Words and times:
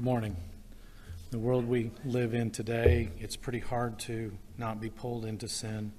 Good 0.00 0.06
morning. 0.06 0.36
The 1.30 1.38
world 1.38 1.68
we 1.68 1.90
live 2.06 2.32
in 2.32 2.50
today, 2.50 3.10
it's 3.18 3.36
pretty 3.36 3.58
hard 3.58 3.98
to 3.98 4.32
not 4.56 4.80
be 4.80 4.88
pulled 4.88 5.26
into 5.26 5.46
sin. 5.46 5.92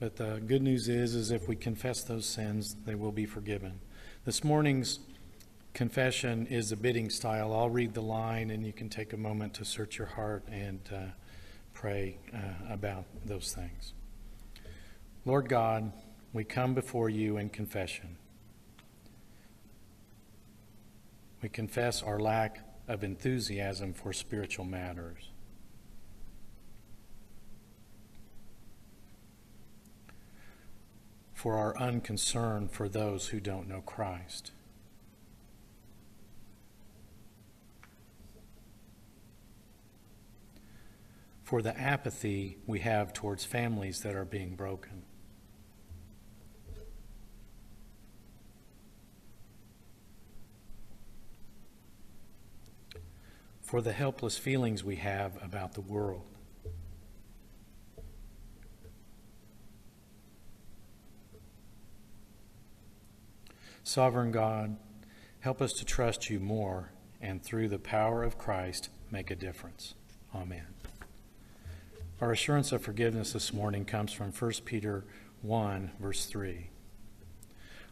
But 0.00 0.16
the 0.16 0.40
good 0.46 0.62
news 0.62 0.88
is, 0.88 1.14
is 1.14 1.30
if 1.30 1.46
we 1.46 1.54
confess 1.54 2.02
those 2.02 2.24
sins, 2.24 2.76
they 2.86 2.94
will 2.94 3.12
be 3.12 3.26
forgiven. 3.26 3.78
This 4.24 4.42
morning's 4.42 5.00
confession 5.74 6.46
is 6.46 6.72
a 6.72 6.78
bidding 6.78 7.10
style. 7.10 7.52
I'll 7.52 7.68
read 7.68 7.92
the 7.92 8.00
line, 8.00 8.48
and 8.48 8.64
you 8.64 8.72
can 8.72 8.88
take 8.88 9.12
a 9.12 9.18
moment 9.18 9.52
to 9.56 9.66
search 9.66 9.98
your 9.98 10.06
heart 10.06 10.42
and 10.50 10.80
uh, 10.90 11.00
pray 11.74 12.16
uh, 12.32 12.72
about 12.72 13.04
those 13.26 13.52
things. 13.52 13.92
Lord 15.26 15.50
God, 15.50 15.92
we 16.32 16.42
come 16.42 16.72
before 16.72 17.10
you 17.10 17.36
in 17.36 17.50
confession. 17.50 18.16
We 21.42 21.50
confess 21.50 22.02
our 22.02 22.18
lack 22.18 22.62
of 22.86 23.02
enthusiasm 23.02 23.92
for 23.92 24.12
spiritual 24.12 24.64
matters. 24.64 25.30
For 31.32 31.56
our 31.56 31.76
unconcern 31.76 32.68
for 32.68 32.88
those 32.88 33.28
who 33.28 33.40
don't 33.40 33.68
know 33.68 33.80
Christ. 33.80 34.52
For 41.42 41.60
the 41.60 41.78
apathy 41.78 42.56
we 42.66 42.80
have 42.80 43.12
towards 43.12 43.44
families 43.44 44.00
that 44.00 44.16
are 44.16 44.24
being 44.24 44.56
broken. 44.56 45.02
For 53.74 53.82
the 53.82 53.92
helpless 53.92 54.38
feelings 54.38 54.84
we 54.84 54.94
have 54.94 55.32
about 55.42 55.74
the 55.74 55.80
world. 55.80 56.22
Sovereign 63.82 64.30
God, 64.30 64.76
help 65.40 65.60
us 65.60 65.72
to 65.72 65.84
trust 65.84 66.30
you 66.30 66.38
more 66.38 66.92
and 67.20 67.42
through 67.42 67.66
the 67.66 67.80
power 67.80 68.22
of 68.22 68.38
Christ 68.38 68.90
make 69.10 69.32
a 69.32 69.34
difference. 69.34 69.94
Amen. 70.32 70.68
Our 72.20 72.30
assurance 72.30 72.70
of 72.70 72.80
forgiveness 72.80 73.32
this 73.32 73.52
morning 73.52 73.84
comes 73.84 74.12
from 74.12 74.30
1 74.30 74.52
Peter 74.64 75.04
1, 75.42 75.90
verse 75.98 76.26
3. 76.26 76.70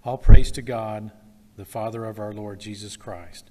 All 0.04 0.16
praise 0.16 0.52
to 0.52 0.62
God, 0.62 1.10
the 1.56 1.64
Father 1.64 2.04
of 2.04 2.20
our 2.20 2.32
Lord 2.32 2.60
Jesus 2.60 2.96
Christ 2.96 3.50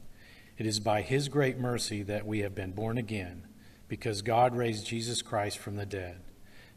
it 0.62 0.68
is 0.68 0.80
by 0.80 1.02
his 1.02 1.28
great 1.28 1.58
mercy 1.58 2.04
that 2.04 2.24
we 2.24 2.42
have 2.42 2.54
been 2.54 2.72
born 2.72 2.96
again, 2.96 3.48
because 3.88 4.22
God 4.22 4.56
raised 4.56 4.86
Jesus 4.86 5.24
Christ 5.24 5.58
from 5.58 5.76
the 5.76 5.88
dead. 5.88 6.22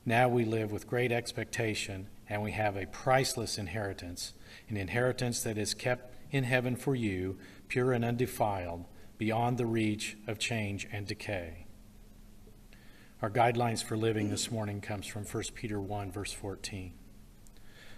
Now 0.07 0.27
we 0.27 0.47
live 0.47 0.73
with 0.73 0.87
great 0.87 1.13
expectation, 1.13 2.07
and 2.27 2.43
we 2.43 2.53
have 2.53 2.79
a 2.79 2.87
priceless 2.87 3.59
inheritance, 3.59 4.33
an 4.71 4.79
inheritance 4.79 5.43
that 5.43 5.59
is 5.59 5.75
kept 5.75 6.15
in 6.31 6.45
heaven 6.45 6.77
for 6.77 6.95
you, 6.95 7.37
pure 7.69 7.93
and 7.93 8.07
undefiled, 8.07 8.87
beyond 9.19 9.59
the 9.59 9.67
reach 9.67 10.17
of 10.27 10.39
change 10.39 10.89
and 10.91 11.07
decay. 11.07 11.67
Our 13.21 13.29
guidelines 13.29 13.85
for 13.85 13.99
living 13.99 14.31
this 14.31 14.51
morning 14.51 14.81
comes 14.81 15.07
from 15.07 15.27
1 15.27 15.43
Peter 15.55 15.79
1 15.79 16.11
verse 16.11 16.33
14. 16.33 16.95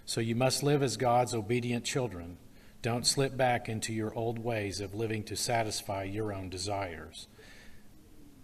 So 0.03 0.19
you 0.19 0.35
must 0.35 0.63
live 0.63 0.83
as 0.83 0.97
God's 0.97 1.33
obedient 1.33 1.85
children 1.85 2.39
don't 2.81 3.05
slip 3.05 3.35
back 3.35 3.67
into 3.67 3.93
your 3.93 4.13
old 4.13 4.39
ways 4.39 4.79
of 4.79 4.93
living 4.93 5.23
to 5.23 5.35
satisfy 5.35 6.03
your 6.03 6.31
own 6.31 6.49
desires. 6.49 7.27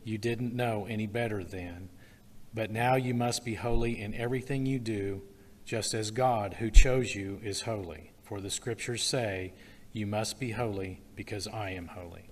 You 0.03 0.17
didn't 0.17 0.53
know 0.53 0.85
any 0.89 1.07
better 1.07 1.43
then, 1.43 1.89
but 2.53 2.71
now 2.71 2.95
you 2.95 3.13
must 3.13 3.45
be 3.45 3.55
holy 3.55 4.01
in 4.01 4.13
everything 4.13 4.65
you 4.65 4.79
do, 4.79 5.21
just 5.65 5.93
as 5.93 6.11
God, 6.11 6.55
who 6.55 6.69
chose 6.69 7.15
you, 7.15 7.39
is 7.43 7.61
holy. 7.61 8.11
For 8.23 8.41
the 8.41 8.49
scriptures 8.49 9.03
say, 9.03 9.53
You 9.91 10.07
must 10.07 10.39
be 10.39 10.51
holy 10.51 11.01
because 11.15 11.47
I 11.47 11.71
am 11.71 11.87
holy. 11.87 12.29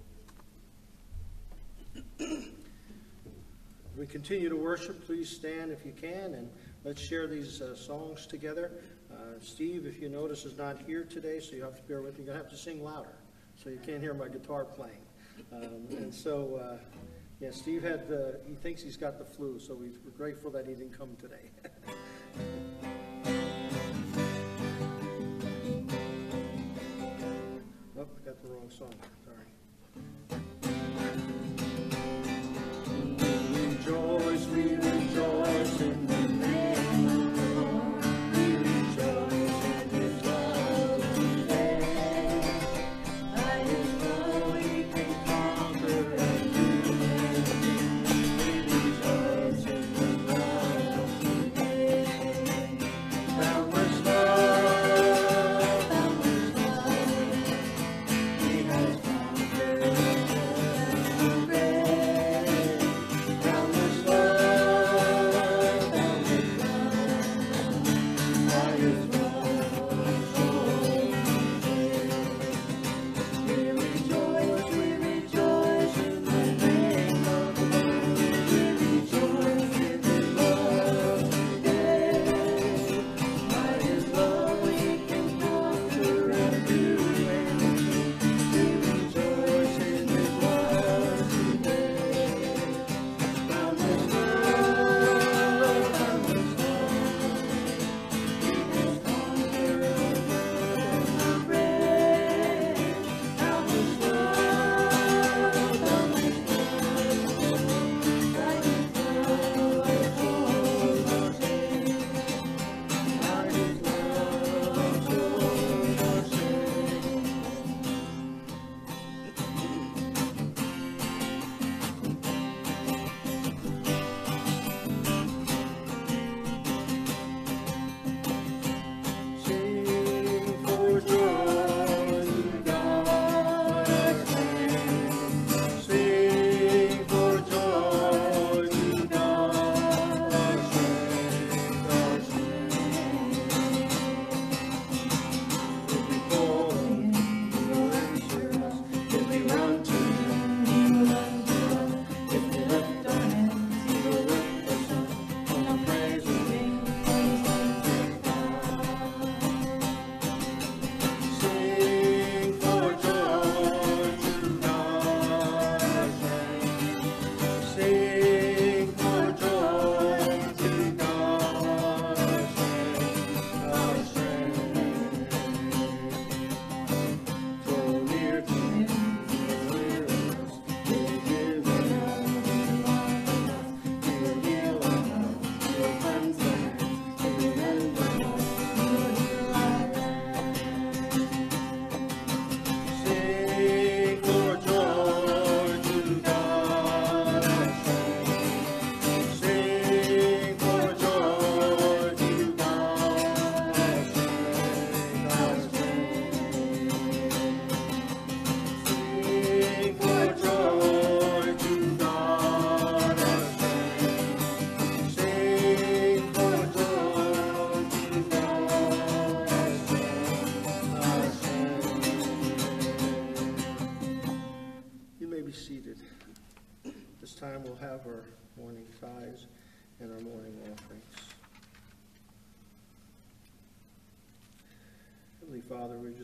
We 3.97 4.07
continue 4.07 4.49
to 4.49 4.55
worship. 4.55 5.05
Please 5.05 5.29
stand 5.29 5.71
if 5.71 5.85
you 5.85 5.91
can, 5.91 6.33
and 6.33 6.49
let's 6.83 7.01
share 7.01 7.27
these 7.27 7.61
uh, 7.61 7.75
songs 7.75 8.25
together. 8.25 8.71
Uh, 9.21 9.39
Steve, 9.39 9.85
if 9.85 10.01
you 10.01 10.09
notice, 10.09 10.45
is 10.45 10.57
not 10.57 10.81
here 10.87 11.03
today, 11.03 11.39
so 11.39 11.55
you 11.55 11.61
have 11.61 11.75
to 11.75 11.83
bear 11.83 12.01
with 12.01 12.17
me. 12.17 12.25
You're 12.25 12.33
going 12.33 12.43
to 12.43 12.43
have 12.43 12.51
to 12.51 12.57
sing 12.57 12.83
louder, 12.83 13.13
so 13.55 13.69
you 13.69 13.77
can't 13.85 14.01
hear 14.01 14.15
my 14.15 14.27
guitar 14.27 14.65
playing. 14.65 14.97
Um, 15.53 15.85
and 15.97 16.11
so, 16.13 16.59
uh, 16.63 16.77
yeah, 17.39 17.51
Steve 17.51 17.83
had 17.83 18.07
the, 18.07 18.39
he 18.47 18.55
thinks 18.55 18.81
he's 18.81 18.97
got 18.97 19.19
the 19.19 19.25
flu, 19.25 19.59
so 19.59 19.75
we're 19.75 19.91
grateful 20.17 20.49
that 20.51 20.65
he 20.65 20.73
didn't 20.73 20.97
come 20.97 21.15
today. 21.21 21.51
oh, 27.97 28.01
I 28.01 28.25
got 28.25 28.41
the 28.41 28.47
wrong 28.47 28.69
song. 28.69 28.93
Sorry. 29.25 29.45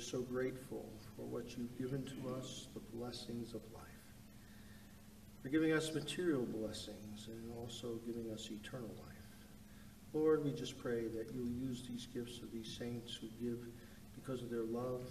So 0.07 0.21
grateful 0.21 0.86
for 1.18 1.24
what 1.24 1.57
you've 1.57 1.77
given 1.77 2.01
to 2.06 2.33
us, 2.36 2.68
the 2.74 2.80
blessings 2.98 3.54
of 3.54 3.62
life. 3.74 3.83
For 5.44 5.50
giving 5.50 5.74
us 5.74 5.94
material 5.94 6.45
blessings 6.45 7.27
and 7.27 7.51
also 7.59 8.00
giving 8.06 8.31
us 8.31 8.50
eternal 8.50 8.95
life. 9.04 9.15
Lord, 10.13 10.45
we 10.45 10.51
just 10.54 10.77
pray 10.77 11.07
that 11.07 11.33
you'll 11.33 11.50
use 11.50 11.83
these 11.89 12.07
gifts 12.13 12.39
of 12.42 12.51
these 12.54 12.77
saints 12.80 13.15
who 13.15 13.27
give 13.45 13.59
because 14.15 14.42
of 14.42 14.50
their 14.50 14.63
love 14.63 15.04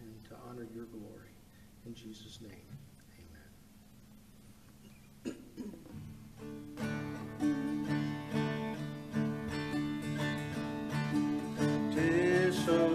and 0.00 0.24
to 0.28 0.36
honor 0.48 0.68
your 0.72 0.84
glory. 0.84 1.34
In 1.84 1.94
Jesus' 1.94 2.38
name, 2.40 2.50
so 12.64 12.93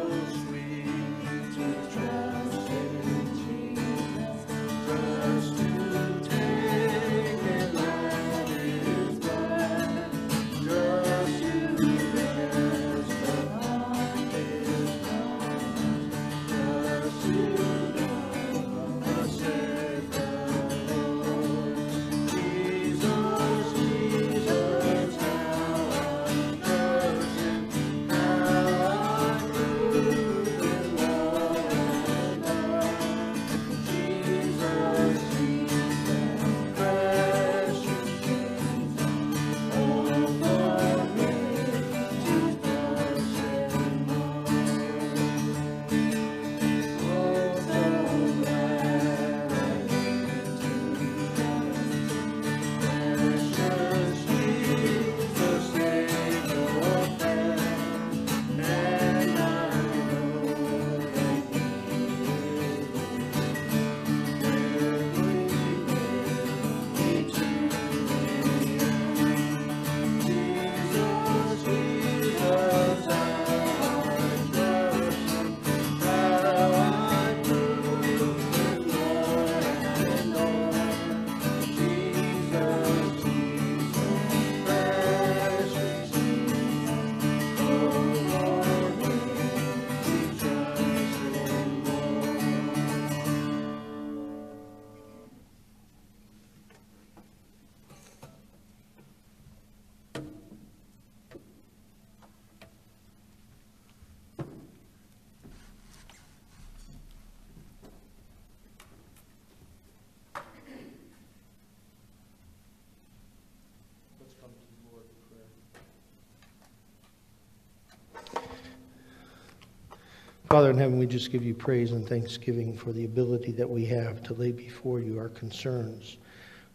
Father 120.49 120.71
in 120.71 120.79
heaven, 120.79 120.97
we 120.97 121.05
just 121.05 121.31
give 121.31 121.43
you 121.43 121.53
praise 121.53 121.91
and 121.91 122.09
thanksgiving 122.09 122.75
for 122.75 122.91
the 122.91 123.05
ability 123.05 123.51
that 123.51 123.69
we 123.69 123.85
have 123.85 124.23
to 124.23 124.33
lay 124.33 124.51
before 124.51 124.99
you 124.99 125.19
our 125.19 125.29
concerns, 125.29 126.17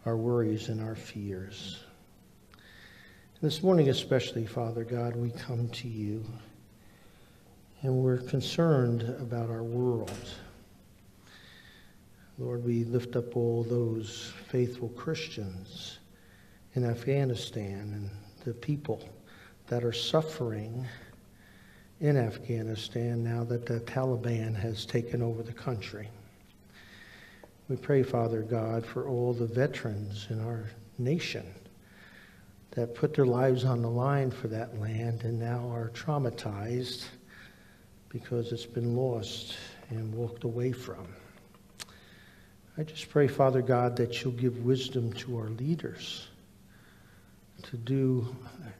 our 0.05 0.15
worries, 0.15 0.69
and 0.69 0.81
our 0.81 0.95
fears. 0.95 1.83
This 3.41 3.61
morning, 3.61 3.89
especially, 3.89 4.45
Father 4.45 4.85
God, 4.85 5.17
we 5.17 5.29
come 5.31 5.67
to 5.67 5.89
you 5.89 6.23
and 7.81 7.93
we're 7.93 8.19
concerned 8.19 9.01
about 9.19 9.49
our 9.49 9.63
world. 9.63 10.29
Lord, 12.37 12.63
we 12.63 12.85
lift 12.85 13.17
up 13.17 13.35
all 13.35 13.63
those 13.63 14.31
faithful 14.47 14.87
Christians 14.87 15.99
in 16.75 16.85
Afghanistan 16.85 17.91
and 17.93 18.09
the 18.45 18.53
people 18.53 19.03
that 19.67 19.83
are 19.83 19.91
suffering 19.91 20.87
in 22.01 22.17
Afghanistan 22.17 23.23
now 23.23 23.43
that 23.43 23.65
the 23.65 23.79
Taliban 23.81 24.55
has 24.55 24.85
taken 24.85 25.21
over 25.21 25.41
the 25.41 25.53
country. 25.53 26.09
We 27.69 27.77
pray, 27.77 28.03
Father 28.03 28.41
God, 28.41 28.85
for 28.85 29.07
all 29.07 29.33
the 29.33 29.47
veterans 29.47 30.27
in 30.29 30.39
our 30.45 30.69
nation 30.97 31.45
that 32.71 32.93
put 32.93 33.13
their 33.13 33.25
lives 33.25 33.63
on 33.63 33.81
the 33.81 33.89
line 33.89 34.29
for 34.29 34.47
that 34.49 34.79
land 34.79 35.23
and 35.23 35.39
now 35.39 35.69
are 35.69 35.89
traumatized 35.93 37.05
because 38.09 38.51
it's 38.51 38.65
been 38.65 38.95
lost 38.95 39.55
and 39.89 40.13
walked 40.13 40.43
away 40.43 40.71
from. 40.71 41.07
I 42.77 42.83
just 42.83 43.09
pray, 43.09 43.27
Father 43.27 43.61
God, 43.61 43.95
that 43.97 44.21
you'll 44.21 44.33
give 44.33 44.65
wisdom 44.65 45.13
to 45.13 45.37
our 45.37 45.49
leaders 45.49 46.27
to 47.71 47.77
do 47.77 48.35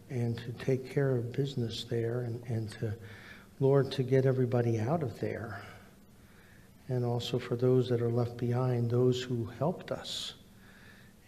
and 0.10 0.38
to 0.38 0.51
take 0.63 0.92
care 0.92 1.15
of 1.15 1.32
business 1.32 1.86
there 1.89 2.22
and, 2.22 2.42
and 2.48 2.72
to, 2.72 2.94
Lord, 3.60 3.92
to 3.94 4.04
get 4.04 4.25
everybody 4.25 4.80
out 4.80 5.04
of 5.04 5.20
there. 5.20 5.62
And 6.88 7.04
also 7.04 7.39
for 7.39 7.56
those 7.56 7.89
that 7.89 8.01
are 8.01 8.12
left 8.12 8.38
behind, 8.38 8.89
those 8.89 9.22
who 9.22 9.46
helped 9.58 9.92
us 9.92 10.34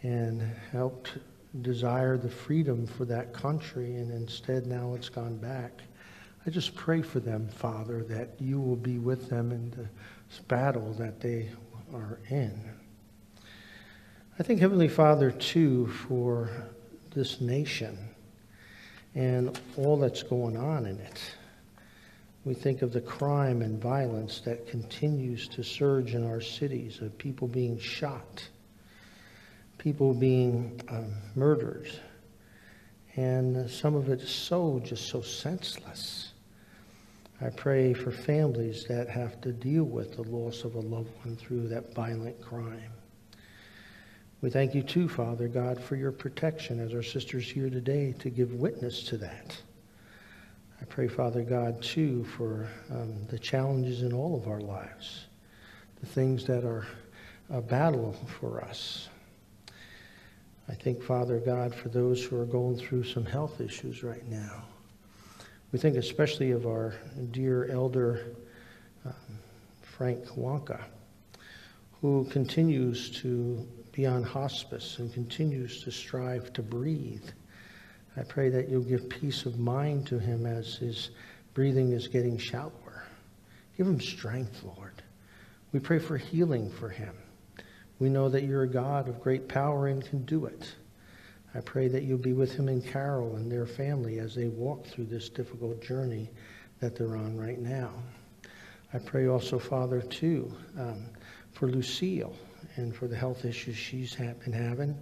and 0.04 0.42
helped 0.72 1.18
desire 1.62 2.18
the 2.18 2.30
freedom 2.30 2.86
for 2.86 3.06
that 3.06 3.34
country, 3.34 3.96
and 3.96 4.12
instead 4.12 4.68
now 4.68 4.94
it's 4.94 5.10
gone 5.10 5.38
back. 5.38 5.82
I 6.46 6.50
just 6.50 6.76
pray 6.76 7.02
for 7.02 7.20
them, 7.20 7.48
Father, 7.48 8.04
that 8.04 8.30
you 8.40 8.62
will 8.62 8.76
be 8.76 9.00
with 9.00 9.30
them 9.30 9.52
in 9.52 9.72
this 9.72 10.40
battle 10.48 10.94
that 10.94 11.20
they 11.20 11.50
are 11.94 12.20
in. 12.30 12.54
I 14.40 14.44
think, 14.44 14.60
Heavenly 14.60 14.88
Father, 14.88 15.32
too, 15.32 15.88
for 15.88 16.50
this 17.18 17.42
nation 17.42 17.98
and 19.16 19.60
all 19.76 19.98
that's 19.98 20.22
going 20.24 20.56
on 20.56 20.86
in 20.86 21.00
it. 21.00 21.20
We 22.46 22.54
think 22.54 22.82
of 22.82 22.94
the 22.94 23.02
crime 23.02 23.62
and 23.62 23.82
violence 23.82 24.40
that 24.46 24.68
continues 24.68 25.48
to 25.50 25.64
surge 25.64 26.14
in 26.14 26.26
our 26.26 26.40
cities 26.40 27.02
of 27.02 27.18
people 27.18 27.48
being 27.48 27.78
shot, 27.80 28.48
people 29.80 30.14
being 30.14 30.80
um, 30.90 31.12
murdered, 31.36 31.90
and 33.16 33.70
some 33.70 33.96
of 33.96 34.10
it 34.10 34.22
is 34.22 34.30
so 34.30 34.80
just 34.86 35.10
so 35.10 35.22
senseless. 35.22 36.32
I 37.42 37.50
pray 37.50 37.94
for 37.94 38.12
families 38.12 38.86
that 38.86 39.10
have 39.10 39.42
to 39.42 39.52
deal 39.52 39.84
with 39.84 40.16
the 40.16 40.24
loss 40.24 40.64
of 40.64 40.76
a 40.76 40.80
loved 40.80 41.12
one 41.26 41.36
through 41.36 41.68
that 41.70 41.94
violent 41.94 42.40
crime. 42.42 42.94
We 44.40 44.52
thank 44.52 44.76
you 44.76 44.84
too, 44.84 45.10
Father 45.10 45.48
God, 45.48 45.82
for 45.82 45.96
your 45.96 46.12
protection 46.12 46.80
as 46.80 46.94
our 46.94 47.02
sisters 47.02 47.50
here 47.50 47.72
today 47.72 48.14
to 48.20 48.30
give 48.30 48.54
witness 48.54 49.02
to 49.06 49.18
that. 49.18 49.60
I 50.80 50.86
pray, 50.86 51.08
Father 51.08 51.42
God, 51.42 51.82
too, 51.82 52.24
for 52.24 52.68
um, 52.92 53.26
the 53.30 53.40
challenges 53.40 54.04
in 54.04 54.14
all 54.14 54.36
of 54.36 54.48
our 54.48 54.62
lives, 54.62 55.26
the 56.02 56.06
things 56.06 56.46
that 56.46 56.64
are 56.64 56.86
a 57.50 57.62
battle 57.62 58.16
for 58.40 58.64
us. 58.64 59.10
I 60.70 60.76
think, 60.76 61.02
Father 61.02 61.40
God, 61.40 61.74
for 61.74 61.90
those 61.90 62.24
who 62.24 62.40
are 62.40 62.46
going 62.46 62.78
through 62.78 63.06
some 63.06 63.26
health 63.26 63.60
issues 63.60 64.04
right 64.04 64.28
now. 64.30 64.66
We 65.72 65.80
think 65.80 65.96
especially 65.96 66.52
of 66.52 66.68
our 66.68 66.94
dear 67.32 67.72
elder 67.72 68.36
um, 69.04 69.14
Frank 69.82 70.26
Wonka, 70.38 70.80
who 72.02 72.26
continues 72.26 73.10
to 73.22 73.68
be 73.98 74.06
on 74.06 74.22
hospice 74.22 75.00
and 75.00 75.12
continues 75.12 75.84
to 75.84 75.90
strive 75.90 76.54
to 76.54 76.62
breathe. 76.62 77.28
I 78.16 78.22
pray 78.22 78.48
that 78.50 78.70
you'll 78.70 78.84
give 78.84 79.10
peace 79.10 79.48
of 79.48 79.58
mind 79.58 80.06
to 80.08 80.20
him 80.20 80.46
as 80.46 80.76
his 80.76 81.10
breathing 81.56 81.94
is 81.94 82.08
getting 82.08 82.38
shallower. 82.38 83.08
Give 83.76 83.88
him 83.88 84.00
strength, 84.00 84.62
Lord. 84.64 85.02
We 85.72 85.80
pray 85.80 85.98
for 85.98 86.16
healing 86.16 86.70
for 86.70 86.90
him. 86.90 87.16
We 87.98 88.10
know 88.10 88.30
that 88.30 88.44
you're 88.44 88.62
a 88.62 88.70
God 88.70 89.10
of 89.10 89.20
great 89.20 89.50
power 89.50 89.88
and 89.88 90.06
can 90.06 90.24
do 90.26 90.46
it. 90.46 90.76
I 91.56 91.62
pray 91.62 91.88
that 91.88 92.04
you'll 92.04 92.20
be 92.20 92.34
with 92.34 92.54
him 92.54 92.68
and 92.68 92.86
Carol 92.86 93.38
and 93.38 93.52
their 93.52 93.66
family 93.66 94.20
as 94.20 94.36
they 94.36 94.48
walk 94.48 94.86
through 94.86 95.06
this 95.06 95.28
difficult 95.28 95.82
journey 95.82 96.30
that 96.82 96.96
they're 96.96 97.18
on 97.18 97.36
right 97.36 97.60
now. 97.60 97.90
I 98.94 99.00
pray 99.00 99.28
also, 99.28 99.58
Father, 99.58 100.02
too, 100.02 100.54
um, 100.78 101.08
for 101.54 101.68
Lucille 101.68 102.36
and 102.78 102.96
for 102.96 103.08
the 103.08 103.16
health 103.16 103.46
issues 103.46 103.76
she's 103.76 104.16
been 104.16 104.54
having, 104.54 104.98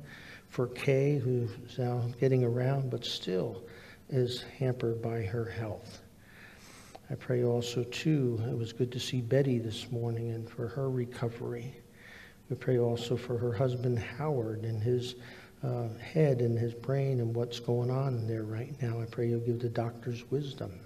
for 0.49 0.67
Kay, 0.67 1.17
who's 1.17 1.77
now 1.77 2.03
getting 2.19 2.43
around 2.43 2.89
but 2.89 3.05
still 3.05 3.63
is 4.09 4.43
hampered 4.57 5.01
by 5.01 5.21
her 5.21 5.45
health. 5.45 6.01
I 7.09 7.15
pray 7.15 7.43
also, 7.43 7.83
too, 7.83 8.41
it 8.49 8.57
was 8.57 8.73
good 8.73 8.91
to 8.91 8.99
see 8.99 9.21
Betty 9.21 9.59
this 9.59 9.91
morning 9.91 10.31
and 10.31 10.49
for 10.49 10.67
her 10.67 10.89
recovery. 10.89 11.75
We 12.49 12.55
pray 12.55 12.79
also 12.79 13.15
for 13.15 13.37
her 13.37 13.53
husband, 13.53 13.99
Howard, 13.99 14.63
and 14.63 14.81
his 14.81 15.15
uh, 15.63 15.87
head 15.99 16.41
and 16.41 16.57
his 16.57 16.73
brain 16.73 17.19
and 17.19 17.35
what's 17.35 17.59
going 17.59 17.91
on 17.91 18.27
there 18.27 18.43
right 18.43 18.73
now. 18.81 18.99
I 18.99 19.05
pray 19.05 19.29
you'll 19.29 19.39
give 19.39 19.59
the 19.59 19.69
doctors 19.69 20.23
wisdom. 20.31 20.79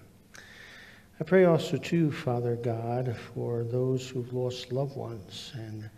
I 1.21 1.23
pray 1.25 1.45
also, 1.45 1.77
too, 1.77 2.11
Father 2.11 2.55
God, 2.55 3.15
for 3.33 3.63
those 3.63 4.07
who've 4.07 4.33
lost 4.33 4.71
loved 4.71 4.95
ones. 4.95 5.51
And 5.55 5.89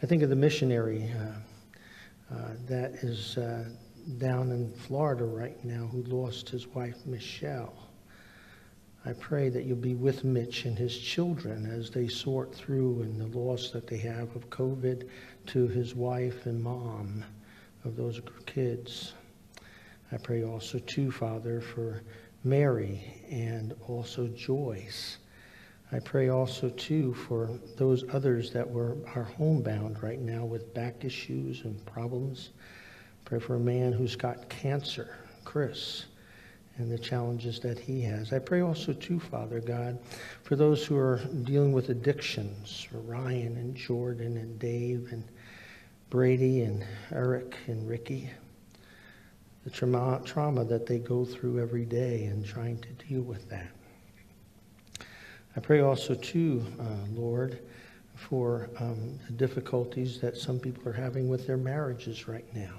I 0.00 0.06
think 0.06 0.22
of 0.22 0.30
the 0.30 0.36
missionary 0.36 1.10
uh, 1.12 2.34
uh, 2.34 2.50
that 2.68 2.92
is 3.02 3.36
uh, 3.36 3.64
down 4.18 4.52
in 4.52 4.72
Florida 4.72 5.24
right 5.24 5.62
now 5.64 5.88
who 5.90 6.04
lost 6.04 6.48
his 6.48 6.68
wife, 6.68 7.04
Michelle. 7.04 7.74
I 9.04 9.12
pray 9.14 9.48
that 9.48 9.64
you'll 9.64 9.76
be 9.76 9.96
with 9.96 10.22
Mitch 10.22 10.66
and 10.66 10.78
his 10.78 10.96
children 10.96 11.66
as 11.66 11.90
they 11.90 12.06
sort 12.06 12.54
through 12.54 13.02
and 13.02 13.20
the 13.20 13.36
loss 13.36 13.70
that 13.70 13.88
they 13.88 13.96
have 13.96 14.36
of 14.36 14.48
COVID 14.50 15.08
to 15.46 15.66
his 15.66 15.96
wife 15.96 16.46
and 16.46 16.62
mom 16.62 17.24
of 17.84 17.96
those 17.96 18.20
kids. 18.46 19.14
I 20.12 20.16
pray 20.16 20.44
also, 20.44 20.78
too, 20.78 21.10
Father, 21.10 21.60
for 21.60 22.02
Mary 22.44 23.20
and 23.28 23.74
also 23.88 24.28
Joyce. 24.28 25.18
I 25.90 25.98
pray 26.00 26.28
also, 26.28 26.68
too, 26.70 27.14
for 27.14 27.50
those 27.76 28.04
others 28.12 28.50
that 28.52 28.68
were 28.68 28.96
are 29.14 29.22
homebound 29.24 30.02
right 30.02 30.20
now 30.20 30.44
with 30.44 30.74
back 30.74 31.04
issues 31.04 31.64
and 31.64 31.84
problems. 31.86 32.50
Pray 33.24 33.38
for 33.38 33.56
a 33.56 33.60
man 33.60 33.92
who's 33.92 34.14
got 34.14 34.48
cancer, 34.48 35.16
Chris, 35.44 36.04
and 36.76 36.90
the 36.90 36.98
challenges 36.98 37.58
that 37.60 37.78
he 37.78 38.02
has. 38.02 38.32
I 38.32 38.38
pray 38.38 38.60
also, 38.60 38.92
too, 38.92 39.18
Father 39.18 39.60
God, 39.60 39.98
for 40.42 40.56
those 40.56 40.84
who 40.84 40.96
are 40.96 41.20
dealing 41.44 41.72
with 41.72 41.88
addictions, 41.88 42.86
for 42.90 42.98
Ryan 42.98 43.56
and 43.56 43.74
Jordan 43.74 44.36
and 44.36 44.58
Dave 44.58 45.08
and 45.10 45.24
Brady 46.10 46.62
and 46.62 46.84
Eric 47.12 47.56
and 47.66 47.88
Ricky 47.88 48.30
the 49.68 49.74
trauma, 49.74 50.20
trauma 50.24 50.64
that 50.64 50.86
they 50.86 50.98
go 50.98 51.26
through 51.26 51.60
every 51.60 51.84
day 51.84 52.24
and 52.24 52.42
trying 52.44 52.78
to 52.78 52.88
deal 53.06 53.20
with 53.20 53.46
that. 53.50 53.68
I 55.56 55.60
pray 55.60 55.80
also, 55.80 56.14
too, 56.14 56.64
uh, 56.78 57.06
Lord, 57.12 57.58
for 58.14 58.68
um, 58.78 59.18
the 59.26 59.32
difficulties 59.32 60.20
that 60.20 60.36
some 60.36 60.58
people 60.58 60.88
are 60.88 60.92
having 60.92 61.28
with 61.28 61.46
their 61.46 61.56
marriages 61.56 62.28
right 62.28 62.44
now 62.54 62.74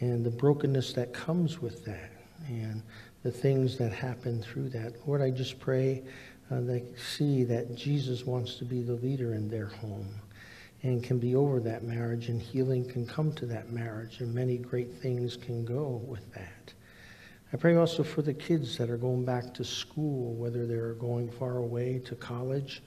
and 0.00 0.24
the 0.24 0.30
brokenness 0.30 0.92
that 0.92 1.12
comes 1.12 1.60
with 1.60 1.84
that 1.84 2.10
and 2.48 2.82
the 3.22 3.30
things 3.30 3.76
that 3.78 3.92
happen 3.92 4.42
through 4.42 4.68
that. 4.68 4.94
Lord, 5.06 5.22
I 5.22 5.30
just 5.30 5.58
pray 5.58 6.02
uh, 6.50 6.60
they 6.60 6.84
see 6.96 7.44
that 7.44 7.74
Jesus 7.74 8.24
wants 8.24 8.56
to 8.56 8.64
be 8.64 8.82
the 8.82 8.94
leader 8.94 9.34
in 9.34 9.48
their 9.48 9.66
home 9.66 10.08
and 10.82 11.02
can 11.02 11.18
be 11.18 11.34
over 11.34 11.58
that 11.60 11.82
marriage, 11.82 12.28
and 12.28 12.40
healing 12.40 12.88
can 12.88 13.06
come 13.06 13.32
to 13.32 13.46
that 13.46 13.72
marriage, 13.72 14.20
and 14.20 14.32
many 14.32 14.58
great 14.58 14.92
things 14.92 15.36
can 15.36 15.64
go 15.64 16.02
with 16.06 16.32
that. 16.34 16.72
I 17.52 17.56
pray 17.56 17.76
also 17.76 18.02
for 18.02 18.22
the 18.22 18.34
kids 18.34 18.76
that 18.78 18.90
are 18.90 18.96
going 18.96 19.24
back 19.24 19.54
to 19.54 19.64
school, 19.64 20.34
whether 20.34 20.66
they're 20.66 20.94
going 20.94 21.30
far 21.30 21.58
away 21.58 22.00
to 22.06 22.16
college 22.16 22.82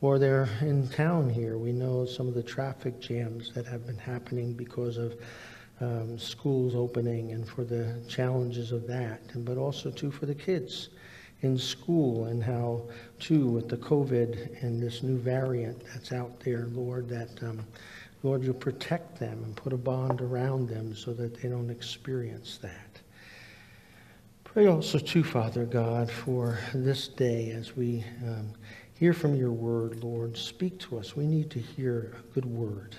or 0.00 0.18
they're 0.18 0.48
in 0.60 0.88
town 0.88 1.28
here. 1.28 1.58
We 1.58 1.72
know 1.72 2.06
some 2.06 2.28
of 2.28 2.34
the 2.34 2.42
traffic 2.42 3.00
jams 3.00 3.52
that 3.52 3.66
have 3.66 3.86
been 3.86 3.98
happening 3.98 4.52
because 4.52 4.96
of 4.96 5.16
um, 5.80 6.18
schools 6.18 6.74
opening 6.76 7.32
and 7.32 7.48
for 7.48 7.64
the 7.64 8.00
challenges 8.08 8.70
of 8.70 8.86
that, 8.86 9.20
and, 9.32 9.44
but 9.44 9.58
also 9.58 9.90
too 9.90 10.10
for 10.10 10.26
the 10.26 10.34
kids 10.34 10.90
in 11.42 11.58
school 11.58 12.26
and 12.26 12.42
how, 12.44 12.82
too, 13.18 13.46
with 13.46 13.68
the 13.68 13.76
COVID 13.76 14.62
and 14.62 14.80
this 14.80 15.02
new 15.02 15.18
variant 15.18 15.82
that's 15.86 16.12
out 16.12 16.38
there, 16.40 16.66
Lord, 16.72 17.08
that, 17.08 17.42
um, 17.42 17.66
Lord, 18.22 18.44
you 18.44 18.52
protect 18.52 19.18
them 19.18 19.42
and 19.42 19.56
put 19.56 19.72
a 19.72 19.78
bond 19.78 20.20
around 20.20 20.68
them 20.68 20.94
so 20.94 21.12
that 21.14 21.40
they 21.40 21.48
don't 21.48 21.70
experience 21.70 22.58
that. 22.58 22.89
Pray 24.52 24.66
also, 24.66 24.98
too, 24.98 25.22
Father 25.22 25.64
God, 25.64 26.10
for 26.10 26.58
this 26.74 27.06
day 27.06 27.52
as 27.52 27.76
we 27.76 28.04
um, 28.26 28.50
hear 28.94 29.12
from 29.12 29.36
your 29.36 29.52
word, 29.52 30.02
Lord. 30.02 30.36
Speak 30.36 30.76
to 30.80 30.98
us. 30.98 31.14
We 31.14 31.24
need 31.24 31.52
to 31.52 31.60
hear 31.60 32.16
a 32.18 32.34
good 32.34 32.46
word. 32.46 32.96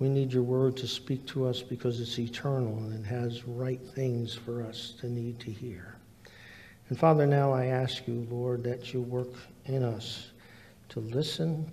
We 0.00 0.08
need 0.08 0.32
your 0.32 0.42
word 0.42 0.76
to 0.78 0.88
speak 0.88 1.24
to 1.26 1.46
us 1.46 1.62
because 1.62 2.00
it's 2.00 2.18
eternal 2.18 2.76
and 2.78 2.92
it 2.92 3.08
has 3.08 3.46
right 3.46 3.80
things 3.94 4.34
for 4.34 4.64
us 4.64 4.94
to 4.98 5.08
need 5.08 5.38
to 5.38 5.52
hear. 5.52 5.94
And 6.88 6.98
Father, 6.98 7.28
now 7.28 7.52
I 7.52 7.66
ask 7.66 8.08
you, 8.08 8.26
Lord, 8.28 8.64
that 8.64 8.92
you 8.92 9.02
work 9.02 9.32
in 9.66 9.84
us 9.84 10.32
to 10.88 10.98
listen 10.98 11.70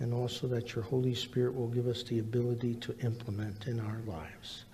and 0.00 0.12
also 0.12 0.48
that 0.48 0.74
your 0.74 0.82
Holy 0.82 1.14
Spirit 1.14 1.54
will 1.54 1.68
give 1.68 1.86
us 1.86 2.02
the 2.02 2.18
ability 2.18 2.74
to 2.74 2.98
implement 3.04 3.68
in 3.68 3.78
our 3.78 4.00
lives. 4.04 4.64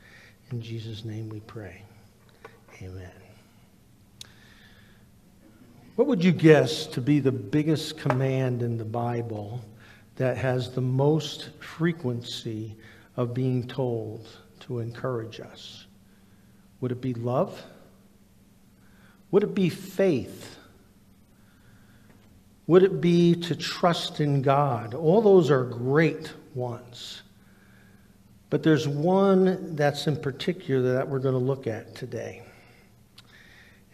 In 0.52 0.62
Jesus' 0.62 1.04
name 1.04 1.28
we 1.28 1.40
pray. 1.40 1.82
Amen. 2.84 3.10
What 5.96 6.06
would 6.06 6.22
you 6.22 6.32
guess 6.32 6.86
to 6.88 7.00
be 7.00 7.18
the 7.18 7.32
biggest 7.32 7.96
command 7.96 8.62
in 8.62 8.76
the 8.76 8.84
Bible 8.84 9.64
that 10.16 10.36
has 10.36 10.70
the 10.70 10.82
most 10.82 11.48
frequency 11.60 12.76
of 13.16 13.32
being 13.32 13.66
told 13.66 14.28
to 14.60 14.80
encourage 14.80 15.40
us? 15.40 15.86
Would 16.82 16.92
it 16.92 17.00
be 17.00 17.14
love? 17.14 17.62
Would 19.30 19.44
it 19.44 19.54
be 19.54 19.70
faith? 19.70 20.58
Would 22.66 22.82
it 22.82 23.00
be 23.00 23.34
to 23.34 23.56
trust 23.56 24.20
in 24.20 24.42
God? 24.42 24.92
All 24.92 25.22
those 25.22 25.50
are 25.50 25.64
great 25.64 26.34
ones. 26.54 27.22
But 28.50 28.62
there's 28.62 28.86
one 28.86 29.74
that's 29.74 30.06
in 30.06 30.16
particular 30.16 30.94
that 30.94 31.08
we're 31.08 31.18
going 31.18 31.34
to 31.34 31.38
look 31.38 31.66
at 31.66 31.94
today. 31.94 32.42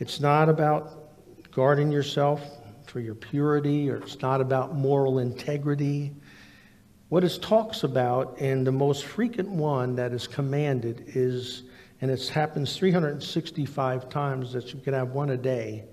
It's 0.01 0.19
not 0.19 0.49
about 0.49 1.53
guarding 1.53 1.93
yourself 1.93 2.43
for 2.87 2.99
your 2.99 3.15
purity, 3.15 3.89
or 3.89 3.99
it's 3.99 4.21
not 4.21 4.41
about 4.41 4.75
moral 4.75 5.21
integrity. 5.21 6.13
What 7.09 7.23
it 7.23 7.39
talks 7.41 7.85
about, 7.85 8.41
and 8.41 8.67
the 8.67 8.73
most 8.73 9.05
frequent 9.05 9.49
one 9.51 9.95
that 9.97 10.13
is 10.13 10.27
commanded, 10.27 11.05
is 11.15 11.63
and 12.01 12.11
it 12.11 12.29
happens 12.29 12.77
365 12.77 14.09
times 14.09 14.53
that 14.55 14.73
you 14.73 14.81
can 14.81 14.95
have 14.95 15.11
one 15.11 15.31
a 15.31 15.37
day. 15.37 15.85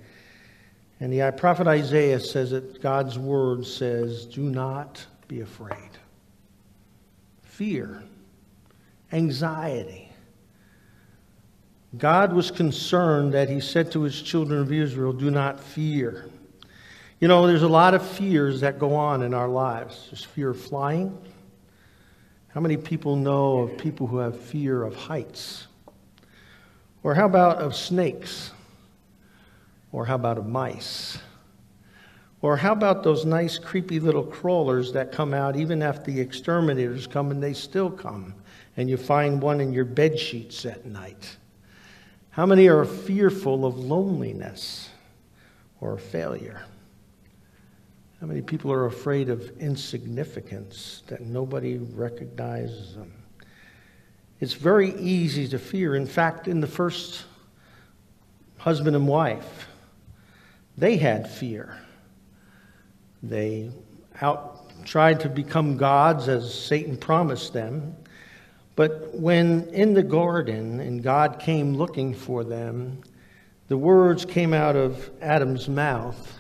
And 1.00 1.12
the 1.12 1.34
prophet 1.36 1.68
Isaiah 1.68 2.20
says 2.20 2.52
that 2.52 2.82
God's 2.82 3.20
word 3.20 3.66
says, 3.66 4.26
Do 4.26 4.42
not 4.42 5.06
be 5.28 5.42
afraid. 5.42 5.92
Fear, 7.44 8.04
anxiety. 9.12 10.07
God 11.96 12.34
was 12.34 12.52
concerned 12.52 13.34
that 13.34 13.50
he 13.50 13.62
said 13.62 13.92
to 13.94 14.02
his 14.02 14.22
children 14.22 14.60
of 14.60 14.72
Israel, 14.72 15.14
Do 15.14 15.32
not 15.32 15.60
fear. 15.60 16.30
You 17.20 17.28
know, 17.28 17.48
there's 17.48 17.64
a 17.64 17.68
lot 17.68 17.94
of 17.94 18.06
fears 18.06 18.62
that 18.62 18.78
go 18.78 18.94
on 18.94 19.24
in 19.24 19.34
our 19.34 19.48
lives. 19.48 20.08
There's 20.12 20.24
fear 20.24 20.50
of 20.50 20.62
flying. 20.62 21.18
How 22.50 22.60
many 22.60 22.76
people 22.76 23.16
know 23.16 23.60
of 23.60 23.78
people 23.78 24.06
who 24.06 24.18
have 24.18 24.40
fear 24.40 24.84
of 24.84 24.96
heights? 24.96 25.68
Or 27.04 27.16
how 27.16 27.26
about 27.26 27.58
of 27.58 27.76
snakes? 27.76 28.52
Or 29.92 30.06
how 30.06 30.16
about 30.16 30.38
of 30.38 30.48
mice? 30.48 31.18
Or 32.42 32.58
how 32.58 32.74
about 32.74 33.04
those 33.04 33.26
nice, 33.26 33.58
creepy 33.58 34.00
little 34.00 34.24
crawlers 34.24 34.94
that 34.94 35.12
come 35.12 35.34
out 35.34 35.56
even 35.56 35.82
after 35.82 36.12
the 36.12 36.20
exterminators 36.20 37.08
come 37.08 37.32
and 37.32 37.42
they 37.42 37.54
still 37.54 37.90
come, 37.90 38.36
and 38.76 38.90
you 38.90 38.98
find 38.98 39.42
one 39.42 39.60
in 39.60 39.74
your 39.74 39.86
bed 39.86 40.20
sheets 40.20 40.66
at 40.66 40.86
night? 40.86 41.38
How 42.38 42.46
many 42.46 42.68
are 42.68 42.86
fearful 42.86 43.66
of 43.66 43.80
loneliness 43.80 44.92
or 45.82 45.98
failure? 45.98 46.62
How 48.22 48.28
many 48.28 48.44
people 48.44 48.72
are 48.72 48.86
afraid 48.86 49.32
of 49.32 49.60
insignificance, 49.60 51.02
that 51.08 51.22
nobody 51.22 51.80
recognizes 51.80 52.94
them? 52.94 53.12
It's 54.40 54.54
very 54.54 54.94
easy 55.00 55.48
to 55.48 55.58
fear. 55.58 55.96
In 55.96 56.06
fact, 56.06 56.48
in 56.48 56.62
the 56.62 56.68
first 56.68 57.26
husband 58.60 58.96
and 58.96 59.08
wife, 59.08 59.68
they 60.78 60.98
had 60.98 61.28
fear. 61.28 61.76
They 63.24 63.72
out 64.22 64.86
tried 64.86 65.22
to 65.22 65.30
become 65.30 65.76
gods 65.76 66.28
as 66.28 66.54
Satan 66.54 66.98
promised 66.98 67.54
them. 67.54 67.96
But 68.78 69.16
when 69.16 69.70
in 69.74 69.96
the 69.96 70.04
garden 70.04 70.80
and 70.80 71.04
God 71.04 71.40
came 71.40 71.76
looking 71.76 72.14
for 72.14 72.46
them, 72.46 73.02
the 73.68 73.78
words 73.78 74.24
came 74.24 74.54
out 74.54 74.78
of 74.78 75.10
Adam's 75.20 75.68
mouth 75.68 76.40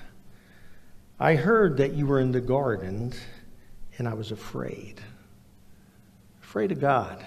I 1.19 1.33
heard 1.33 1.77
that 1.77 1.93
you 1.93 2.05
were 2.05 2.19
in 2.19 2.31
the 2.31 2.41
garden, 2.41 3.11
and 3.97 4.07
I 4.07 4.13
was 4.13 4.31
afraid. 4.31 5.01
Afraid 6.43 6.71
of 6.71 6.79
God. 6.79 7.25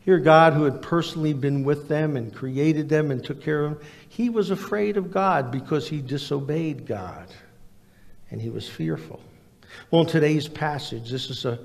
Here, 0.00 0.18
God, 0.18 0.54
who 0.54 0.64
had 0.64 0.80
personally 0.80 1.34
been 1.34 1.62
with 1.62 1.88
them 1.88 2.16
and 2.16 2.34
created 2.34 2.88
them 2.88 3.10
and 3.10 3.22
took 3.22 3.42
care 3.42 3.64
of 3.66 3.74
them, 3.74 3.86
he 4.08 4.30
was 4.30 4.50
afraid 4.50 4.96
of 4.96 5.10
God 5.10 5.50
because 5.50 5.86
he 5.86 6.00
disobeyed 6.00 6.86
God, 6.86 7.26
and 8.30 8.40
he 8.40 8.48
was 8.48 8.66
fearful. 8.66 9.20
Well, 9.90 10.00
in 10.02 10.08
today's 10.08 10.48
passage, 10.48 11.10
this 11.10 11.28
is 11.28 11.44
a 11.44 11.58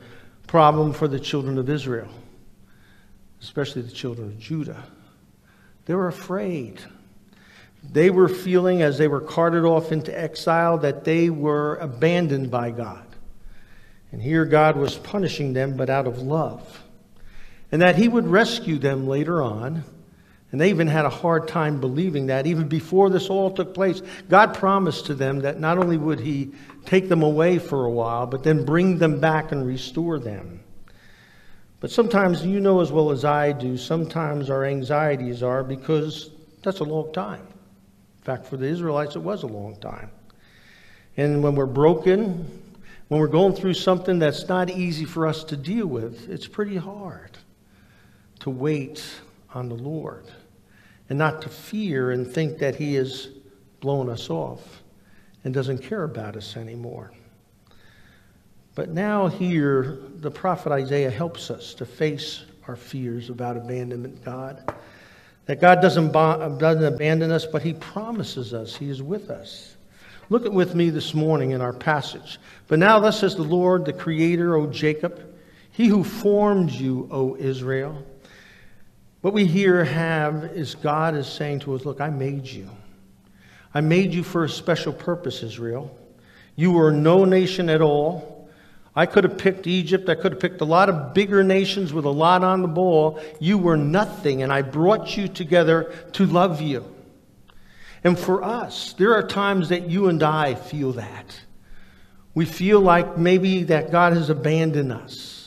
problem 0.49 0.93
for 0.93 1.07
the 1.07 1.19
children 1.19 1.59
of 1.59 1.69
Israel, 1.69 2.09
especially 3.39 3.83
the 3.83 3.91
children 3.91 4.29
of 4.29 4.39
Judah. 4.39 4.83
They 5.85 5.93
were 5.93 6.07
afraid. 6.07 6.81
They 7.83 8.09
were 8.09 8.27
feeling, 8.27 8.81
as 8.81 8.97
they 8.97 9.07
were 9.07 9.21
carted 9.21 9.63
off 9.63 9.91
into 9.91 10.19
exile, 10.19 10.79
that 10.79 11.03
they 11.03 11.29
were 11.29 11.75
abandoned 11.75 12.49
by 12.49 12.71
God. 12.71 13.05
And 14.11 14.23
here 14.23 14.43
God 14.43 14.75
was 14.75 14.97
punishing 14.97 15.53
them, 15.53 15.77
but 15.77 15.87
out 15.87 16.07
of 16.07 16.17
love. 16.17 16.81
And 17.71 17.83
that 17.83 17.95
He 17.95 18.07
would 18.07 18.25
rescue 18.25 18.79
them 18.79 19.07
later 19.07 19.43
on. 19.43 19.83
And 20.51 20.59
they 20.59 20.69
even 20.69 20.87
had 20.87 21.05
a 21.05 21.09
hard 21.09 21.47
time 21.47 21.79
believing 21.79 22.27
that. 22.27 22.47
Even 22.47 22.67
before 22.67 23.09
this 23.09 23.29
all 23.29 23.51
took 23.51 23.73
place, 23.73 24.01
God 24.29 24.55
promised 24.55 25.05
to 25.05 25.13
them 25.13 25.39
that 25.41 25.59
not 25.59 25.77
only 25.77 25.97
would 25.97 26.19
He 26.19 26.51
take 26.85 27.07
them 27.07 27.21
away 27.21 27.59
for 27.59 27.85
a 27.85 27.91
while, 27.91 28.25
but 28.25 28.43
then 28.43 28.65
bring 28.65 28.97
them 28.97 29.19
back 29.19 29.51
and 29.51 29.65
restore 29.65 30.17
them. 30.17 30.61
But 31.79 31.91
sometimes, 31.91 32.45
you 32.45 32.59
know 32.59 32.81
as 32.81 32.91
well 32.91 33.11
as 33.11 33.23
I 33.23 33.51
do, 33.51 33.77
sometimes 33.77 34.49
our 34.49 34.65
anxieties 34.65 35.43
are 35.43 35.63
because 35.63 36.31
that's 36.61 36.79
a 36.79 36.83
long 36.83 37.13
time 37.13 37.47
In 38.17 38.23
fact, 38.23 38.47
for 38.47 38.57
the 38.57 38.65
Israelites, 38.65 39.15
it 39.15 39.21
was 39.21 39.43
a 39.43 39.47
long 39.47 39.77
time. 39.77 40.09
And 41.15 41.43
when 41.43 41.55
we're 41.55 41.65
broken, 41.65 42.49
when 43.07 43.19
we're 43.19 43.27
going 43.27 43.53
through 43.53 43.75
something 43.75 44.19
that's 44.19 44.47
not 44.47 44.69
easy 44.69 45.05
for 45.05 45.27
us 45.27 45.43
to 45.45 45.57
deal 45.57 45.87
with, 45.87 46.29
it's 46.29 46.47
pretty 46.47 46.75
hard 46.75 47.37
to 48.39 48.49
wait 48.49 49.03
on 49.53 49.69
the 49.69 49.75
Lord 49.75 50.25
and 51.09 51.17
not 51.17 51.41
to 51.41 51.49
fear 51.49 52.11
and 52.11 52.25
think 52.25 52.59
that 52.59 52.75
He 52.75 52.95
has 52.95 53.29
blown 53.79 54.09
us 54.09 54.29
off 54.29 54.83
and 55.43 55.53
doesn't 55.53 55.79
care 55.79 56.03
about 56.03 56.35
us 56.35 56.55
anymore. 56.55 57.11
But 58.75 58.89
now, 58.89 59.27
here, 59.27 59.99
the 60.19 60.31
prophet 60.31 60.71
Isaiah 60.71 61.09
helps 61.09 61.51
us 61.51 61.73
to 61.75 61.85
face 61.85 62.45
our 62.67 62.75
fears 62.75 63.29
about 63.29 63.57
abandonment, 63.57 64.23
God. 64.23 64.73
That 65.47 65.59
God 65.59 65.81
doesn't, 65.81 66.11
doesn't 66.11 66.85
abandon 66.85 67.31
us, 67.31 67.45
but 67.45 67.63
He 67.63 67.73
promises 67.73 68.53
us 68.53 68.75
He 68.75 68.89
is 68.89 69.01
with 69.01 69.29
us. 69.31 69.75
Look 70.29 70.45
at 70.45 70.53
with 70.53 70.75
me 70.75 70.91
this 70.91 71.15
morning 71.15 71.51
in 71.51 71.61
our 71.61 71.73
passage. 71.73 72.39
But 72.67 72.77
now, 72.77 72.99
thus 72.99 73.19
says 73.19 73.35
the 73.35 73.41
Lord, 73.41 73.85
the 73.85 73.93
Creator, 73.93 74.55
O 74.55 74.67
Jacob, 74.67 75.35
He 75.71 75.87
who 75.87 76.03
formed 76.03 76.69
you, 76.69 77.09
O 77.11 77.35
Israel. 77.35 78.05
What 79.21 79.33
we 79.33 79.45
here 79.45 79.83
have 79.83 80.45
is 80.55 80.75
God 80.75 81.15
is 81.15 81.27
saying 81.27 81.59
to 81.61 81.75
us, 81.75 81.83
Look, 81.83 81.99
I 81.99 82.09
made 82.09 82.47
you. 82.47 82.69
I 83.73 83.81
made 83.81 84.13
you 84.13 84.23
for 84.23 84.43
a 84.43 84.49
special 84.49 84.93
purpose, 84.93 85.43
Israel. 85.43 85.95
You 86.55 86.71
were 86.71 86.91
no 86.91 87.25
nation 87.25 87.69
at 87.69 87.81
all. 87.81 88.49
I 88.95 89.05
could 89.05 89.23
have 89.23 89.37
picked 89.37 89.67
Egypt. 89.67 90.09
I 90.09 90.15
could 90.15 90.33
have 90.33 90.41
picked 90.41 90.61
a 90.61 90.65
lot 90.65 90.89
of 90.89 91.13
bigger 91.13 91.43
nations 91.43 91.93
with 91.93 92.05
a 92.05 92.09
lot 92.09 92.43
on 92.43 92.61
the 92.61 92.67
ball. 92.67 93.21
You 93.39 93.57
were 93.57 93.77
nothing, 93.77 94.41
and 94.41 94.51
I 94.51 94.61
brought 94.61 95.15
you 95.15 95.27
together 95.27 95.93
to 96.13 96.25
love 96.25 96.61
you. 96.61 96.83
And 98.03 98.17
for 98.17 98.43
us, 98.43 98.93
there 98.93 99.13
are 99.13 99.25
times 99.25 99.69
that 99.69 99.89
you 99.89 100.07
and 100.07 100.23
I 100.23 100.55
feel 100.55 100.93
that. 100.93 101.39
We 102.33 102.45
feel 102.45 102.79
like 102.79 103.17
maybe 103.17 103.63
that 103.63 103.91
God 103.91 104.13
has 104.13 104.29
abandoned 104.29 104.91
us. 104.91 105.38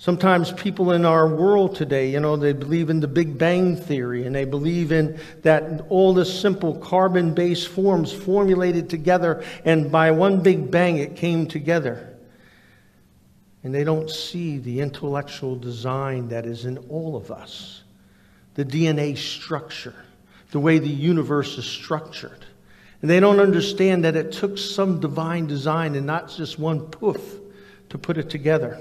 Sometimes 0.00 0.52
people 0.52 0.92
in 0.92 1.04
our 1.04 1.28
world 1.28 1.74
today, 1.74 2.10
you 2.10 2.20
know, 2.20 2.36
they 2.36 2.52
believe 2.52 2.88
in 2.88 3.00
the 3.00 3.08
Big 3.08 3.36
Bang 3.36 3.76
Theory 3.76 4.24
and 4.24 4.34
they 4.34 4.44
believe 4.44 4.92
in 4.92 5.18
that 5.42 5.84
all 5.88 6.14
the 6.14 6.24
simple 6.24 6.76
carbon 6.78 7.34
based 7.34 7.68
forms 7.68 8.12
formulated 8.12 8.88
together, 8.88 9.44
and 9.64 9.90
by 9.90 10.12
one 10.12 10.40
big 10.40 10.70
bang 10.70 10.98
it 10.98 11.16
came 11.16 11.46
together 11.46 12.16
and 13.62 13.74
they 13.74 13.84
don't 13.84 14.10
see 14.10 14.58
the 14.58 14.80
intellectual 14.80 15.56
design 15.56 16.28
that 16.28 16.46
is 16.46 16.64
in 16.64 16.78
all 16.88 17.16
of 17.16 17.30
us, 17.30 17.82
the 18.54 18.64
DNA 18.64 19.16
structure, 19.16 19.94
the 20.52 20.60
way 20.60 20.78
the 20.78 20.88
universe 20.88 21.58
is 21.58 21.66
structured. 21.66 22.46
And 23.02 23.10
they 23.10 23.20
don't 23.20 23.40
understand 23.40 24.04
that 24.04 24.16
it 24.16 24.32
took 24.32 24.58
some 24.58 25.00
divine 25.00 25.46
design 25.46 25.96
and 25.96 26.06
not 26.06 26.30
just 26.30 26.58
one 26.58 26.80
poof 26.86 27.20
to 27.90 27.98
put 27.98 28.16
it 28.16 28.30
together. 28.30 28.80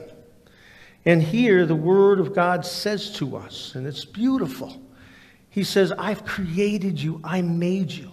And 1.08 1.24
here 1.24 1.66
the 1.66 1.74
Word 1.74 2.20
of 2.20 2.36
God 2.36 2.66
says 2.66 3.12
to 3.14 3.38
us, 3.38 3.76
and 3.76 3.88
it's 3.88 4.04
beautiful. 4.04 4.78
He 5.50 5.64
says, 5.64 5.94
I've 5.94 6.26
created 6.26 7.02
you, 7.02 7.22
I 7.24 7.42
made 7.42 7.94
you. 7.94 8.12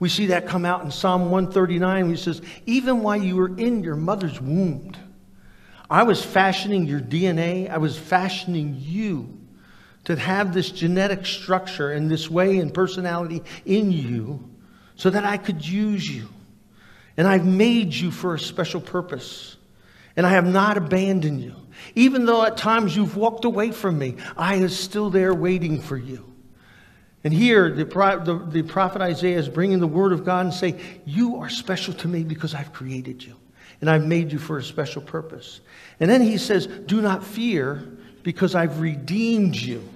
We 0.00 0.08
see 0.08 0.26
that 0.26 0.48
come 0.48 0.64
out 0.64 0.82
in 0.82 0.90
Psalm 0.90 1.30
139. 1.30 2.10
He 2.10 2.16
says, 2.16 2.42
Even 2.66 3.04
while 3.04 3.16
you 3.16 3.36
were 3.36 3.56
in 3.56 3.84
your 3.84 3.94
mother's 3.94 4.40
womb, 4.40 4.92
I 5.88 6.02
was 6.02 6.24
fashioning 6.24 6.86
your 6.86 6.98
DNA, 6.98 7.70
I 7.70 7.78
was 7.78 7.96
fashioning 7.96 8.74
you 8.76 9.38
to 10.06 10.16
have 10.16 10.52
this 10.52 10.72
genetic 10.72 11.24
structure 11.24 11.92
and 11.92 12.10
this 12.10 12.28
way 12.28 12.58
and 12.58 12.74
personality 12.74 13.44
in 13.66 13.92
you 13.92 14.50
so 14.96 15.10
that 15.10 15.24
I 15.24 15.36
could 15.36 15.64
use 15.64 16.12
you. 16.12 16.28
And 17.16 17.28
I've 17.28 17.46
made 17.46 17.94
you 17.94 18.10
for 18.10 18.34
a 18.34 18.38
special 18.40 18.80
purpose. 18.80 19.56
And 20.16 20.26
I 20.26 20.30
have 20.30 20.44
not 20.44 20.76
abandoned 20.76 21.40
you. 21.40 21.54
Even 21.94 22.26
though 22.26 22.44
at 22.44 22.56
times 22.56 22.96
you've 22.96 23.16
walked 23.16 23.44
away 23.44 23.70
from 23.70 23.98
me, 23.98 24.16
I 24.36 24.56
am 24.56 24.68
still 24.68 25.10
there 25.10 25.34
waiting 25.34 25.80
for 25.80 25.96
you. 25.96 26.32
And 27.24 27.32
here, 27.32 27.70
the, 27.70 27.84
the, 27.84 28.46
the 28.48 28.62
prophet 28.62 29.00
Isaiah 29.00 29.38
is 29.38 29.48
bringing 29.48 29.78
the 29.78 29.86
word 29.86 30.12
of 30.12 30.24
God 30.24 30.46
and 30.46 30.54
say, 30.54 30.80
You 31.04 31.36
are 31.36 31.48
special 31.48 31.94
to 31.94 32.08
me 32.08 32.24
because 32.24 32.54
I've 32.54 32.72
created 32.72 33.22
you 33.22 33.36
and 33.80 33.90
I've 33.90 34.04
made 34.04 34.32
you 34.32 34.38
for 34.38 34.58
a 34.58 34.62
special 34.62 35.02
purpose. 35.02 35.60
And 36.00 36.10
then 36.10 36.22
he 36.22 36.38
says, 36.38 36.66
Do 36.66 37.00
not 37.00 37.24
fear, 37.24 37.88
because 38.22 38.54
I've 38.54 38.80
redeemed 38.80 39.56
you. 39.56 39.86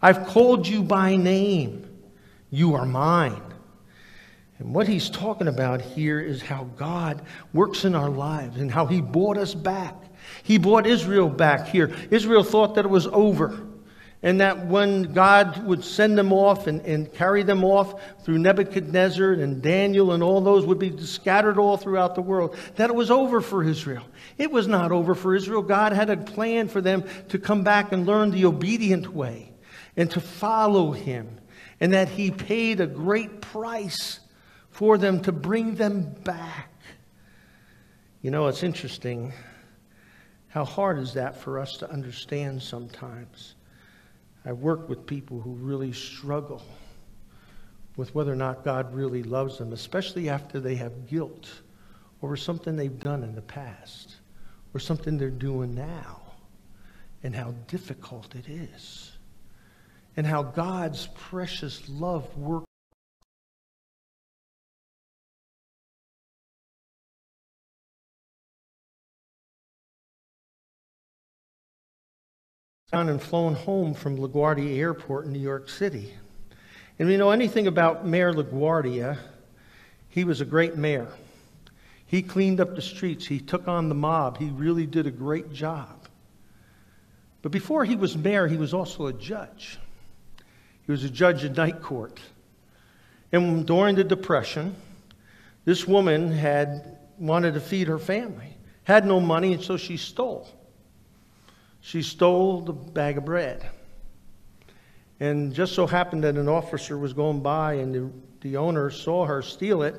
I've 0.00 0.26
called 0.26 0.66
you 0.66 0.82
by 0.82 1.16
name. 1.16 1.86
You 2.50 2.74
are 2.74 2.86
mine. 2.86 3.42
And 4.58 4.74
what 4.74 4.86
he's 4.86 5.10
talking 5.10 5.48
about 5.48 5.80
here 5.80 6.20
is 6.20 6.42
how 6.42 6.64
God 6.76 7.22
works 7.52 7.84
in 7.84 7.94
our 7.94 8.10
lives 8.10 8.58
and 8.58 8.70
how 8.70 8.86
he 8.86 9.00
brought 9.00 9.38
us 9.38 9.54
back. 9.54 9.94
He 10.42 10.58
brought 10.58 10.86
Israel 10.86 11.28
back 11.28 11.68
here. 11.68 11.94
Israel 12.10 12.42
thought 12.42 12.74
that 12.74 12.84
it 12.84 12.90
was 12.90 13.06
over 13.06 13.66
and 14.22 14.40
that 14.40 14.66
when 14.66 15.14
God 15.14 15.64
would 15.64 15.82
send 15.82 16.18
them 16.18 16.32
off 16.32 16.66
and, 16.66 16.82
and 16.82 17.12
carry 17.12 17.42
them 17.42 17.64
off 17.64 18.00
through 18.22 18.38
Nebuchadnezzar 18.38 19.32
and 19.32 19.62
Daniel 19.62 20.12
and 20.12 20.22
all 20.22 20.42
those 20.42 20.66
would 20.66 20.78
be 20.78 20.96
scattered 20.98 21.58
all 21.58 21.78
throughout 21.78 22.14
the 22.14 22.20
world, 22.20 22.54
that 22.76 22.90
it 22.90 22.96
was 22.96 23.10
over 23.10 23.40
for 23.40 23.64
Israel. 23.64 24.04
It 24.36 24.50
was 24.50 24.68
not 24.68 24.92
over 24.92 25.14
for 25.14 25.34
Israel. 25.34 25.62
God 25.62 25.92
had 25.92 26.10
a 26.10 26.18
plan 26.18 26.68
for 26.68 26.82
them 26.82 27.04
to 27.28 27.38
come 27.38 27.62
back 27.62 27.92
and 27.92 28.06
learn 28.06 28.30
the 28.30 28.44
obedient 28.44 29.08
way 29.08 29.52
and 29.96 30.10
to 30.10 30.20
follow 30.20 30.92
Him, 30.92 31.40
and 31.80 31.92
that 31.94 32.10
He 32.10 32.30
paid 32.30 32.80
a 32.80 32.86
great 32.86 33.40
price 33.40 34.20
for 34.70 34.98
them 34.98 35.22
to 35.22 35.32
bring 35.32 35.74
them 35.76 36.14
back. 36.24 36.70
You 38.22 38.30
know, 38.30 38.48
it's 38.48 38.62
interesting. 38.62 39.32
How 40.50 40.64
hard 40.64 40.98
is 40.98 41.14
that 41.14 41.36
for 41.36 41.58
us 41.58 41.76
to 41.78 41.90
understand 41.90 42.62
sometimes? 42.62 43.54
I've 44.44 44.58
worked 44.58 44.88
with 44.88 45.06
people 45.06 45.40
who 45.40 45.52
really 45.52 45.92
struggle 45.92 46.62
with 47.96 48.14
whether 48.14 48.32
or 48.32 48.36
not 48.36 48.64
God 48.64 48.94
really 48.94 49.22
loves 49.22 49.58
them, 49.58 49.72
especially 49.72 50.28
after 50.28 50.58
they 50.58 50.74
have 50.74 51.08
guilt 51.08 51.48
over 52.22 52.36
something 52.36 52.74
they've 52.76 52.98
done 52.98 53.22
in 53.22 53.34
the 53.34 53.42
past 53.42 54.16
or 54.74 54.80
something 54.80 55.18
they're 55.18 55.30
doing 55.30 55.74
now, 55.74 56.20
and 57.22 57.34
how 57.34 57.52
difficult 57.68 58.34
it 58.34 58.48
is, 58.48 59.12
and 60.16 60.26
how 60.26 60.42
God's 60.42 61.08
precious 61.14 61.88
love 61.88 62.36
works. 62.36 62.69
And 72.92 73.22
flown 73.22 73.54
home 73.54 73.94
from 73.94 74.18
LaGuardia 74.18 74.76
Airport 74.76 75.26
in 75.26 75.32
New 75.32 75.38
York 75.38 75.68
City. 75.68 76.12
And 76.98 77.08
if 77.08 77.12
you 77.12 77.18
know 77.18 77.30
anything 77.30 77.66
about 77.66 78.06
Mayor 78.06 78.32
LaGuardia, 78.32 79.16
he 80.08 80.24
was 80.24 80.40
a 80.40 80.44
great 80.44 80.76
mayor. 80.76 81.08
He 82.04 82.22
cleaned 82.22 82.60
up 82.60 82.74
the 82.74 82.82
streets, 82.82 83.26
he 83.26 83.38
took 83.38 83.68
on 83.68 83.88
the 83.88 83.94
mob, 83.94 84.38
he 84.38 84.46
really 84.46 84.86
did 84.86 85.06
a 85.06 85.10
great 85.12 85.52
job. 85.52 86.08
But 87.42 87.52
before 87.52 87.84
he 87.84 87.94
was 87.94 88.16
mayor, 88.18 88.48
he 88.48 88.56
was 88.56 88.74
also 88.74 89.06
a 89.06 89.12
judge. 89.12 89.78
He 90.84 90.90
was 90.90 91.04
a 91.04 91.10
judge 91.10 91.44
in 91.44 91.52
night 91.52 91.80
court. 91.80 92.20
And 93.30 93.64
during 93.64 93.94
the 93.94 94.02
Depression, 94.02 94.74
this 95.64 95.86
woman 95.86 96.32
had 96.32 96.98
wanted 97.18 97.54
to 97.54 97.60
feed 97.60 97.86
her 97.86 97.98
family, 97.98 98.56
had 98.82 99.06
no 99.06 99.20
money, 99.20 99.52
and 99.52 99.62
so 99.62 99.76
she 99.76 99.96
stole. 99.96 100.48
She 101.80 102.02
stole 102.02 102.60
the 102.60 102.72
bag 102.72 103.18
of 103.18 103.24
bread. 103.24 103.68
And 105.18 105.52
just 105.52 105.74
so 105.74 105.86
happened 105.86 106.24
that 106.24 106.36
an 106.36 106.48
officer 106.48 106.96
was 106.96 107.12
going 107.12 107.40
by, 107.40 107.74
and 107.74 107.94
the, 107.94 108.10
the 108.40 108.56
owner 108.56 108.90
saw 108.90 109.26
her 109.26 109.42
steal 109.42 109.82
it, 109.82 109.94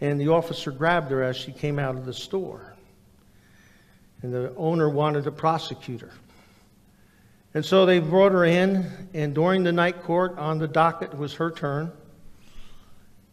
and 0.00 0.20
the 0.20 0.28
officer 0.28 0.70
grabbed 0.70 1.10
her 1.10 1.22
as 1.22 1.36
she 1.36 1.52
came 1.52 1.78
out 1.78 1.96
of 1.96 2.06
the 2.06 2.14
store. 2.14 2.74
And 4.22 4.32
the 4.32 4.54
owner 4.56 4.88
wanted 4.88 5.24
to 5.24 5.32
prosecute 5.32 6.00
her. 6.00 6.12
And 7.54 7.64
so 7.64 7.84
they 7.84 7.98
brought 7.98 8.32
her 8.32 8.44
in, 8.44 8.90
and 9.12 9.34
during 9.34 9.62
the 9.62 9.72
night 9.72 10.02
court 10.02 10.38
on 10.38 10.58
the 10.58 10.68
docket 10.68 11.16
was 11.16 11.34
her 11.34 11.50
turn. 11.50 11.92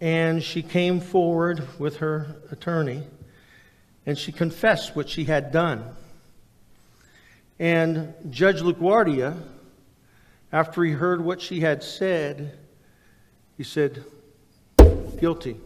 And 0.02 0.44
she 0.44 0.62
came 0.62 1.00
forward 1.00 1.68
with 1.80 1.98
her 1.98 2.36
attorney, 2.52 3.04
and 4.06 4.18
she 4.18 4.32
confessed 4.32 4.96
what 4.96 5.10
she 5.10 5.24
had 5.24 5.52
done. 5.52 5.84
And 7.60 8.14
Judge 8.30 8.62
LaGuardia, 8.62 9.38
after 10.52 10.84
he 10.84 10.92
heard 10.94 11.22
what 11.22 11.42
she 11.42 11.60
had 11.60 11.84
said, 11.84 12.58
he 13.58 13.64
said, 13.64 14.04
Guilty. 15.20 15.60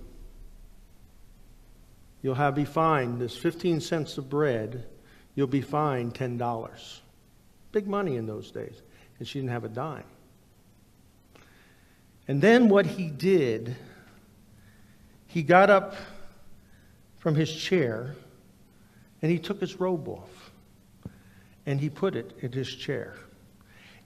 You'll 2.24 2.36
have 2.36 2.56
be 2.56 2.66
fined 2.66 3.22
this 3.22 3.38
15 3.38 3.80
cents 3.80 4.18
of 4.18 4.30
bread, 4.30 4.86
you'll 5.36 5.46
be 5.46 5.62
fined 5.62 6.16
$10. 6.16 7.00
Big 7.72 7.88
money 7.88 8.16
in 8.16 8.26
those 8.26 8.50
days. 8.50 8.82
And 9.20 9.28
she 9.28 9.40
didn't 9.40 9.52
have 9.52 9.64
a 9.64 9.70
dime. 9.70 10.06
And 12.28 12.42
then 12.42 12.70
what 12.70 12.86
he 12.86 13.10
did, 13.10 13.76
he 15.28 15.44
got 15.44 15.70
up 15.70 15.96
from 17.20 17.36
his 17.36 17.54
chair 17.54 18.16
and 19.22 19.30
he 19.30 19.38
took 19.38 19.60
his 19.60 19.80
robe 19.80 20.08
off 20.08 20.43
and 21.66 21.80
he 21.80 21.90
put 21.90 22.16
it 22.16 22.36
in 22.42 22.52
his 22.52 22.74
chair. 22.74 23.16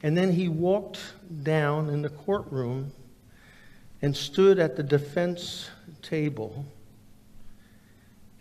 And 0.03 0.15
then 0.15 0.31
he 0.31 0.47
walked 0.47 0.99
down 1.43 1.89
in 1.89 2.01
the 2.01 2.09
courtroom 2.09 2.91
and 4.01 4.15
stood 4.15 4.59
at 4.59 4.75
the 4.75 4.83
defense 4.83 5.69
table 6.01 6.65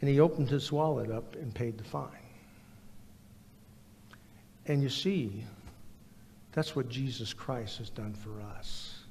and 0.01 0.11
he 0.11 0.21
opened 0.21 0.51
his 0.51 0.71
wallet 0.71 1.11
up 1.11 1.35
and 1.37 1.55
paid 1.55 1.79
the 1.79 1.85
fine. 1.85 2.11
And 4.67 4.83
you 4.83 4.89
see, 4.89 5.45
that's 6.53 6.77
what 6.77 6.89
Jesus 6.89 7.33
Christ 7.33 7.79
has 7.79 7.91
done 7.91 8.15
for 8.15 8.41
us. 8.59 9.05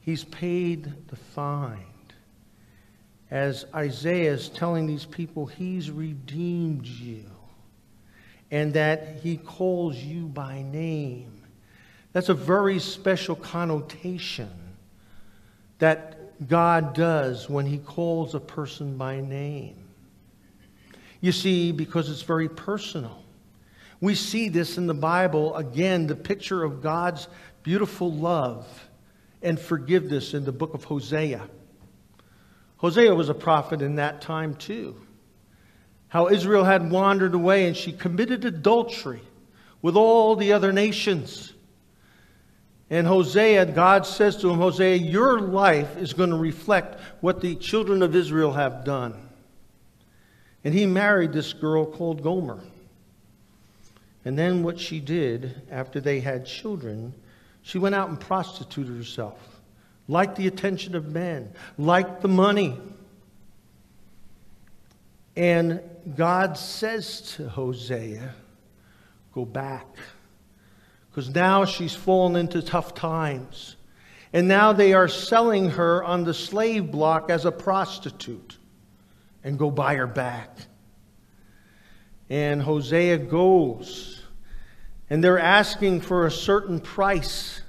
He's 0.00 0.24
paid 0.24 1.08
the 1.08 1.16
fine. 1.16 1.84
As 3.30 3.64
Isaiah 3.74 4.32
is 4.32 4.48
telling 4.48 4.86
these 4.86 5.04
people, 5.04 5.46
He's 5.46 5.90
redeemed 5.90 6.86
you 6.86 7.24
and 8.50 8.74
that 8.74 9.20
He 9.22 9.36
calls 9.36 9.96
you 9.96 10.26
by 10.26 10.62
name. 10.62 11.42
That's 12.12 12.28
a 12.28 12.34
very 12.34 12.78
special 12.78 13.36
connotation 13.36 14.50
that 15.78 16.48
God 16.48 16.94
does 16.94 17.48
when 17.48 17.66
He 17.66 17.78
calls 17.78 18.34
a 18.34 18.40
person 18.40 18.96
by 18.96 19.20
name. 19.20 19.76
You 21.20 21.32
see, 21.32 21.72
because 21.72 22.10
it's 22.10 22.22
very 22.22 22.48
personal. 22.48 23.22
We 24.00 24.14
see 24.14 24.48
this 24.48 24.76
in 24.78 24.86
the 24.86 24.94
Bible, 24.94 25.56
again, 25.56 26.06
the 26.06 26.16
picture 26.16 26.62
of 26.62 26.82
God's 26.82 27.28
beautiful 27.62 28.12
love 28.12 28.66
and 29.42 29.58
forgiveness 29.58 30.34
in 30.34 30.44
the 30.44 30.52
book 30.52 30.74
of 30.74 30.84
Hosea. 30.84 31.48
Hosea 32.78 33.14
was 33.14 33.28
a 33.28 33.34
prophet 33.34 33.80
in 33.80 33.96
that 33.96 34.20
time 34.20 34.54
too. 34.54 34.96
How 36.08 36.28
Israel 36.28 36.64
had 36.64 36.90
wandered 36.90 37.34
away 37.34 37.66
and 37.66 37.76
she 37.76 37.92
committed 37.92 38.44
adultery 38.44 39.22
with 39.82 39.96
all 39.96 40.36
the 40.36 40.52
other 40.52 40.72
nations. 40.72 41.52
And 42.88 43.06
Hosea, 43.06 43.66
God 43.66 44.06
says 44.06 44.36
to 44.38 44.50
him, 44.50 44.58
Hosea, 44.58 44.96
your 44.96 45.40
life 45.40 45.96
is 45.96 46.12
going 46.12 46.30
to 46.30 46.36
reflect 46.36 47.00
what 47.20 47.40
the 47.40 47.56
children 47.56 48.02
of 48.02 48.14
Israel 48.14 48.52
have 48.52 48.84
done. 48.84 49.28
And 50.62 50.72
he 50.72 50.86
married 50.86 51.32
this 51.32 51.52
girl 51.52 51.84
called 51.86 52.22
Gomer. 52.22 52.60
And 54.24 54.36
then 54.36 54.64
what 54.64 54.80
she 54.80 54.98
did 54.98 55.62
after 55.70 56.00
they 56.00 56.20
had 56.20 56.46
children, 56.46 57.14
she 57.62 57.78
went 57.78 57.94
out 57.94 58.08
and 58.08 58.18
prostituted 58.18 58.96
herself, 58.96 59.38
liked 60.08 60.36
the 60.36 60.48
attention 60.48 60.96
of 60.96 61.06
men, 61.06 61.52
liked 61.78 62.22
the 62.22 62.28
money. 62.28 62.76
And 65.36 65.80
God 66.16 66.56
says 66.56 67.20
to 67.36 67.48
Hosea, 67.48 68.34
Go 69.32 69.44
back. 69.44 69.86
Because 71.10 71.28
now 71.34 71.64
she's 71.66 71.94
fallen 71.94 72.36
into 72.36 72.62
tough 72.62 72.94
times. 72.94 73.76
And 74.32 74.48
now 74.48 74.72
they 74.72 74.94
are 74.94 75.08
selling 75.08 75.70
her 75.70 76.02
on 76.02 76.24
the 76.24 76.34
slave 76.34 76.90
block 76.90 77.30
as 77.30 77.44
a 77.44 77.52
prostitute. 77.52 78.56
And 79.44 79.58
go 79.58 79.70
buy 79.70 79.96
her 79.96 80.06
back. 80.06 80.58
And 82.28 82.62
Hosea 82.62 83.18
goes 83.18 84.16
and 85.08 85.22
they're 85.22 85.38
asking 85.38 86.00
for 86.00 86.26
a 86.26 86.30
certain 86.30 86.80
price 86.80 87.60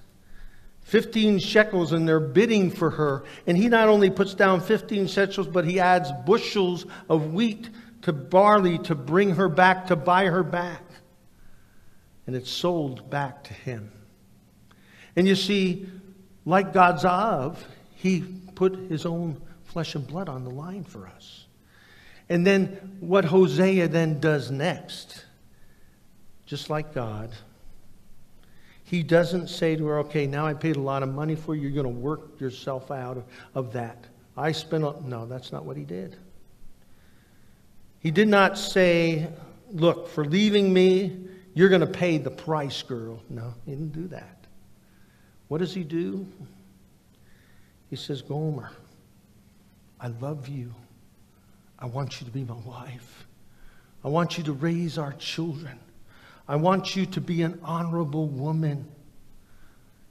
15 0.88 1.39
shekels, 1.39 1.91
and 1.91 2.08
they're 2.08 2.19
bidding 2.19 2.71
for 2.71 2.89
her. 2.89 3.26
And 3.45 3.58
he 3.58 3.67
not 3.67 3.89
only 3.89 4.10
puts 4.10 4.34
down 4.34 4.62
15 4.62 5.08
shekels, 5.08 5.47
but 5.47 5.65
he 5.65 5.80
adds 5.80 6.12
bushels 6.26 6.86
of 7.10 7.34
wheat 7.34 7.69
to 8.04 8.13
barley 8.13 8.78
to 8.80 8.95
bring 8.95 9.36
her 9.36 9.50
back, 9.50 9.88
to 9.88 9.97
buy 9.97 10.26
her 10.26 10.43
back. 10.43 10.82
And 12.26 12.36
it's 12.36 12.50
sold 12.50 13.10
back 13.10 13.43
to 13.45 13.54
him. 13.54 13.91
And 15.15 15.28
you 15.28 15.36
see, 15.36 15.89
like 16.45 16.71
God's 16.71 17.04
of, 17.04 17.63
he 17.95 18.21
put 18.56 18.76
his 18.89 19.06
own 19.06 19.41
flesh 19.65 19.93
and 19.95 20.08
blood 20.08 20.30
on 20.30 20.45
the 20.45 20.52
line 20.52 20.86
for 20.86 21.06
us. 21.08 21.47
And 22.30 22.47
then 22.47 22.97
what 23.02 23.26
Hosea 23.26 23.89
then 23.89 24.19
does 24.19 24.52
next 24.52 25.26
just 26.45 26.69
like 26.69 26.93
God. 26.93 27.30
He 28.88 29.04
doesn't 29.04 29.50
say 29.50 29.76
to 29.76 29.86
her, 29.88 30.00
okay, 30.00 30.26
now 30.28 30.47
I 30.47 30.54
paid 30.54 30.78
a 30.78 30.82
lot 30.82 31.04
of 31.04 31.13
money 31.13 31.36
for 31.36 31.54
you, 31.54 31.63
you're 31.63 31.84
going 31.84 31.93
to 31.93 32.02
work 32.02 32.39
yourself 32.39 32.89
out 32.89 33.21
of, 33.54 33.73
that. 33.73 34.06
I 34.38 34.54
spent, 34.54 34.86
a, 34.86 34.95
no, 35.06 35.26
that's 35.26 35.52
not 35.52 35.65
what 35.65 35.76
he 35.76 35.84
did. 35.84 36.15
He 38.00 38.12
did 38.12 38.30
not 38.30 38.58
say, 38.58 39.28
look, 39.73 40.08
for 40.08 40.23
leaving 40.23 40.71
me, 40.71 41.17
you're 41.54 41.67
going 41.67 41.82
to 41.82 41.86
pay 41.86 42.17
the 42.17 42.32
price, 42.32 42.82
girl. 42.82 43.21
No, 43.30 43.54
he 43.65 43.71
didn't 43.71 43.91
do 43.91 44.08
that. 44.08 44.45
What 45.50 45.58
does 45.58 45.73
he 45.73 45.84
do? 45.84 46.26
He 47.89 47.97
says, 47.97 48.21
Gomer, 48.21 48.71
I 50.00 50.08
love 50.08 50.47
you. 50.47 50.73
I 51.78 51.88
want 51.88 52.21
you 52.21 52.26
to 52.26 52.32
be 52.32 52.45
my 52.45 52.56
wife. 52.56 53.28
I 54.06 54.08
want 54.08 54.38
you 54.38 54.45
to 54.45 54.54
raise 54.54 54.97
our 54.97 55.12
children. 55.12 55.78
I 56.47 56.55
want 56.55 56.95
you 56.95 57.05
to 57.07 57.21
be 57.21 57.41
an 57.41 57.60
honorable 57.63 58.27
woman. 58.27 58.88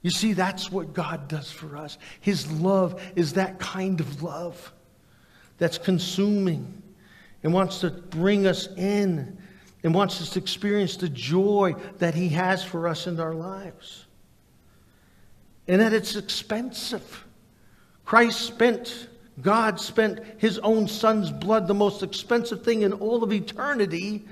You 0.01 0.11
see, 0.11 0.33
that's 0.33 0.71
what 0.71 0.93
God 0.93 1.27
does 1.27 1.51
for 1.51 1.75
us. 1.75 1.97
His 2.21 2.49
love 2.51 3.01
is 3.15 3.33
that 3.33 3.59
kind 3.59 3.99
of 3.99 4.21
love 4.21 4.71
that's 5.57 5.77
consuming 5.77 6.81
and 7.43 7.53
wants 7.53 7.79
to 7.79 7.89
bring 7.89 8.45
us 8.45 8.67
in 8.77 9.37
and 9.83 9.93
wants 9.93 10.21
us 10.21 10.31
to 10.31 10.39
experience 10.39 10.97
the 10.97 11.09
joy 11.09 11.75
that 11.97 12.13
He 12.13 12.29
has 12.29 12.63
for 12.63 12.87
us 12.87 13.07
in 13.07 13.19
our 13.19 13.33
lives. 13.33 14.05
And 15.67 15.81
that 15.81 15.93
it's 15.93 16.15
expensive. 16.15 17.25
Christ 18.05 18.41
spent, 18.41 19.07
God 19.41 19.79
spent 19.79 20.19
His 20.37 20.59
own 20.59 20.87
Son's 20.87 21.31
blood, 21.31 21.67
the 21.67 21.73
most 21.73 22.03
expensive 22.03 22.63
thing 22.63 22.83
in 22.83 22.93
all 22.93 23.23
of 23.23 23.33
eternity, 23.33 24.25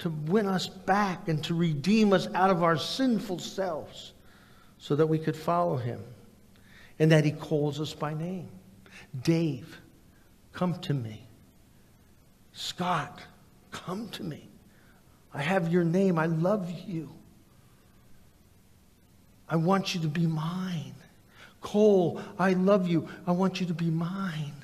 to 0.00 0.10
win 0.26 0.46
us 0.46 0.66
back 0.66 1.28
and 1.28 1.44
to 1.44 1.54
redeem 1.54 2.12
us 2.12 2.26
out 2.34 2.50
of 2.50 2.62
our 2.62 2.76
sinful 2.76 3.38
selves 3.38 4.12
so 4.78 4.96
that 4.96 5.06
we 5.06 5.18
could 5.18 5.36
follow 5.36 5.76
him 5.76 6.02
and 6.98 7.12
that 7.12 7.24
he 7.24 7.30
calls 7.30 7.80
us 7.80 7.92
by 7.92 8.14
name. 8.14 8.48
Dave, 9.22 9.78
come 10.52 10.78
to 10.80 10.94
me. 10.94 11.26
Scott, 12.52 13.20
come 13.70 14.08
to 14.10 14.22
me. 14.22 14.48
I 15.32 15.42
have 15.42 15.70
your 15.72 15.84
name. 15.84 16.18
I 16.18 16.26
love 16.26 16.70
you. 16.86 17.10
I 19.48 19.56
want 19.56 19.94
you 19.94 20.00
to 20.00 20.08
be 20.08 20.26
mine. 20.26 20.94
Cole, 21.60 22.20
I 22.38 22.54
love 22.54 22.88
you. 22.88 23.08
I 23.26 23.32
want 23.32 23.60
you 23.60 23.66
to 23.66 23.74
be 23.74 23.90
mine. 23.90 24.54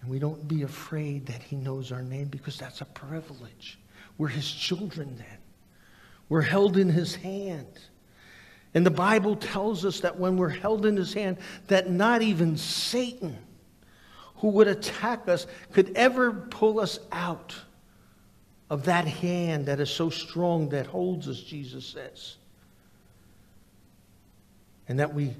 And 0.00 0.10
we 0.10 0.18
don't 0.18 0.46
be 0.46 0.62
afraid 0.62 1.26
that 1.26 1.42
he 1.42 1.56
knows 1.56 1.92
our 1.92 2.02
name 2.02 2.28
because 2.28 2.56
that's 2.56 2.80
a 2.80 2.86
privilege. 2.86 3.78
We're 4.16 4.28
his 4.28 4.50
children 4.50 5.16
then. 5.16 5.38
We're 6.28 6.42
held 6.42 6.76
in 6.76 6.88
his 6.88 7.14
hand. 7.14 7.80
And 8.74 8.84
the 8.84 8.90
Bible 8.90 9.34
tells 9.34 9.84
us 9.84 10.00
that 10.00 10.18
when 10.18 10.36
we're 10.36 10.48
held 10.48 10.86
in 10.86 10.96
his 10.96 11.14
hand, 11.14 11.38
that 11.68 11.90
not 11.90 12.22
even 12.22 12.56
Satan, 12.56 13.36
who 14.36 14.48
would 14.50 14.68
attack 14.68 15.28
us, 15.28 15.46
could 15.72 15.96
ever 15.96 16.32
pull 16.32 16.78
us 16.78 17.00
out 17.10 17.54
of 18.70 18.84
that 18.84 19.06
hand 19.06 19.66
that 19.66 19.80
is 19.80 19.90
so 19.90 20.10
strong 20.10 20.68
that 20.68 20.86
holds 20.86 21.28
us, 21.28 21.40
Jesus 21.40 21.86
says. 21.86 22.36
And 24.88 25.00
that 25.00 25.12
we 25.12 25.34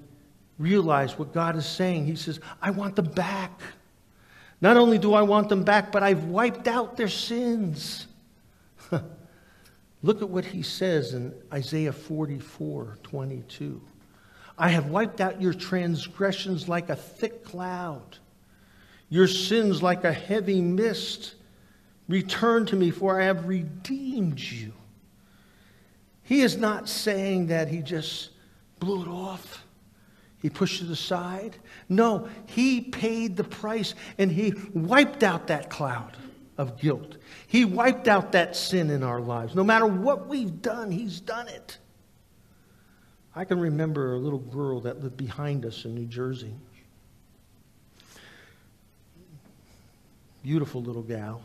realize 0.58 1.18
what 1.18 1.32
God 1.32 1.56
is 1.56 1.66
saying. 1.66 2.06
He 2.06 2.16
says, 2.16 2.40
I 2.60 2.70
want 2.70 2.96
them 2.96 3.10
back. 3.12 3.60
Not 4.60 4.76
only 4.76 4.98
do 4.98 5.14
I 5.14 5.22
want 5.22 5.48
them 5.48 5.62
back, 5.62 5.92
but 5.92 6.02
I've 6.02 6.24
wiped 6.24 6.66
out 6.66 6.96
their 6.96 7.08
sins. 7.08 8.06
Look 10.02 10.22
at 10.22 10.28
what 10.28 10.44
he 10.44 10.62
says 10.62 11.14
in 11.14 11.34
Isaiah 11.52 11.92
44 11.92 12.98
22. 13.02 13.80
I 14.56 14.70
have 14.70 14.86
wiped 14.86 15.20
out 15.20 15.40
your 15.40 15.54
transgressions 15.54 16.68
like 16.68 16.88
a 16.88 16.96
thick 16.96 17.44
cloud, 17.44 18.18
your 19.08 19.28
sins 19.28 19.82
like 19.82 20.04
a 20.04 20.12
heavy 20.12 20.60
mist. 20.60 21.34
Return 22.08 22.64
to 22.66 22.76
me, 22.76 22.90
for 22.90 23.20
I 23.20 23.24
have 23.24 23.46
redeemed 23.46 24.40
you. 24.40 24.72
He 26.22 26.40
is 26.40 26.56
not 26.56 26.88
saying 26.88 27.48
that 27.48 27.68
he 27.68 27.82
just 27.82 28.30
blew 28.80 29.02
it 29.02 29.08
off. 29.08 29.64
He 30.40 30.50
pushed 30.50 30.82
it 30.82 30.90
aside. 30.90 31.56
No, 31.88 32.28
he 32.46 32.80
paid 32.80 33.36
the 33.36 33.44
price 33.44 33.94
and 34.18 34.30
he 34.30 34.54
wiped 34.72 35.22
out 35.22 35.48
that 35.48 35.68
cloud 35.68 36.16
of 36.56 36.78
guilt. 36.78 37.16
He 37.46 37.64
wiped 37.64 38.08
out 38.08 38.32
that 38.32 38.54
sin 38.54 38.90
in 38.90 39.02
our 39.02 39.20
lives. 39.20 39.54
No 39.54 39.64
matter 39.64 39.86
what 39.86 40.28
we've 40.28 40.62
done, 40.62 40.90
he's 40.90 41.20
done 41.20 41.48
it. 41.48 41.78
I 43.34 43.44
can 43.44 43.60
remember 43.60 44.14
a 44.14 44.18
little 44.18 44.38
girl 44.38 44.80
that 44.80 45.02
lived 45.02 45.16
behind 45.16 45.64
us 45.64 45.84
in 45.84 45.94
New 45.94 46.06
Jersey. 46.06 46.54
Beautiful 50.42 50.82
little 50.82 51.02
gal. 51.02 51.42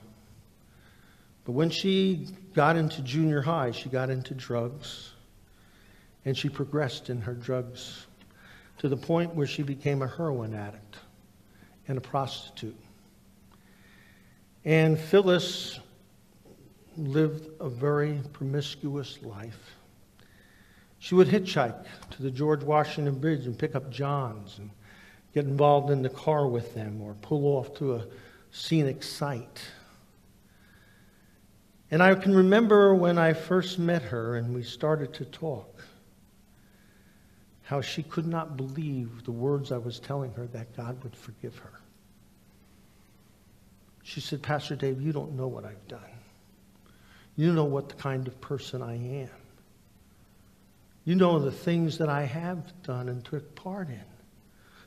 But 1.46 1.52
when 1.54 1.70
she 1.70 2.28
got 2.54 2.78
into 2.78 3.02
junior 3.02 3.42
high, 3.42 3.72
she 3.72 3.90
got 3.90 4.10
into 4.10 4.34
drugs. 4.34 5.12
And 6.26 6.38
she 6.38 6.48
progressed 6.48 7.10
in 7.10 7.22
her 7.22 7.34
drugs 7.34 8.08
to 8.84 8.90
the 8.90 8.98
point 8.98 9.34
where 9.34 9.48
she 9.48 9.64
became 9.64 10.02
a 10.02 10.08
heroin 10.10 10.54
addict 10.54 10.98
and 11.88 11.98
a 11.98 12.02
prostitute. 12.02 12.76
And 14.66 15.00
Phyllis 15.00 15.80
lived 16.98 17.50
a 17.62 17.70
very 17.70 18.20
promiscuous 18.34 19.24
life. 19.24 19.78
She 21.00 21.16
would 21.16 21.30
hitchhike 21.30 21.86
to 22.12 22.22
the 22.22 22.30
George 22.30 22.62
Washington 22.62 23.20
Bridge 23.20 23.46
and 23.46 23.58
pick 23.58 23.74
up 23.74 23.90
Johns 23.90 24.60
and 24.60 24.70
get 25.34 25.46
involved 25.46 25.90
in 25.90 26.02
the 26.02 26.10
car 26.10 26.50
with 26.50 26.76
them 26.76 27.02
or 27.02 27.14
pull 27.22 27.46
off 27.58 27.74
to 27.76 27.96
a 27.96 28.06
scenic 28.52 29.02
site. 29.02 29.62
And 31.90 32.04
I 32.04 32.16
can 32.16 32.36
remember 32.36 32.94
when 32.94 33.18
I 33.18 33.32
first 33.32 33.80
met 33.80 34.02
her 34.02 34.36
and 34.36 34.54
we 34.54 34.62
started 34.62 35.14
to 35.14 35.24
talk 35.24 35.74
how 37.64 37.82
she 37.82 38.04
could 38.04 38.28
not 38.28 38.58
believe 38.58 39.24
the 39.24 39.32
words 39.32 39.72
I 39.72 39.78
was 39.78 40.00
telling 40.00 40.34
her 40.34 40.48
that 40.48 40.76
God 40.76 41.02
would 41.04 41.16
forgive 41.16 41.58
her. 41.60 41.80
She 44.04 44.20
said, 44.20 44.42
Pastor 44.42 44.76
Dave, 44.76 45.02
you 45.02 45.14
don't 45.14 45.36
know 45.36 45.48
what 45.48 45.64
I've 45.64 45.88
done. 45.88 46.02
You 47.36 47.54
know 47.54 47.64
what 47.64 47.90
the 47.90 47.96
kind 47.96 48.28
of 48.28 48.40
person 48.42 48.82
I 48.82 48.96
am. 48.96 49.30
You 51.06 51.16
know 51.16 51.40
the 51.40 51.52
things 51.52 51.98
that 51.98 52.10
I 52.10 52.24
have 52.24 52.72
done 52.84 53.10
and 53.10 53.24
took 53.24 53.56
part 53.56 53.90
in. 53.90 54.04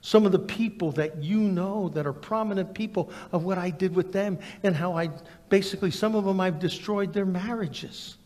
Some 0.02 0.24
of 0.24 0.32
the 0.32 0.38
people 0.38 0.92
that 0.92 1.22
you 1.22 1.38
know 1.40 1.88
that 1.88 2.06
are 2.06 2.12
prominent 2.12 2.74
people 2.74 3.10
of 3.32 3.44
what 3.44 3.58
I 3.58 3.70
did 3.70 3.94
with 3.94 4.12
them 4.12 4.38
and 4.62 4.76
how 4.76 4.92
I 4.96 5.10
basically, 5.48 5.90
some 5.90 6.14
of 6.14 6.24
them 6.24 6.40
I've 6.40 6.60
destroyed 6.60 7.12
their 7.12 7.26
marriages. 7.26 8.16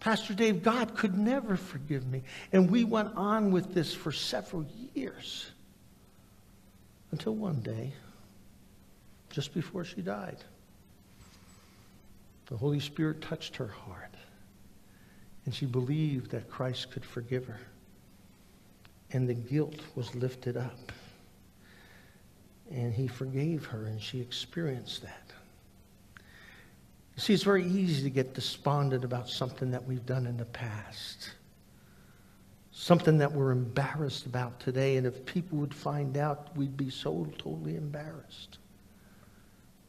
Pastor 0.00 0.32
Dave, 0.32 0.62
God 0.62 0.96
could 0.96 1.18
never 1.18 1.56
forgive 1.56 2.06
me. 2.06 2.22
And 2.52 2.70
we 2.70 2.84
went 2.84 3.16
on 3.16 3.50
with 3.50 3.74
this 3.74 3.92
for 3.92 4.12
several 4.12 4.64
years 4.94 5.50
until 7.10 7.34
one 7.34 7.60
day, 7.60 7.92
just 9.30 9.54
before 9.54 9.84
she 9.84 10.00
died, 10.00 10.38
the 12.46 12.56
Holy 12.56 12.80
Spirit 12.80 13.20
touched 13.20 13.56
her 13.56 13.66
heart. 13.68 14.14
And 15.44 15.54
she 15.54 15.66
believed 15.66 16.30
that 16.30 16.48
Christ 16.50 16.90
could 16.90 17.04
forgive 17.04 17.46
her. 17.46 17.60
And 19.12 19.28
the 19.28 19.34
guilt 19.34 19.80
was 19.94 20.14
lifted 20.14 20.56
up. 20.56 20.92
And 22.70 22.92
he 22.92 23.06
forgave 23.06 23.64
her, 23.66 23.86
and 23.86 24.00
she 24.00 24.20
experienced 24.20 25.02
that. 25.02 25.27
You 27.18 27.22
see, 27.22 27.34
it's 27.34 27.42
very 27.42 27.66
easy 27.66 28.04
to 28.04 28.10
get 28.10 28.32
despondent 28.32 29.02
about 29.02 29.28
something 29.28 29.72
that 29.72 29.84
we've 29.84 30.06
done 30.06 30.24
in 30.24 30.36
the 30.36 30.44
past, 30.44 31.32
something 32.70 33.18
that 33.18 33.32
we're 33.32 33.50
embarrassed 33.50 34.24
about 34.26 34.60
today. 34.60 34.98
And 34.98 35.04
if 35.04 35.26
people 35.26 35.58
would 35.58 35.74
find 35.74 36.16
out, 36.16 36.56
we'd 36.56 36.76
be 36.76 36.90
so 36.90 37.26
totally 37.36 37.74
embarrassed. 37.74 38.58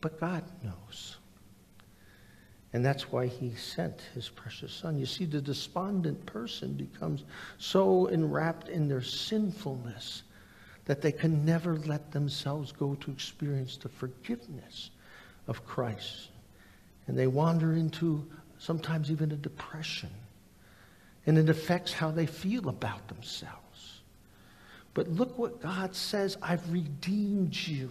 But 0.01 0.19
God 0.19 0.43
knows. 0.63 1.17
And 2.73 2.83
that's 2.83 3.11
why 3.11 3.27
he 3.27 3.53
sent 3.53 4.01
his 4.15 4.27
precious 4.27 4.73
son. 4.73 4.97
You 4.97 5.05
see, 5.05 5.25
the 5.25 5.39
despondent 5.39 6.25
person 6.25 6.73
becomes 6.73 7.25
so 7.59 8.07
enwrapped 8.07 8.69
in 8.69 8.87
their 8.87 9.03
sinfulness 9.03 10.23
that 10.85 11.03
they 11.03 11.11
can 11.11 11.45
never 11.45 11.77
let 11.77 12.11
themselves 12.11 12.71
go 12.71 12.95
to 12.95 13.11
experience 13.11 13.77
the 13.77 13.89
forgiveness 13.89 14.89
of 15.47 15.63
Christ 15.63 16.29
and 17.09 17.17
they 17.17 17.25
wander 17.25 17.73
into 17.73 18.23
sometimes 18.59 19.09
even 19.09 19.31
a 19.31 19.35
depression. 19.35 20.11
And 21.25 21.39
it 21.39 21.49
affects 21.49 21.91
how 21.91 22.11
they 22.11 22.27
feel 22.27 22.69
about 22.69 23.07
themselves. 23.07 24.01
But 24.93 25.07
look 25.09 25.35
what 25.35 25.59
God 25.59 25.95
says 25.95 26.37
I've 26.39 26.71
redeemed 26.71 27.55
you. 27.55 27.89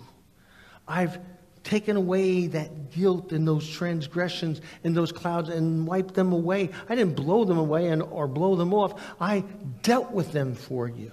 I've 0.87 1.19
taken 1.65 1.97
away 1.97 2.47
that 2.47 2.93
guilt 2.93 3.33
and 3.33 3.47
those 3.47 3.69
transgressions 3.69 4.61
and 4.85 4.97
those 4.97 5.11
clouds 5.11 5.49
and 5.49 5.85
wiped 5.85 6.15
them 6.15 6.33
away. 6.33 6.71
I 6.89 6.95
didn't 6.95 7.17
blow 7.17 7.45
them 7.45 7.59
away 7.59 7.89
and, 7.89 8.03
or 8.03 8.29
blow 8.29 8.55
them 8.55 8.73
off. 8.73 9.03
I 9.21 9.41
dealt 9.83 10.13
with 10.13 10.31
them 10.31 10.55
for 10.55 10.87
you. 10.87 11.11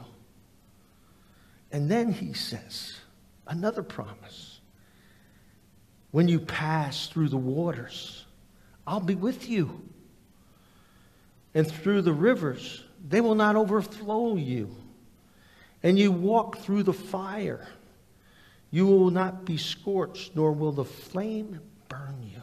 And 1.71 1.89
then 1.89 2.13
he 2.13 2.33
says, 2.33 2.97
another 3.47 3.81
promise. 3.81 4.54
When 6.15 6.29
you 6.29 6.39
pass 6.39 7.07
through 7.07 7.27
the 7.27 7.35
waters, 7.35 8.23
I'll 8.87 9.01
be 9.01 9.15
with 9.15 9.49
you. 9.49 9.81
And 11.53 11.69
through 11.69 12.03
the 12.03 12.13
rivers, 12.13 12.85
they 13.05 13.19
will 13.19 13.35
not 13.35 13.57
overflow 13.57 14.37
you. 14.37 14.73
And 15.83 15.99
you 15.99 16.13
walk 16.13 16.59
through 16.59 16.83
the 16.83 16.93
fire, 16.93 17.67
you 18.71 18.87
will 18.87 19.11
not 19.11 19.43
be 19.43 19.57
scorched, 19.57 20.37
nor 20.37 20.53
will 20.53 20.71
the 20.71 20.85
flame 20.85 21.59
burn 21.89 22.23
you. 22.23 22.41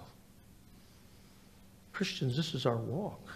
Christians, 1.95 2.37
this 2.37 2.53
is 2.53 2.67
our 2.67 2.77
walk. 2.77 3.27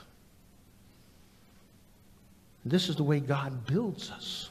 This 2.62 2.90
is 2.90 2.96
the 2.96 3.05
way 3.05 3.20
God 3.20 3.64
builds 3.64 4.11
us. 4.11 4.51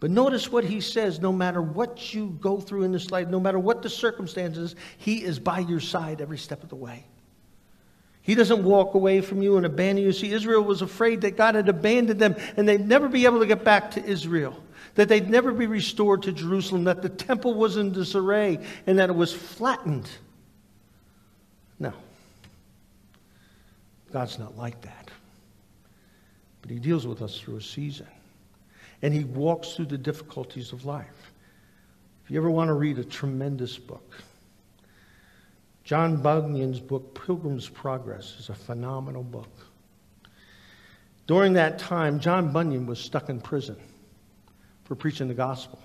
But 0.00 0.10
notice 0.10 0.50
what 0.50 0.64
he 0.64 0.80
says 0.80 1.20
no 1.20 1.30
matter 1.30 1.60
what 1.60 2.14
you 2.14 2.36
go 2.40 2.58
through 2.58 2.84
in 2.84 2.92
this 2.92 3.10
life, 3.10 3.28
no 3.28 3.38
matter 3.38 3.58
what 3.58 3.82
the 3.82 3.90
circumstances, 3.90 4.74
he 4.96 5.22
is 5.22 5.38
by 5.38 5.58
your 5.58 5.80
side 5.80 6.22
every 6.22 6.38
step 6.38 6.62
of 6.62 6.70
the 6.70 6.76
way. 6.76 7.04
He 8.22 8.34
doesn't 8.34 8.64
walk 8.64 8.94
away 8.94 9.20
from 9.20 9.42
you 9.42 9.58
and 9.58 9.66
abandon 9.66 10.04
you. 10.04 10.12
See, 10.12 10.32
Israel 10.32 10.62
was 10.62 10.80
afraid 10.80 11.20
that 11.20 11.36
God 11.36 11.54
had 11.54 11.68
abandoned 11.68 12.18
them 12.18 12.34
and 12.56 12.66
they'd 12.66 12.86
never 12.86 13.08
be 13.08 13.26
able 13.26 13.40
to 13.40 13.46
get 13.46 13.62
back 13.62 13.90
to 13.92 14.04
Israel, 14.04 14.56
that 14.94 15.08
they'd 15.08 15.28
never 15.28 15.52
be 15.52 15.66
restored 15.66 16.22
to 16.22 16.32
Jerusalem, 16.32 16.84
that 16.84 17.02
the 17.02 17.08
temple 17.10 17.54
was 17.54 17.76
in 17.76 17.92
disarray 17.92 18.58
and 18.86 18.98
that 18.98 19.10
it 19.10 19.16
was 19.16 19.34
flattened. 19.34 20.08
No. 21.78 21.92
God's 24.12 24.38
not 24.38 24.56
like 24.56 24.80
that. 24.80 25.10
But 26.62 26.70
he 26.70 26.78
deals 26.78 27.06
with 27.06 27.20
us 27.20 27.38
through 27.38 27.56
a 27.56 27.62
season 27.62 28.06
and 29.02 29.14
he 29.14 29.24
walks 29.24 29.72
through 29.74 29.86
the 29.86 29.98
difficulties 29.98 30.72
of 30.72 30.84
life. 30.84 31.32
If 32.24 32.30
you 32.30 32.38
ever 32.38 32.50
want 32.50 32.68
to 32.68 32.74
read 32.74 32.98
a 32.98 33.04
tremendous 33.04 33.78
book, 33.78 34.14
John 35.84 36.22
Bunyan's 36.22 36.80
book, 36.80 37.14
Pilgrim's 37.26 37.68
Progress, 37.68 38.36
is 38.38 38.48
a 38.48 38.54
phenomenal 38.54 39.22
book. 39.22 39.50
During 41.26 41.54
that 41.54 41.78
time, 41.78 42.20
John 42.20 42.52
Bunyan 42.52 42.86
was 42.86 42.98
stuck 43.00 43.28
in 43.28 43.40
prison 43.40 43.76
for 44.84 44.94
preaching 44.94 45.28
the 45.28 45.34
gospel. 45.34 45.80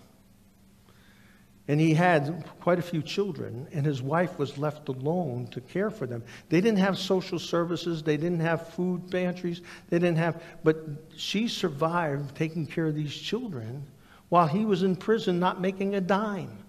And 1.67 1.79
he 1.79 1.95
had 1.95 2.45
quite 2.61 2.77
a 2.77 2.83
few 2.83 3.01
children, 3.01 3.67
and 3.71 3.85
his 3.85 4.01
wife 4.01 4.37
was 4.37 4.57
left 4.57 4.87
alone 4.87 5.47
to 5.47 5.61
care 5.61 5.89
for 5.89 6.05
them. 6.05 6.23
They 6.49 6.61
didn't 6.61 6.77
have 6.77 6.97
social 6.97 7.39
services, 7.39 8.03
they 8.03 8.17
didn't 8.17 8.41
have 8.41 8.69
food 8.69 9.09
pantries, 9.09 9.61
they 9.89 9.97
didn't 9.97 10.17
have, 10.17 10.43
but 10.63 10.77
she 11.15 11.47
survived 11.47 12.35
taking 12.35 12.67
care 12.67 12.85
of 12.85 12.93
these 12.93 13.15
children 13.15 13.83
while 14.29 14.47
he 14.47 14.63
was 14.63 14.83
in 14.83 14.95
prison, 14.95 15.39
not 15.39 15.59
making 15.59 15.95
a 15.95 16.01
dime. 16.01 16.59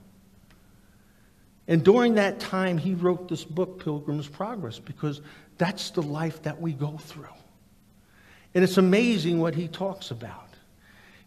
And 1.68 1.84
during 1.84 2.14
that 2.14 2.40
time, 2.40 2.78
he 2.78 2.94
wrote 2.94 3.28
this 3.28 3.44
book, 3.44 3.82
Pilgrim's 3.82 4.28
Progress, 4.28 4.78
because 4.78 5.20
that's 5.58 5.90
the 5.90 6.02
life 6.02 6.42
that 6.42 6.60
we 6.60 6.72
go 6.72 6.96
through. 6.96 7.26
And 8.54 8.64
it's 8.64 8.78
amazing 8.78 9.40
what 9.40 9.54
he 9.54 9.68
talks 9.68 10.10
about. 10.10 10.48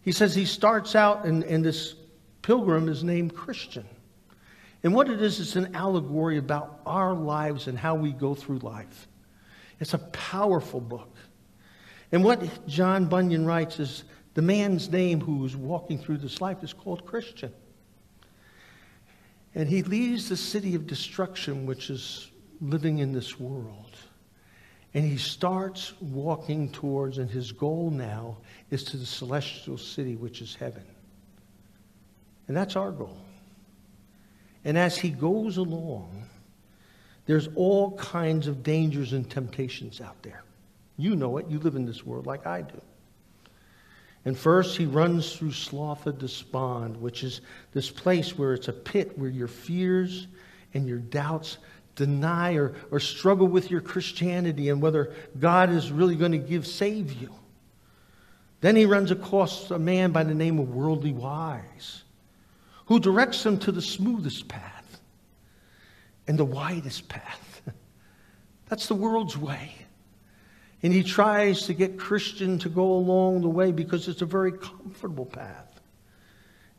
He 0.02 0.12
says 0.12 0.34
he 0.34 0.46
starts 0.46 0.96
out, 0.96 1.26
in, 1.26 1.44
and 1.44 1.64
this 1.64 1.94
pilgrim 2.42 2.88
is 2.88 3.04
named 3.04 3.34
Christian. 3.34 3.86
And 4.82 4.94
what 4.94 5.08
it 5.08 5.20
is, 5.20 5.40
it's 5.40 5.56
an 5.56 5.74
allegory 5.74 6.38
about 6.38 6.80
our 6.86 7.14
lives 7.14 7.66
and 7.66 7.78
how 7.78 7.94
we 7.94 8.12
go 8.12 8.34
through 8.34 8.58
life. 8.58 9.08
It's 9.78 9.94
a 9.94 9.98
powerful 9.98 10.80
book. 10.80 11.16
And 12.12 12.24
what 12.24 12.66
John 12.66 13.06
Bunyan 13.06 13.46
writes 13.46 13.78
is 13.78 14.04
the 14.34 14.42
man's 14.42 14.90
name 14.90 15.20
who 15.20 15.44
is 15.44 15.56
walking 15.56 15.98
through 15.98 16.18
this 16.18 16.40
life 16.40 16.62
is 16.62 16.72
called 16.72 17.04
Christian. 17.04 17.52
And 19.54 19.68
he 19.68 19.82
leaves 19.82 20.28
the 20.28 20.36
city 20.36 20.74
of 20.74 20.86
destruction, 20.86 21.66
which 21.66 21.90
is 21.90 22.30
living 22.60 22.98
in 22.98 23.12
this 23.12 23.38
world. 23.38 23.96
And 24.94 25.04
he 25.04 25.18
starts 25.18 25.92
walking 26.00 26.70
towards, 26.70 27.18
and 27.18 27.30
his 27.30 27.52
goal 27.52 27.90
now 27.90 28.38
is 28.70 28.84
to 28.84 28.96
the 28.96 29.06
celestial 29.06 29.78
city, 29.78 30.16
which 30.16 30.40
is 30.40 30.54
heaven. 30.54 30.84
And 32.50 32.56
that's 32.56 32.74
our 32.74 32.90
goal. 32.90 33.16
And 34.64 34.76
as 34.76 34.98
he 34.98 35.10
goes 35.10 35.56
along, 35.56 36.24
there's 37.26 37.48
all 37.54 37.92
kinds 37.92 38.48
of 38.48 38.64
dangers 38.64 39.12
and 39.12 39.30
temptations 39.30 40.00
out 40.00 40.20
there. 40.24 40.42
You 40.96 41.14
know 41.14 41.36
it. 41.36 41.46
You 41.48 41.60
live 41.60 41.76
in 41.76 41.86
this 41.86 42.04
world 42.04 42.26
like 42.26 42.48
I 42.48 42.62
do. 42.62 42.82
And 44.24 44.36
first, 44.36 44.76
he 44.76 44.84
runs 44.84 45.36
through 45.36 45.52
slough 45.52 46.06
of 46.06 46.18
despond, 46.18 47.00
which 47.00 47.22
is 47.22 47.40
this 47.72 47.88
place 47.88 48.36
where 48.36 48.52
it's 48.54 48.66
a 48.66 48.72
pit 48.72 49.16
where 49.16 49.30
your 49.30 49.46
fears 49.46 50.26
and 50.74 50.88
your 50.88 50.98
doubts 50.98 51.58
deny 51.94 52.54
or, 52.54 52.74
or 52.90 52.98
struggle 52.98 53.46
with 53.46 53.70
your 53.70 53.80
Christianity 53.80 54.70
and 54.70 54.82
whether 54.82 55.14
God 55.38 55.70
is 55.70 55.92
really 55.92 56.16
going 56.16 56.32
to 56.32 56.38
give 56.38 56.66
save 56.66 57.12
you. 57.12 57.32
Then 58.60 58.74
he 58.74 58.86
runs 58.86 59.12
across 59.12 59.70
a 59.70 59.78
man 59.78 60.10
by 60.10 60.24
the 60.24 60.34
name 60.34 60.58
of 60.58 60.74
Worldly 60.74 61.12
Wise, 61.12 62.02
who 62.90 62.98
directs 62.98 63.46
him 63.46 63.56
to 63.56 63.70
the 63.70 63.80
smoothest 63.80 64.48
path 64.48 65.00
and 66.26 66.36
the 66.36 66.44
widest 66.44 67.08
path. 67.08 67.62
That's 68.68 68.88
the 68.88 68.96
world's 68.96 69.38
way. 69.38 69.76
And 70.82 70.92
he 70.92 71.04
tries 71.04 71.66
to 71.66 71.72
get 71.72 72.00
Christian 72.00 72.58
to 72.58 72.68
go 72.68 72.82
along 72.82 73.42
the 73.42 73.48
way 73.48 73.70
because 73.70 74.08
it's 74.08 74.22
a 74.22 74.26
very 74.26 74.50
comfortable 74.50 75.24
path. 75.24 75.80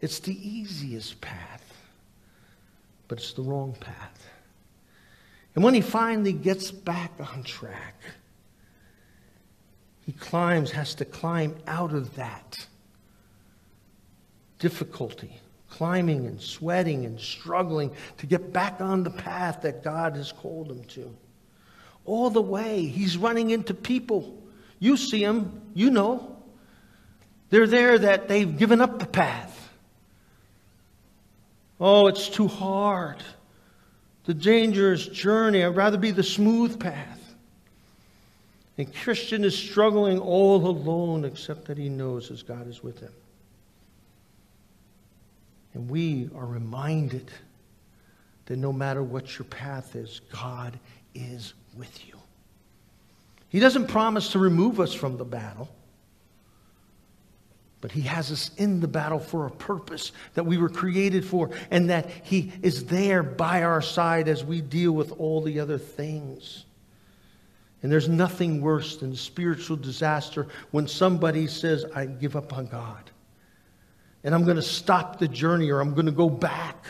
It's 0.02 0.20
the 0.20 0.36
easiest 0.46 1.22
path, 1.22 1.64
but 3.08 3.20
it's 3.20 3.32
the 3.32 3.44
wrong 3.44 3.74
path. 3.80 4.28
And 5.56 5.64
when 5.64 5.74
he 5.74 5.82
finally 5.82 6.34
gets 6.34 6.72
back 6.72 7.14
on 7.22 7.44
track, 7.44 7.96
he 10.06 10.12
climbs, 10.12 10.72
has 10.72 10.94
to 10.96 11.06
climb 11.06 11.56
out 11.68 11.94
of 11.94 12.16
that 12.18 12.68
difficulty, 14.60 15.40
climbing 15.82 16.28
and 16.28 16.40
sweating 16.40 17.06
and 17.08 17.20
struggling 17.20 17.90
to 18.16 18.28
get 18.28 18.54
back 18.54 18.80
on 18.82 19.02
the 19.02 19.10
path 19.10 19.64
that 19.64 19.84
God 19.84 20.16
has 20.16 20.32
called 20.32 20.70
him 20.70 20.84
to. 20.84 21.12
All 22.06 22.30
the 22.30 22.40
way, 22.40 22.86
he's 22.86 23.18
running 23.18 23.50
into 23.50 23.74
people. 23.74 24.44
You 24.78 24.96
see 24.96 25.26
them, 25.26 25.72
you 25.74 25.90
know. 25.90 26.38
They're 27.50 27.66
there 27.66 27.98
that 27.98 28.28
they've 28.28 28.56
given 28.60 28.80
up 28.80 29.00
the 29.00 29.08
path. 29.08 29.72
Oh, 31.80 32.06
it's 32.06 32.30
too 32.30 32.48
hard. 32.48 33.18
The 34.26 34.36
dangerous 34.36 35.08
journey. 35.08 35.64
I'd 35.64 35.76
rather 35.76 35.98
be 35.98 36.12
the 36.12 36.22
smooth 36.22 36.80
path. 36.80 37.34
And 38.78 38.94
Christian 38.94 39.44
is 39.44 39.58
struggling 39.58 40.20
all 40.20 40.58
alone, 40.58 41.26
except 41.26 41.66
that 41.66 41.80
he 41.80 41.90
knows 41.90 42.28
his 42.28 42.44
God 42.44 42.68
is 42.68 42.84
with 42.84 43.00
him. 43.00 43.14
And 45.74 45.90
we 45.90 46.30
are 46.36 46.46
reminded 46.46 47.32
that 48.46 48.58
no 48.58 48.74
matter 48.74 49.02
what 49.02 49.38
your 49.38 49.46
path 49.46 49.96
is, 49.96 50.22
God 50.32 50.78
is 51.16 51.54
with 51.78 52.08
you. 52.08 52.16
He 53.50 53.60
doesn't 53.60 53.88
promise 53.88 54.32
to 54.32 54.40
remove 54.40 54.80
us 54.80 54.94
from 54.94 55.18
the 55.18 55.26
battle, 55.26 55.70
but 57.82 57.92
He 57.92 58.02
has 58.02 58.32
us 58.32 58.52
in 58.58 58.80
the 58.80 58.88
battle 58.88 59.20
for 59.20 59.46
a 59.48 59.52
purpose 59.52 60.12
that 60.36 60.46
we 60.46 60.58
were 60.58 60.70
created 60.70 61.26
for, 61.26 61.52
and 61.70 61.90
that 61.90 62.10
He 62.24 62.52
is 62.62 62.86
there 62.86 63.24
by 63.24 63.64
our 63.64 63.82
side 63.82 64.28
as 64.28 64.44
we 64.44 64.62
deal 64.62 64.92
with 64.92 65.12
all 65.14 65.42
the 65.42 65.60
other 65.60 65.78
things. 65.78 66.66
And 67.84 67.92
there's 67.92 68.08
nothing 68.08 68.62
worse 68.62 68.98
than 68.98 69.16
spiritual 69.16 69.78
disaster 69.78 70.48
when 70.70 70.88
somebody 70.88 71.48
says, 71.48 71.84
I 71.96 72.06
give 72.06 72.36
up 72.36 72.54
on 72.54 72.68
God. 72.68 73.10
And 74.24 74.36
I'm 74.36 74.44
going 74.44 74.58
to 74.58 74.62
stop 74.62 75.20
the 75.20 75.28
journey 75.28 75.70
or 75.70 75.80
I'm 75.80 75.94
going 75.94 76.06
to 76.06 76.12
go 76.12 76.30
back. 76.30 76.86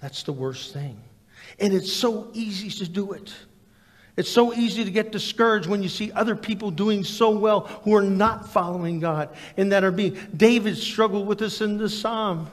That's 0.00 0.22
the 0.22 0.32
worst 0.32 0.72
thing. 0.72 1.00
And 1.58 1.72
it's 1.72 1.92
so 1.92 2.30
easy 2.32 2.70
to 2.84 2.88
do 2.88 3.12
it. 3.12 3.32
It's 4.16 4.30
so 4.30 4.54
easy 4.54 4.84
to 4.84 4.90
get 4.90 5.12
discouraged 5.12 5.68
when 5.68 5.82
you 5.82 5.88
see 5.88 6.10
other 6.12 6.36
people 6.36 6.70
doing 6.70 7.04
so 7.04 7.30
well 7.30 7.60
who 7.82 7.94
are 7.94 8.02
not 8.02 8.48
following 8.48 8.98
God 8.98 9.28
and 9.56 9.72
that 9.72 9.84
are 9.84 9.90
being. 9.90 10.16
David 10.34 10.78
struggled 10.78 11.26
with 11.26 11.38
this 11.38 11.60
in 11.60 11.76
the 11.76 11.90
psalm 11.90 12.48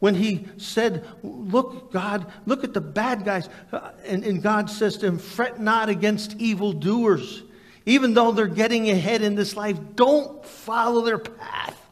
when 0.00 0.14
he 0.14 0.46
said, 0.58 1.06
Look, 1.22 1.92
God, 1.92 2.30
look 2.44 2.62
at 2.62 2.74
the 2.74 2.80
bad 2.80 3.24
guys. 3.24 3.48
Uh, 3.72 3.90
and, 4.04 4.22
and 4.22 4.42
God 4.42 4.68
says 4.68 4.98
to 4.98 5.06
him, 5.06 5.18
Fret 5.18 5.60
not 5.60 5.88
against 5.88 6.36
evildoers. 6.36 7.42
Even 7.86 8.12
though 8.12 8.32
they're 8.32 8.46
getting 8.46 8.90
ahead 8.90 9.22
in 9.22 9.34
this 9.34 9.56
life, 9.56 9.78
don't 9.94 10.44
follow 10.44 11.00
their 11.00 11.18
path. 11.18 11.87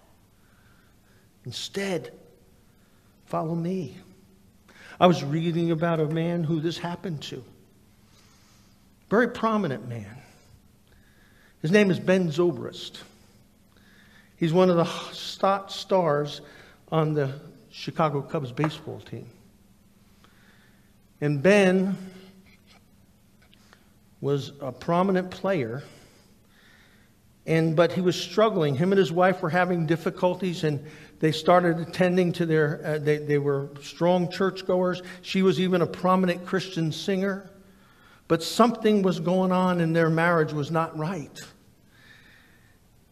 Instead, 1.47 2.13
follow 3.27 3.55
me. 3.55 3.97
I 4.99 5.07
was 5.07 5.23
reading 5.23 5.71
about 5.71 6.01
a 6.01 6.07
man 6.07 6.43
who 6.43 6.61
this 6.61 6.77
happened 6.77 7.23
to. 7.23 7.43
Very 9.09 9.29
prominent 9.29 9.89
man. 9.89 10.19
His 11.63 11.71
name 11.71 11.91
is 11.91 12.01
Ben 12.01 12.31
Zobrist. 12.31 12.99
He's 14.37 14.53
one 14.53 14.71
of 14.71 14.77
the 14.77 15.69
stars 15.69 16.41
on 16.91 17.15
the 17.15 17.33
Chicago 17.71 18.23
Cubs 18.23 18.51
baseball 18.51 19.01
team. 19.01 19.31
And 21.21 21.43
Ben 21.43 21.97
was 24.21 24.53
a 24.61 24.73
prominent 24.73 25.31
player 25.31 25.85
and 27.47 27.77
but 27.77 27.93
he 27.93 28.01
was 28.01 28.21
struggling 28.21 28.75
him 28.75 28.93
and 28.93 28.99
his 28.99 29.13
wife 29.13 29.41
were 29.41 29.51
having 29.51 29.87
difficulties 29.87 30.65
and 30.65 30.85
they 31.19 31.33
started 31.33 31.79
attending 31.79 32.33
to 32.33 32.47
their 32.47 32.81
uh, 32.85 32.99
they, 32.99 33.19
they 33.19 33.39
were 33.39 33.71
strong 33.83 34.31
churchgoers 34.31 35.03
she 35.23 35.43
was 35.43 35.61
even 35.61 35.83
a 35.83 35.87
prominent 35.87 36.45
christian 36.47 36.93
singer 36.93 37.51
but 38.29 38.43
something 38.43 39.03
was 39.03 39.21
going 39.21 39.53
on 39.53 39.81
in 39.81 39.93
their 39.93 40.11
marriage 40.11 40.53
was 40.53 40.71
not 40.71 40.97
right. 40.99 41.41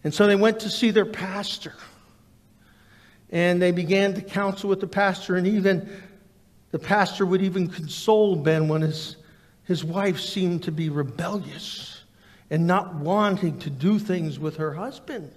And 0.03 0.13
so 0.13 0.27
they 0.27 0.37
went 0.37 0.61
to 0.61 0.71
see 0.71 0.91
their 0.91 1.07
pastor. 1.07 1.75
And 3.31 3.61
they 3.61 3.71
began 3.71 4.15
to 4.15 4.23
counsel 4.23 4.69
with 4.69 4.81
the 4.81 4.87
pastor, 4.87 5.37
and 5.37 5.47
even 5.47 5.91
the 6.71 6.79
pastor 6.79 7.25
would 7.25 7.43
even 7.43 7.69
console 7.69 8.37
Ben 8.37 8.69
when 8.69 8.83
his, 8.83 9.17
his 9.65 9.85
wife 9.85 10.21
seemed 10.21 10.65
to 10.65 10.73
be 10.73 10.89
rebellious 10.89 12.03
and 12.51 12.67
not 12.67 12.95
wanting 12.97 13.59
to 13.61 13.71
do 13.71 13.99
things 13.99 14.39
with 14.39 14.57
her 14.57 14.75
husband. 14.75 15.33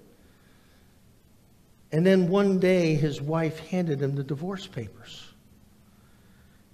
And 1.91 2.05
then 2.05 2.27
one 2.27 2.59
day, 2.59 2.95
his 2.95 3.21
wife 3.21 3.59
handed 3.67 4.01
him 4.01 4.15
the 4.15 4.23
divorce 4.23 4.67
papers. 4.67 5.23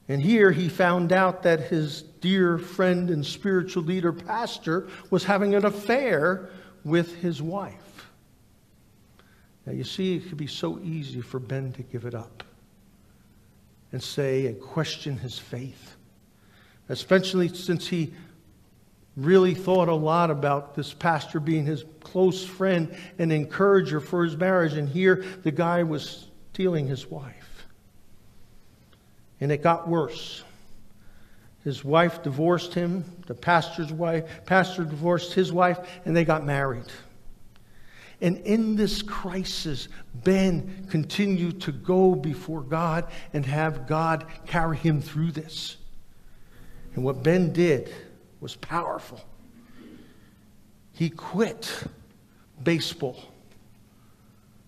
And 0.09 0.21
here 0.21 0.51
he 0.51 0.67
found 0.67 1.13
out 1.13 1.43
that 1.43 1.61
his 1.61 2.01
dear 2.01 2.57
friend 2.57 3.09
and 3.09 3.25
spiritual 3.25 3.83
leader, 3.83 4.11
pastor, 4.11 4.87
was 5.09 5.23
having 5.23 5.55
an 5.55 5.65
affair 5.65 6.49
with 6.83 7.15
his 7.21 7.41
wife. 7.41 8.11
Now, 9.65 9.71
you 9.71 9.85
see, 9.85 10.15
it 10.15 10.27
could 10.27 10.37
be 10.37 10.47
so 10.47 10.79
easy 10.83 11.21
for 11.21 11.39
Ben 11.39 11.71
to 11.73 11.83
give 11.83 12.05
it 12.05 12.13
up 12.13 12.43
and 13.93 14.03
say 14.03 14.47
and 14.47 14.59
question 14.59 15.17
his 15.17 15.39
faith, 15.39 15.95
especially 16.89 17.47
since 17.47 17.87
he 17.87 18.13
really 19.15 19.53
thought 19.53 19.89
a 19.89 19.93
lot 19.93 20.31
about 20.31 20.75
this 20.75 20.93
pastor 20.93 21.39
being 21.39 21.65
his 21.65 21.85
close 21.99 22.43
friend 22.43 22.95
and 23.19 23.31
encourager 23.31 23.99
for 23.99 24.23
his 24.23 24.35
marriage. 24.35 24.73
And 24.73 24.89
here 24.89 25.23
the 25.43 25.51
guy 25.51 25.83
was 25.83 26.27
stealing 26.51 26.87
his 26.87 27.09
wife. 27.09 27.65
And 29.39 29.51
it 29.51 29.61
got 29.61 29.87
worse. 29.87 30.43
His 31.63 31.83
wife 31.83 32.23
divorced 32.23 32.73
him, 32.73 33.05
the 33.25 33.33
pastor's 33.33 33.91
wife, 33.91 34.25
pastor 34.45 34.83
divorced 34.83 35.33
his 35.33 35.51
wife, 35.51 35.79
and 36.05 36.15
they 36.15 36.25
got 36.25 36.45
married. 36.45 36.91
And 38.19 38.37
in 38.39 38.75
this 38.75 39.01
crisis, 39.01 39.87
Ben 40.13 40.87
continued 40.89 41.61
to 41.61 41.71
go 41.71 42.15
before 42.15 42.61
God 42.61 43.07
and 43.33 43.45
have 43.45 43.87
God 43.87 44.25
carry 44.45 44.77
him 44.77 45.01
through 45.01 45.31
this. 45.31 45.77
And 46.95 47.03
what 47.03 47.23
Ben 47.23 47.53
did 47.53 47.93
was 48.43 48.57
powerful. 48.57 49.21
He 50.91 51.09
quit 51.09 51.85
baseball 52.61 53.17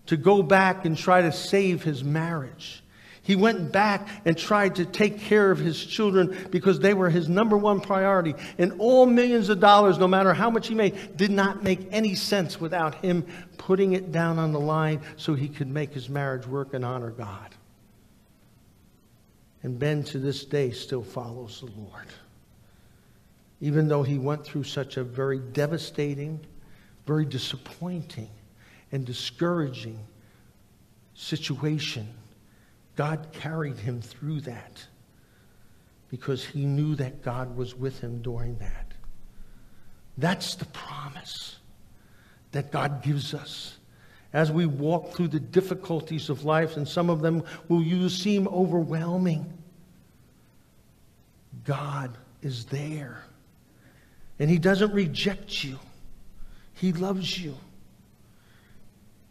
to 0.06 0.16
go 0.16 0.42
back 0.42 0.84
and 0.86 0.96
try 0.96 1.22
to 1.22 1.30
save 1.30 1.84
his 1.84 2.02
marriage. 2.02 2.82
He 3.22 3.36
went 3.36 3.72
back 3.72 4.08
and 4.24 4.38
tried 4.38 4.76
to 4.76 4.86
take 4.86 5.18
care 5.18 5.50
of 5.50 5.58
his 5.58 5.84
children 5.84 6.48
because 6.50 6.78
they 6.78 6.94
were 6.94 7.10
his 7.10 7.28
number 7.28 7.56
one 7.56 7.80
priority. 7.80 8.34
And 8.56 8.74
all 8.78 9.04
millions 9.04 9.48
of 9.48 9.60
dollars, 9.60 9.98
no 9.98 10.08
matter 10.08 10.32
how 10.32 10.48
much 10.48 10.68
he 10.68 10.74
made, 10.74 11.16
did 11.16 11.30
not 11.30 11.62
make 11.62 11.88
any 11.90 12.14
sense 12.14 12.60
without 12.60 12.94
him 12.96 13.26
putting 13.58 13.92
it 13.92 14.10
down 14.10 14.38
on 14.38 14.52
the 14.52 14.60
line 14.60 15.00
so 15.16 15.34
he 15.34 15.48
could 15.48 15.68
make 15.68 15.92
his 15.92 16.08
marriage 16.08 16.46
work 16.46 16.72
and 16.72 16.84
honor 16.84 17.10
God. 17.10 17.54
And 19.64 19.78
Ben 19.78 20.04
to 20.04 20.18
this 20.18 20.44
day 20.44 20.70
still 20.70 21.02
follows 21.02 21.60
the 21.60 21.80
Lord. 21.80 22.06
Even 23.60 23.88
though 23.88 24.02
he 24.02 24.18
went 24.18 24.44
through 24.44 24.64
such 24.64 24.96
a 24.96 25.04
very 25.04 25.38
devastating, 25.38 26.40
very 27.06 27.24
disappointing, 27.24 28.30
and 28.92 29.04
discouraging 29.04 29.98
situation 31.14 32.06
God 32.96 33.28
carried 33.32 33.78
him 33.78 34.00
through 34.00 34.40
that 34.42 34.84
because 36.08 36.44
he 36.44 36.64
knew 36.64 36.94
that 36.96 37.22
God 37.22 37.56
was 37.56 37.74
with 37.74 38.00
him 38.00 38.22
during 38.22 38.56
that. 38.58 38.92
That's 40.16 40.54
the 40.54 40.64
promise 40.66 41.56
that 42.52 42.72
God 42.72 43.02
gives 43.02 43.34
us 43.34 43.76
as 44.32 44.50
we 44.50 44.64
walk 44.66 45.14
through 45.14 45.28
the 45.28 45.40
difficulties 45.40 46.30
of 46.30 46.44
life, 46.44 46.76
and 46.76 46.88
some 46.88 47.10
of 47.10 47.20
them 47.20 47.42
will 47.68 48.08
seem 48.08 48.48
overwhelming. 48.48 49.52
God 51.64 52.16
is 52.42 52.64
there, 52.66 53.24
and 54.38 54.50
He 54.50 54.58
doesn't 54.58 54.92
reject 54.92 55.64
you, 55.64 55.78
He 56.74 56.92
loves 56.92 57.38
you, 57.38 57.54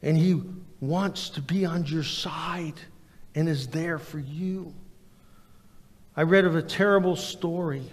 and 0.01 0.17
He 0.17 0.41
wants 0.79 1.29
to 1.31 1.41
be 1.41 1.65
on 1.65 1.85
your 1.85 2.03
side 2.03 2.75
and 3.33 3.49
is 3.49 3.67
there 3.67 3.99
for 3.99 4.19
you. 4.19 4.73
I 6.15 6.23
read 6.23 6.45
of 6.45 6.55
a 6.55 6.61
terrible 6.61 7.15
story 7.15 7.83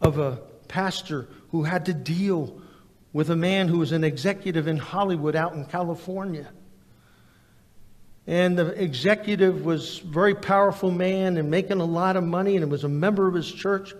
of 0.00 0.18
a 0.18 0.38
pastor 0.68 1.28
who 1.50 1.62
had 1.62 1.86
to 1.86 1.94
deal 1.94 2.60
with 3.12 3.30
a 3.30 3.36
man 3.36 3.68
who 3.68 3.78
was 3.78 3.92
an 3.92 4.02
executive 4.02 4.66
in 4.66 4.76
Hollywood 4.76 5.36
out 5.36 5.54
in 5.54 5.64
California. 5.64 6.48
And 8.26 8.58
the 8.58 8.66
executive 8.82 9.64
was 9.64 10.00
a 10.00 10.06
very 10.06 10.34
powerful 10.34 10.90
man 10.90 11.36
and 11.36 11.50
making 11.50 11.80
a 11.80 11.84
lot 11.84 12.16
of 12.16 12.24
money 12.24 12.56
and 12.56 12.70
was 12.70 12.82
a 12.82 12.88
member 12.88 13.28
of 13.28 13.34
his 13.34 13.50
church. 13.50 13.94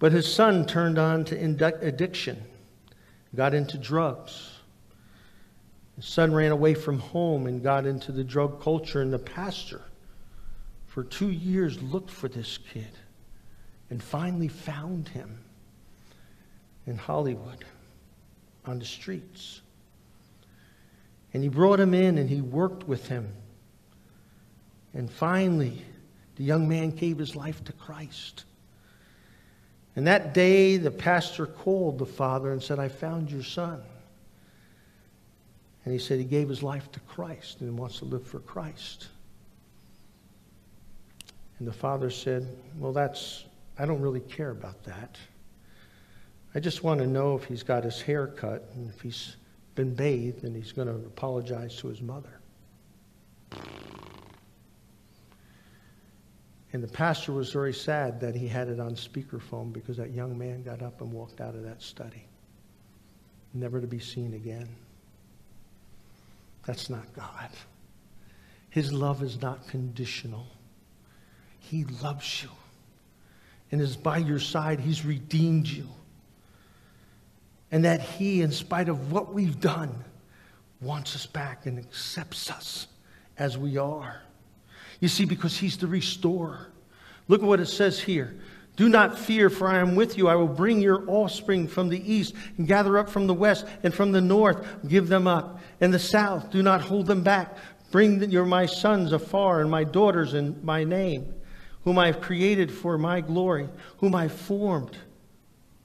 But 0.00 0.12
his 0.12 0.32
son 0.32 0.66
turned 0.66 0.98
on 0.98 1.26
to 1.26 1.36
addiction, 1.36 2.42
got 3.36 3.54
into 3.54 3.76
drugs. 3.78 4.54
His 5.94 6.06
son 6.06 6.32
ran 6.32 6.50
away 6.50 6.72
from 6.72 6.98
home 6.98 7.46
and 7.46 7.62
got 7.62 7.84
into 7.84 8.10
the 8.10 8.24
drug 8.24 8.62
culture, 8.62 9.02
and 9.02 9.12
the 9.12 9.18
pastor 9.18 9.82
for 10.86 11.04
two 11.04 11.30
years 11.30 11.80
looked 11.82 12.10
for 12.10 12.28
this 12.28 12.58
kid 12.72 12.88
and 13.90 14.02
finally 14.02 14.48
found 14.48 15.08
him 15.08 15.38
in 16.86 16.96
Hollywood 16.96 17.66
on 18.64 18.78
the 18.78 18.86
streets. 18.86 19.60
And 21.34 21.42
he 21.42 21.50
brought 21.50 21.78
him 21.78 21.92
in 21.92 22.16
and 22.16 22.30
he 22.30 22.40
worked 22.40 22.88
with 22.88 23.06
him. 23.06 23.34
And 24.94 25.10
finally, 25.10 25.84
the 26.36 26.44
young 26.44 26.66
man 26.66 26.90
gave 26.90 27.18
his 27.18 27.36
life 27.36 27.62
to 27.64 27.72
Christ. 27.74 28.44
And 29.96 30.06
that 30.06 30.34
day, 30.34 30.76
the 30.76 30.90
pastor 30.90 31.46
called 31.46 31.98
the 31.98 32.06
father 32.06 32.52
and 32.52 32.62
said, 32.62 32.78
I 32.78 32.88
found 32.88 33.30
your 33.30 33.42
son. 33.42 33.82
And 35.84 35.92
he 35.92 35.98
said 35.98 36.18
he 36.18 36.24
gave 36.24 36.48
his 36.48 36.62
life 36.62 36.90
to 36.92 37.00
Christ 37.00 37.60
and 37.60 37.76
wants 37.78 37.98
to 37.98 38.04
live 38.04 38.26
for 38.26 38.40
Christ. 38.40 39.08
And 41.58 41.66
the 41.66 41.72
father 41.72 42.10
said, 42.10 42.46
Well, 42.78 42.92
that's, 42.92 43.44
I 43.78 43.86
don't 43.86 44.00
really 44.00 44.20
care 44.20 44.50
about 44.50 44.82
that. 44.84 45.16
I 46.54 46.60
just 46.60 46.82
want 46.82 47.00
to 47.00 47.06
know 47.06 47.36
if 47.36 47.44
he's 47.44 47.62
got 47.62 47.84
his 47.84 48.00
hair 48.00 48.26
cut 48.26 48.70
and 48.74 48.88
if 48.88 49.00
he's 49.00 49.36
been 49.74 49.94
bathed 49.94 50.44
and 50.44 50.54
he's 50.56 50.72
going 50.72 50.88
to 50.88 50.94
apologize 50.94 51.76
to 51.76 51.88
his 51.88 52.02
mother. 52.02 52.40
And 56.72 56.82
the 56.82 56.88
pastor 56.88 57.32
was 57.32 57.52
very 57.52 57.74
sad 57.74 58.20
that 58.20 58.34
he 58.34 58.46
had 58.46 58.68
it 58.68 58.78
on 58.78 58.94
speakerphone 58.94 59.72
because 59.72 59.96
that 59.96 60.12
young 60.12 60.38
man 60.38 60.62
got 60.62 60.82
up 60.82 61.00
and 61.00 61.12
walked 61.12 61.40
out 61.40 61.54
of 61.54 61.64
that 61.64 61.82
study, 61.82 62.24
never 63.54 63.80
to 63.80 63.86
be 63.86 63.98
seen 63.98 64.34
again. 64.34 64.68
That's 66.66 66.88
not 66.88 67.12
God. 67.14 67.50
His 68.68 68.92
love 68.92 69.22
is 69.22 69.42
not 69.42 69.66
conditional. 69.66 70.46
He 71.58 71.84
loves 71.84 72.42
you 72.42 72.50
and 73.72 73.80
is 73.80 73.96
by 73.96 74.18
your 74.18 74.38
side. 74.38 74.78
He's 74.78 75.04
redeemed 75.04 75.66
you. 75.66 75.88
And 77.72 77.84
that 77.84 78.00
He, 78.00 78.42
in 78.42 78.52
spite 78.52 78.88
of 78.88 79.12
what 79.12 79.32
we've 79.32 79.60
done, 79.60 80.04
wants 80.80 81.14
us 81.14 81.26
back 81.26 81.66
and 81.66 81.78
accepts 81.78 82.50
us 82.50 82.86
as 83.38 83.58
we 83.58 83.76
are. 83.76 84.22
You 85.00 85.08
see, 85.08 85.24
because 85.24 85.56
He's 85.56 85.76
the 85.76 85.86
restorer. 85.86 86.68
Look 87.28 87.42
at 87.42 87.46
what 87.46 87.60
it 87.60 87.66
says 87.66 87.98
here. 87.98 88.36
Do 88.76 88.88
not 88.88 89.18
fear, 89.18 89.50
for 89.50 89.68
I 89.68 89.78
am 89.78 89.94
with 89.94 90.16
you. 90.16 90.28
I 90.28 90.36
will 90.36 90.48
bring 90.48 90.80
your 90.80 91.08
offspring 91.08 91.66
from 91.66 91.88
the 91.88 92.12
east 92.12 92.34
and 92.56 92.66
gather 92.66 92.96
up 92.98 93.10
from 93.10 93.26
the 93.26 93.34
west 93.34 93.66
and 93.82 93.92
from 93.92 94.12
the 94.12 94.20
north. 94.20 94.64
Give 94.88 95.08
them 95.08 95.26
up. 95.26 95.60
And 95.80 95.92
the 95.92 95.98
south, 95.98 96.50
do 96.50 96.62
not 96.62 96.80
hold 96.80 97.06
them 97.06 97.22
back. 97.22 97.56
Bring 97.90 98.22
your 98.30 98.46
my 98.46 98.66
sons 98.66 99.12
afar 99.12 99.60
and 99.60 99.70
my 99.70 99.84
daughters 99.84 100.34
in 100.34 100.64
my 100.64 100.84
name 100.84 101.34
whom 101.84 101.98
I've 101.98 102.20
created 102.20 102.70
for 102.70 102.98
my 102.98 103.20
glory, 103.20 103.68
whom 103.98 104.14
I've 104.14 104.32
formed, 104.32 104.96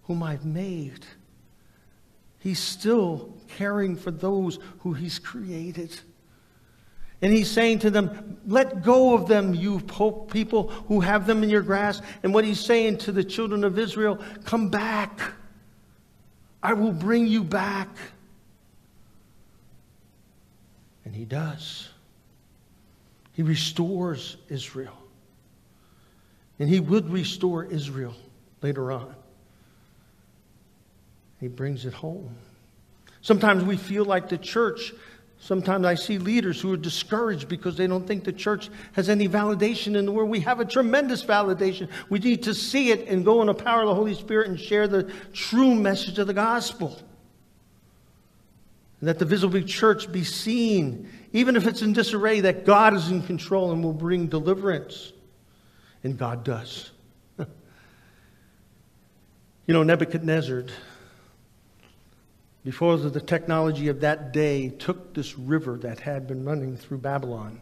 whom 0.03 0.23
I've 0.23 0.45
made. 0.45 1.05
He's 2.39 2.59
still 2.59 3.33
caring 3.47 3.95
for 3.95 4.11
those 4.11 4.59
who 4.79 4.93
He's 4.93 5.19
created. 5.19 5.99
And 7.21 7.33
He's 7.33 7.49
saying 7.49 7.79
to 7.79 7.89
them, 7.89 8.39
Let 8.45 8.83
go 8.83 9.13
of 9.13 9.27
them, 9.27 9.53
you 9.53 9.79
people 10.29 10.69
who 10.87 10.99
have 10.99 11.25
them 11.25 11.43
in 11.43 11.49
your 11.49 11.61
grasp. 11.61 12.03
And 12.23 12.33
what 12.33 12.45
He's 12.45 12.59
saying 12.59 12.97
to 12.99 13.11
the 13.11 13.23
children 13.23 13.63
of 13.63 13.79
Israel, 13.79 14.19
Come 14.43 14.69
back. 14.69 15.19
I 16.61 16.73
will 16.73 16.91
bring 16.91 17.27
you 17.27 17.43
back. 17.43 17.89
And 21.03 21.15
He 21.15 21.25
does. 21.25 21.89
He 23.35 23.43
restores 23.43 24.37
Israel. 24.47 24.97
And 26.57 26.69
he 26.69 26.79
would 26.79 27.09
restore 27.09 27.65
Israel 27.65 28.15
later 28.61 28.91
on. 28.91 29.13
He 31.41 31.49
brings 31.49 31.85
it 31.85 31.93
home. 31.93 32.33
Sometimes 33.21 33.63
we 33.63 33.75
feel 33.75 34.05
like 34.05 34.29
the 34.29 34.37
church, 34.37 34.93
sometimes 35.45 35.85
I 35.85 35.93
see 35.93 36.17
leaders 36.17 36.59
who 36.59 36.73
are 36.73 36.77
discouraged 36.77 37.47
because 37.47 37.77
they 37.77 37.85
don't 37.85 38.07
think 38.07 38.23
the 38.23 38.33
church 38.33 38.71
has 38.93 39.09
any 39.09 39.29
validation 39.29 39.95
in 39.95 40.05
the 40.05 40.11
world. 40.11 40.27
We 40.27 40.39
have 40.39 40.59
a 40.59 40.65
tremendous 40.65 41.23
validation. 41.23 41.87
We 42.09 42.17
need 42.17 42.41
to 42.43 42.55
see 42.55 42.89
it 42.89 43.07
and 43.07 43.23
go 43.23 43.41
in 43.41 43.47
the 43.47 43.53
power 43.53 43.81
of 43.81 43.87
the 43.87 43.93
Holy 43.93 44.15
Spirit 44.15 44.49
and 44.49 44.59
share 44.59 44.87
the 44.87 45.03
true 45.33 45.75
message 45.75 46.17
of 46.17 46.25
the 46.25 46.33
gospel. 46.33 46.99
And 48.99 49.07
that 49.07 49.19
the 49.19 49.25
visible 49.25 49.61
church 49.61 50.11
be 50.11 50.23
seen, 50.23 51.11
even 51.31 51.55
if 51.55 51.67
it's 51.67 51.83
in 51.83 51.93
disarray, 51.93 52.39
that 52.39 52.65
God 52.65 52.95
is 52.95 53.11
in 53.11 53.21
control 53.21 53.71
and 53.71 53.83
will 53.83 53.93
bring 53.93 54.25
deliverance. 54.25 55.13
And 56.03 56.17
God 56.17 56.43
does. 56.43 56.89
you 57.37 57.45
know, 59.67 59.83
Nebuchadnezzar, 59.83 60.65
before 62.65 62.97
the 62.97 63.21
technology 63.21 63.89
of 63.89 64.01
that 64.01 64.33
day, 64.33 64.69
took 64.69 65.13
this 65.13 65.37
river 65.37 65.77
that 65.77 65.99
had 65.99 66.27
been 66.27 66.43
running 66.43 66.75
through 66.75 66.97
Babylon 66.97 67.61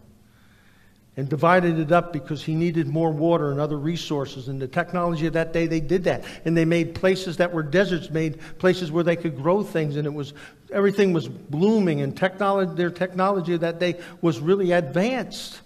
and 1.18 1.28
divided 1.28 1.78
it 1.78 1.92
up 1.92 2.14
because 2.14 2.42
he 2.42 2.56
needed 2.56 2.88
more 2.88 3.12
water 3.12 3.52
and 3.52 3.60
other 3.60 3.78
resources. 3.78 4.48
And 4.48 4.62
the 4.62 4.68
technology 4.68 5.28
of 5.28 5.34
that 5.34 5.52
day, 5.52 5.68
they 5.68 5.82
did 5.82 6.06
that. 6.06 6.24
And 6.46 6.56
they 6.56 6.64
made 6.64 6.96
places 6.96 7.36
that 7.38 7.54
were 7.54 7.64
deserts, 7.64 8.10
made 8.12 8.40
places 8.60 8.94
where 8.94 9.04
they 9.04 9.18
could 9.18 9.36
grow 9.36 9.62
things, 9.62 9.98
and 9.98 10.08
it 10.08 10.14
was 10.14 10.34
everything 10.72 11.12
was 11.12 11.28
blooming. 11.28 12.00
And 12.00 12.16
technology, 12.16 12.74
their 12.74 12.90
technology 12.90 13.54
of 13.54 13.60
that 13.60 13.80
day 13.80 14.00
was 14.22 14.40
really 14.40 14.72
advanced. 14.72 15.60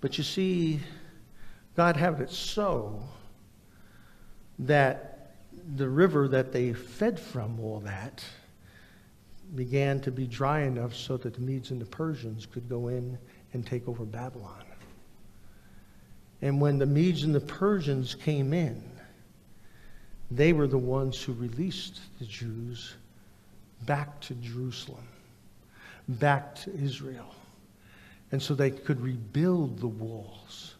But 0.00 0.18
you 0.18 0.24
see, 0.24 0.80
God 1.76 1.96
had 1.96 2.20
it 2.20 2.30
so 2.30 3.02
that 4.60 5.13
the 5.76 5.88
river 5.88 6.28
that 6.28 6.52
they 6.52 6.72
fed 6.72 7.18
from 7.18 7.58
all 7.60 7.80
that 7.80 8.24
began 9.54 10.00
to 10.00 10.10
be 10.10 10.26
dry 10.26 10.62
enough 10.62 10.94
so 10.94 11.16
that 11.16 11.34
the 11.34 11.40
Medes 11.40 11.70
and 11.70 11.80
the 11.80 11.86
Persians 11.86 12.46
could 12.46 12.68
go 12.68 12.88
in 12.88 13.18
and 13.52 13.66
take 13.66 13.86
over 13.88 14.04
Babylon. 14.04 14.64
And 16.42 16.60
when 16.60 16.78
the 16.78 16.86
Medes 16.86 17.22
and 17.22 17.34
the 17.34 17.40
Persians 17.40 18.14
came 18.14 18.52
in, 18.52 18.82
they 20.30 20.52
were 20.52 20.66
the 20.66 20.78
ones 20.78 21.22
who 21.22 21.32
released 21.34 22.00
the 22.18 22.24
Jews 22.24 22.94
back 23.82 24.20
to 24.22 24.34
Jerusalem, 24.34 25.06
back 26.08 26.54
to 26.56 26.74
Israel. 26.74 27.34
And 28.32 28.42
so 28.42 28.54
they 28.54 28.70
could 28.70 29.00
rebuild 29.00 29.78
the 29.78 29.86
walls 29.86 30.74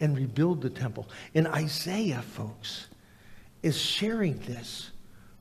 and 0.00 0.16
rebuild 0.16 0.62
the 0.62 0.70
temple. 0.70 1.08
In 1.34 1.46
Isaiah, 1.46 2.22
folks, 2.22 2.86
is 3.62 3.78
sharing 3.78 4.38
this 4.40 4.90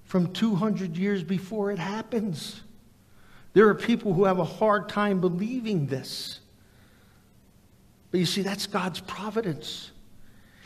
from 0.04 0.34
200 0.34 0.98
years 0.98 1.24
before 1.24 1.72
it 1.72 1.80
happens. 1.80 2.62
There 3.54 3.68
are 3.68 3.76
people 3.76 4.14
who 4.14 4.26
have 4.26 4.40
a 4.40 4.44
hard 4.44 4.90
time 4.90 5.22
believing 5.22 5.88
this. 5.88 6.40
But 8.12 8.20
you 8.20 8.26
see, 8.26 8.42
that's 8.42 8.68
God's 8.68 9.00
providence. 9.00 9.92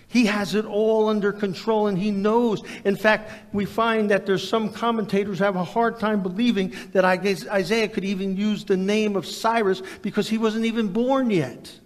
He 0.07 0.27
has 0.27 0.53
it 0.53 0.65
all 0.65 1.09
under 1.09 1.33
control 1.33 1.87
and 1.87 1.97
he 1.97 2.11
knows. 2.11 2.61
In 2.85 2.95
fact, 2.95 3.31
we 3.53 3.65
find 3.65 4.11
that 4.11 4.25
there's 4.25 4.47
some 4.47 4.71
commentators 4.71 5.39
have 5.39 5.55
a 5.55 5.63
hard 5.63 5.99
time 5.99 6.21
believing 6.21 6.73
that 6.91 7.03
Isaiah 7.03 7.87
could 7.87 8.05
even 8.05 8.37
use 8.37 8.63
the 8.63 8.77
name 8.77 9.15
of 9.15 9.25
Cyrus 9.25 9.81
because 10.01 10.29
he 10.29 10.37
wasn't 10.37 10.65
even 10.65 10.89
born 10.89 11.31
yet. 11.31 11.79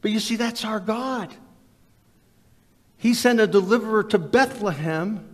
But 0.00 0.10
you 0.10 0.20
see, 0.20 0.36
that's 0.36 0.64
our 0.64 0.80
God. 0.80 1.34
He 2.98 3.14
sent 3.14 3.40
a 3.40 3.46
deliverer 3.46 4.02
to 4.04 4.18
Bethlehem 4.18 5.24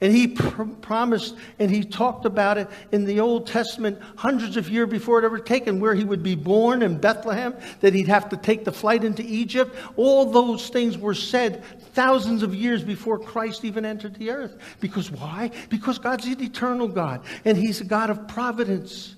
and 0.00 0.12
he 0.12 0.28
pr- 0.28 0.64
promised 0.64 1.36
and 1.58 1.70
he 1.70 1.82
talked 1.82 2.26
about 2.26 2.58
it 2.58 2.68
in 2.92 3.06
the 3.06 3.20
Old 3.20 3.46
Testament 3.46 3.98
hundreds 4.16 4.58
of 4.58 4.68
years 4.68 4.90
before 4.90 5.18
it 5.18 5.24
ever 5.24 5.38
taken, 5.38 5.80
where 5.80 5.94
he 5.94 6.04
would 6.04 6.22
be 6.22 6.34
born 6.34 6.82
in 6.82 6.98
Bethlehem, 6.98 7.54
that 7.80 7.94
he'd 7.94 8.08
have 8.08 8.28
to 8.28 8.36
take 8.36 8.64
the 8.64 8.72
flight 8.72 9.04
into 9.04 9.22
Egypt. 9.22 9.74
All 9.96 10.26
those 10.26 10.68
things 10.68 10.98
were 10.98 11.14
said 11.14 11.64
thousands 11.94 12.42
of 12.42 12.54
years 12.54 12.84
before 12.84 13.18
Christ 13.18 13.64
even 13.64 13.86
entered 13.86 14.16
the 14.16 14.30
earth. 14.30 14.58
Because 14.80 15.10
why? 15.10 15.50
Because 15.70 15.98
God's 15.98 16.26
an 16.26 16.42
eternal 16.42 16.88
God, 16.88 17.22
and 17.46 17.56
he's 17.56 17.80
a 17.80 17.84
God 17.84 18.10
of 18.10 18.28
providence. 18.28 19.16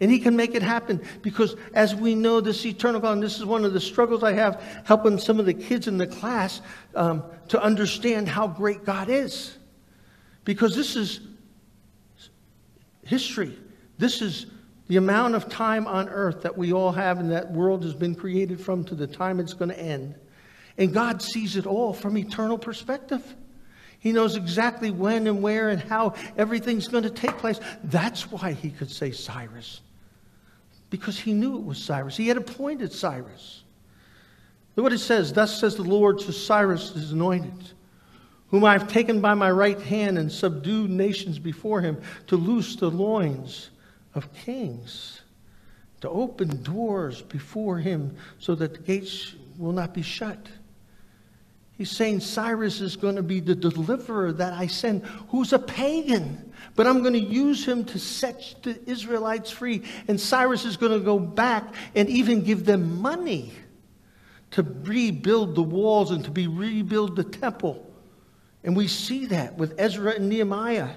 And 0.00 0.10
he 0.10 0.20
can 0.20 0.36
make 0.36 0.54
it 0.54 0.62
happen 0.62 1.02
because, 1.22 1.56
as 1.74 1.94
we 1.94 2.14
know, 2.14 2.40
this 2.40 2.64
eternal 2.64 3.00
God, 3.00 3.14
and 3.14 3.22
this 3.22 3.38
is 3.38 3.44
one 3.44 3.64
of 3.64 3.72
the 3.72 3.80
struggles 3.80 4.22
I 4.22 4.32
have 4.32 4.62
helping 4.84 5.18
some 5.18 5.40
of 5.40 5.46
the 5.46 5.54
kids 5.54 5.88
in 5.88 5.98
the 5.98 6.06
class 6.06 6.60
um, 6.94 7.24
to 7.48 7.60
understand 7.60 8.28
how 8.28 8.46
great 8.46 8.84
God 8.84 9.08
is. 9.08 9.56
Because 10.44 10.76
this 10.76 10.94
is 10.94 11.20
history. 13.04 13.58
This 13.98 14.22
is 14.22 14.46
the 14.86 14.96
amount 14.96 15.34
of 15.34 15.48
time 15.48 15.86
on 15.86 16.08
earth 16.08 16.42
that 16.42 16.56
we 16.56 16.72
all 16.72 16.92
have 16.92 17.18
and 17.18 17.30
that 17.32 17.50
world 17.50 17.82
has 17.82 17.94
been 17.94 18.14
created 18.14 18.60
from 18.60 18.84
to 18.84 18.94
the 18.94 19.06
time 19.06 19.40
it's 19.40 19.52
going 19.52 19.70
to 19.70 19.78
end. 19.78 20.14
And 20.78 20.94
God 20.94 21.20
sees 21.20 21.56
it 21.56 21.66
all 21.66 21.92
from 21.92 22.16
eternal 22.16 22.56
perspective. 22.56 23.34
He 23.98 24.12
knows 24.12 24.36
exactly 24.36 24.92
when 24.92 25.26
and 25.26 25.42
where 25.42 25.70
and 25.70 25.82
how 25.82 26.14
everything's 26.36 26.86
going 26.86 27.02
to 27.02 27.10
take 27.10 27.36
place. 27.38 27.58
That's 27.82 28.30
why 28.30 28.52
he 28.52 28.70
could 28.70 28.90
say 28.90 29.10
Cyrus. 29.10 29.80
Because 30.90 31.18
he 31.18 31.32
knew 31.32 31.56
it 31.56 31.64
was 31.64 31.78
Cyrus. 31.78 32.16
He 32.16 32.28
had 32.28 32.36
appointed 32.36 32.92
Cyrus. 32.92 33.62
Look 34.76 34.84
what 34.84 34.92
it 34.92 34.98
says 34.98 35.32
Thus 35.32 35.58
says 35.58 35.76
the 35.76 35.82
Lord 35.82 36.18
to 36.20 36.32
Cyrus, 36.32 36.92
his 36.92 37.12
anointed 37.12 37.72
whom 38.50 38.64
I 38.64 38.72
have 38.72 38.88
taken 38.88 39.20
by 39.20 39.34
my 39.34 39.50
right 39.50 39.80
hand 39.80 40.18
and 40.18 40.30
subdued 40.32 40.90
nations 40.90 41.38
before 41.38 41.80
him, 41.80 42.00
to 42.28 42.36
loose 42.36 42.76
the 42.76 42.90
loins 42.90 43.70
of 44.14 44.32
kings, 44.32 45.20
to 46.00 46.08
open 46.08 46.62
doors 46.62 47.22
before 47.22 47.78
him 47.78 48.16
so 48.38 48.54
that 48.54 48.72
the 48.72 48.80
gates 48.80 49.34
will 49.58 49.72
not 49.72 49.92
be 49.92 50.02
shut. 50.02 50.38
He's 51.78 51.92
saying 51.92 52.20
Cyrus 52.20 52.80
is 52.80 52.96
going 52.96 53.14
to 53.14 53.22
be 53.22 53.38
the 53.38 53.54
deliverer 53.54 54.32
that 54.32 54.52
I 54.52 54.66
send, 54.66 55.06
who's 55.28 55.52
a 55.52 55.60
pagan, 55.60 56.52
but 56.74 56.88
I'm 56.88 57.02
going 57.02 57.12
to 57.12 57.20
use 57.20 57.64
him 57.64 57.84
to 57.84 58.00
set 58.00 58.56
the 58.64 58.80
Israelites 58.90 59.52
free. 59.52 59.84
And 60.08 60.20
Cyrus 60.20 60.64
is 60.64 60.76
going 60.76 60.90
to 60.90 60.98
go 60.98 61.20
back 61.20 61.72
and 61.94 62.08
even 62.08 62.42
give 62.42 62.64
them 62.64 63.00
money 63.00 63.52
to 64.50 64.64
rebuild 64.64 65.54
the 65.54 65.62
walls 65.62 66.10
and 66.10 66.24
to 66.24 66.32
be 66.32 66.48
rebuild 66.48 67.14
the 67.14 67.22
temple. 67.22 67.88
And 68.64 68.76
we 68.76 68.88
see 68.88 69.26
that 69.26 69.56
with 69.56 69.78
Ezra 69.78 70.14
and 70.14 70.28
Nehemiah. 70.28 70.90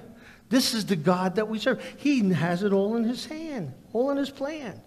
This 0.50 0.74
is 0.74 0.88
the 0.88 0.96
God 0.96 1.36
that 1.36 1.48
we 1.48 1.60
serve. 1.60 1.84
He 1.98 2.28
has 2.32 2.64
it 2.64 2.74
all 2.74 2.96
in 2.96 3.04
his 3.04 3.28
hand, 3.28 3.76
all 3.94 4.10
in 4.10 4.18
his 4.18 4.32
plan. 4.32 4.82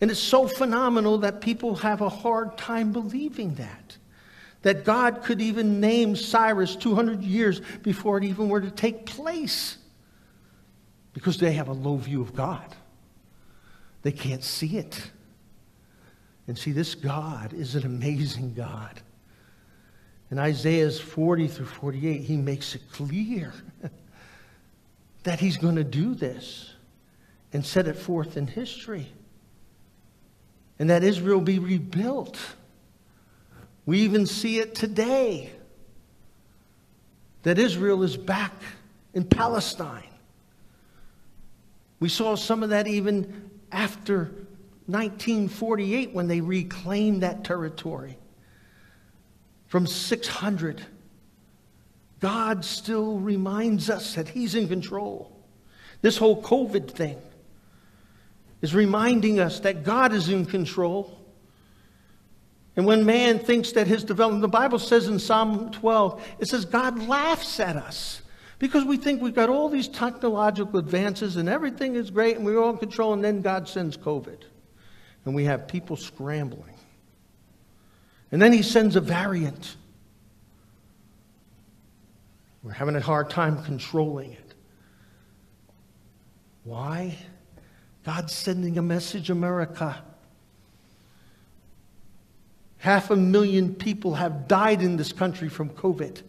And 0.00 0.10
it's 0.10 0.20
so 0.20 0.46
phenomenal 0.46 1.18
that 1.18 1.40
people 1.40 1.76
have 1.76 2.00
a 2.00 2.08
hard 2.08 2.58
time 2.58 2.92
believing 2.92 3.54
that. 3.54 3.96
That 4.62 4.84
God 4.84 5.22
could 5.22 5.40
even 5.40 5.80
name 5.80 6.16
Cyrus 6.16 6.74
200 6.74 7.22
years 7.22 7.60
before 7.82 8.18
it 8.18 8.24
even 8.24 8.48
were 8.48 8.60
to 8.60 8.70
take 8.70 9.06
place. 9.06 9.78
Because 11.12 11.38
they 11.38 11.52
have 11.52 11.68
a 11.68 11.72
low 11.72 11.96
view 11.96 12.20
of 12.20 12.34
God. 12.34 12.74
They 14.02 14.12
can't 14.12 14.42
see 14.42 14.78
it. 14.78 15.10
And 16.46 16.58
see, 16.58 16.72
this 16.72 16.94
God 16.94 17.52
is 17.52 17.74
an 17.74 17.86
amazing 17.86 18.54
God. 18.54 19.00
In 20.30 20.38
Isaiah's 20.38 21.00
40 21.00 21.48
through 21.48 21.66
48, 21.66 22.22
he 22.22 22.36
makes 22.36 22.74
it 22.74 22.82
clear 22.92 23.52
that 25.22 25.40
he's 25.40 25.56
going 25.56 25.76
to 25.76 25.84
do 25.84 26.14
this 26.14 26.74
and 27.52 27.64
set 27.64 27.86
it 27.86 27.96
forth 27.96 28.36
in 28.36 28.46
history. 28.46 29.06
And 30.78 30.90
that 30.90 31.04
Israel 31.04 31.40
be 31.40 31.58
rebuilt. 31.58 32.38
We 33.86 34.00
even 34.00 34.26
see 34.26 34.58
it 34.58 34.74
today 34.74 35.52
that 37.42 37.58
Israel 37.58 38.02
is 38.02 38.16
back 38.16 38.52
in 39.12 39.24
Palestine. 39.24 40.02
We 42.00 42.08
saw 42.08 42.34
some 42.34 42.62
of 42.62 42.70
that 42.70 42.86
even 42.86 43.50
after 43.70 44.24
1948 44.86 46.12
when 46.12 46.28
they 46.28 46.40
reclaimed 46.40 47.22
that 47.22 47.44
territory 47.44 48.18
from 49.68 49.86
600. 49.86 50.82
God 52.20 52.64
still 52.64 53.18
reminds 53.18 53.90
us 53.90 54.14
that 54.14 54.28
He's 54.28 54.54
in 54.54 54.68
control. 54.68 55.32
This 56.00 56.16
whole 56.16 56.42
COVID 56.42 56.90
thing 56.90 57.18
is 58.64 58.74
reminding 58.74 59.40
us 59.40 59.60
that 59.60 59.84
God 59.84 60.14
is 60.14 60.30
in 60.30 60.46
control. 60.46 61.20
And 62.76 62.86
when 62.86 63.04
man 63.04 63.38
thinks 63.38 63.72
that 63.72 63.86
his 63.86 64.02
development, 64.02 64.40
the 64.40 64.48
Bible 64.48 64.78
says 64.78 65.06
in 65.06 65.18
Psalm 65.18 65.70
12, 65.70 66.26
it 66.38 66.48
says 66.48 66.64
God 66.64 66.98
laughs 67.06 67.60
at 67.60 67.76
us 67.76 68.22
because 68.58 68.82
we 68.86 68.96
think 68.96 69.20
we've 69.20 69.34
got 69.34 69.50
all 69.50 69.68
these 69.68 69.86
technological 69.86 70.78
advances 70.78 71.36
and 71.36 71.46
everything 71.46 71.94
is 71.94 72.08
great 72.10 72.38
and 72.38 72.46
we're 72.46 72.58
all 72.58 72.70
in 72.70 72.78
control, 72.78 73.12
and 73.12 73.22
then 73.22 73.42
God 73.42 73.68
sends 73.68 73.98
COVID. 73.98 74.40
And 75.26 75.34
we 75.34 75.44
have 75.44 75.68
people 75.68 75.96
scrambling. 75.96 76.78
And 78.32 78.40
then 78.40 78.50
he 78.50 78.62
sends 78.62 78.96
a 78.96 79.00
variant. 79.02 79.76
We're 82.62 82.72
having 82.72 82.96
a 82.96 83.00
hard 83.02 83.28
time 83.28 83.62
controlling 83.62 84.32
it. 84.32 84.54
Why? 86.62 87.18
God's 88.04 88.34
sending 88.34 88.76
a 88.76 88.82
message, 88.82 89.30
America. 89.30 90.02
Half 92.78 93.10
a 93.10 93.16
million 93.16 93.74
people 93.74 94.14
have 94.14 94.46
died 94.46 94.82
in 94.82 94.98
this 94.98 95.12
country 95.12 95.48
from 95.48 95.70
COVID. 95.70 96.22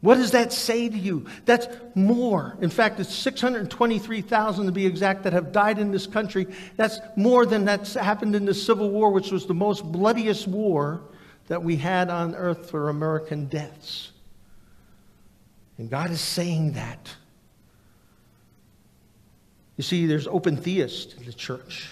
What 0.00 0.16
does 0.16 0.30
that 0.30 0.52
say 0.52 0.88
to 0.88 0.96
you? 0.96 1.26
That's 1.44 1.66
more. 1.94 2.56
In 2.60 2.70
fact, 2.70 3.00
it's 3.00 3.12
623,000 3.14 4.66
to 4.66 4.72
be 4.72 4.86
exact 4.86 5.24
that 5.24 5.32
have 5.32 5.50
died 5.50 5.78
in 5.78 5.90
this 5.90 6.06
country. 6.06 6.46
That's 6.76 7.00
more 7.16 7.46
than 7.46 7.64
that's 7.64 7.94
happened 7.94 8.36
in 8.36 8.44
the 8.44 8.54
Civil 8.54 8.90
War, 8.90 9.10
which 9.10 9.32
was 9.32 9.46
the 9.46 9.54
most 9.54 9.84
bloodiest 9.84 10.46
war 10.46 11.00
that 11.48 11.64
we 11.64 11.76
had 11.76 12.10
on 12.10 12.36
earth 12.36 12.70
for 12.70 12.90
American 12.90 13.46
deaths. 13.46 14.12
And 15.78 15.90
God 15.90 16.10
is 16.10 16.20
saying 16.20 16.72
that. 16.72 17.14
You 19.78 19.84
see, 19.84 20.06
there's 20.06 20.26
open 20.26 20.56
theists 20.56 21.14
in 21.14 21.24
the 21.24 21.32
church 21.32 21.88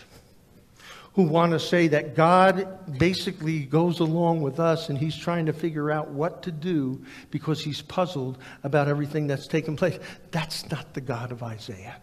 who 1.14 1.22
want 1.22 1.52
to 1.52 1.60
say 1.60 1.88
that 1.88 2.14
God 2.14 2.98
basically 2.98 3.60
goes 3.60 4.00
along 4.00 4.42
with 4.42 4.60
us 4.60 4.90
and 4.90 4.98
he's 4.98 5.16
trying 5.16 5.46
to 5.46 5.52
figure 5.52 5.90
out 5.90 6.08
what 6.08 6.42
to 6.42 6.52
do 6.52 7.02
because 7.30 7.62
he's 7.62 7.80
puzzled 7.80 8.36
about 8.64 8.88
everything 8.88 9.28
that's 9.28 9.46
taken 9.46 9.76
place. 9.76 9.98
That's 10.30 10.68
not 10.70 10.92
the 10.92 11.00
God 11.00 11.32
of 11.32 11.42
Isaiah. 11.42 11.96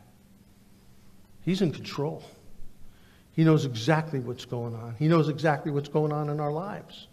He's 1.42 1.62
in 1.62 1.74
control. 1.74 2.24
He 3.34 3.44
knows 3.44 3.66
exactly 3.66 4.20
what's 4.20 4.46
going 4.46 4.74
on. 4.74 4.96
He 4.98 5.10
knows 5.10 5.28
exactly 5.28 5.72
what's 5.72 5.90
going 5.90 6.14
on 6.14 6.30
in 6.30 6.40
our 6.40 6.52
lives. 6.52 7.08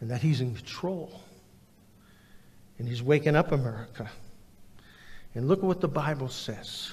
And 0.00 0.10
that 0.10 0.20
he's 0.20 0.42
in 0.42 0.54
control. 0.54 1.22
And 2.78 2.86
he's 2.86 3.02
waking 3.02 3.36
up 3.36 3.52
America. 3.52 4.10
And 5.34 5.48
look 5.48 5.58
at 5.58 5.64
what 5.64 5.80
the 5.80 5.88
Bible 5.88 6.28
says. 6.28 6.92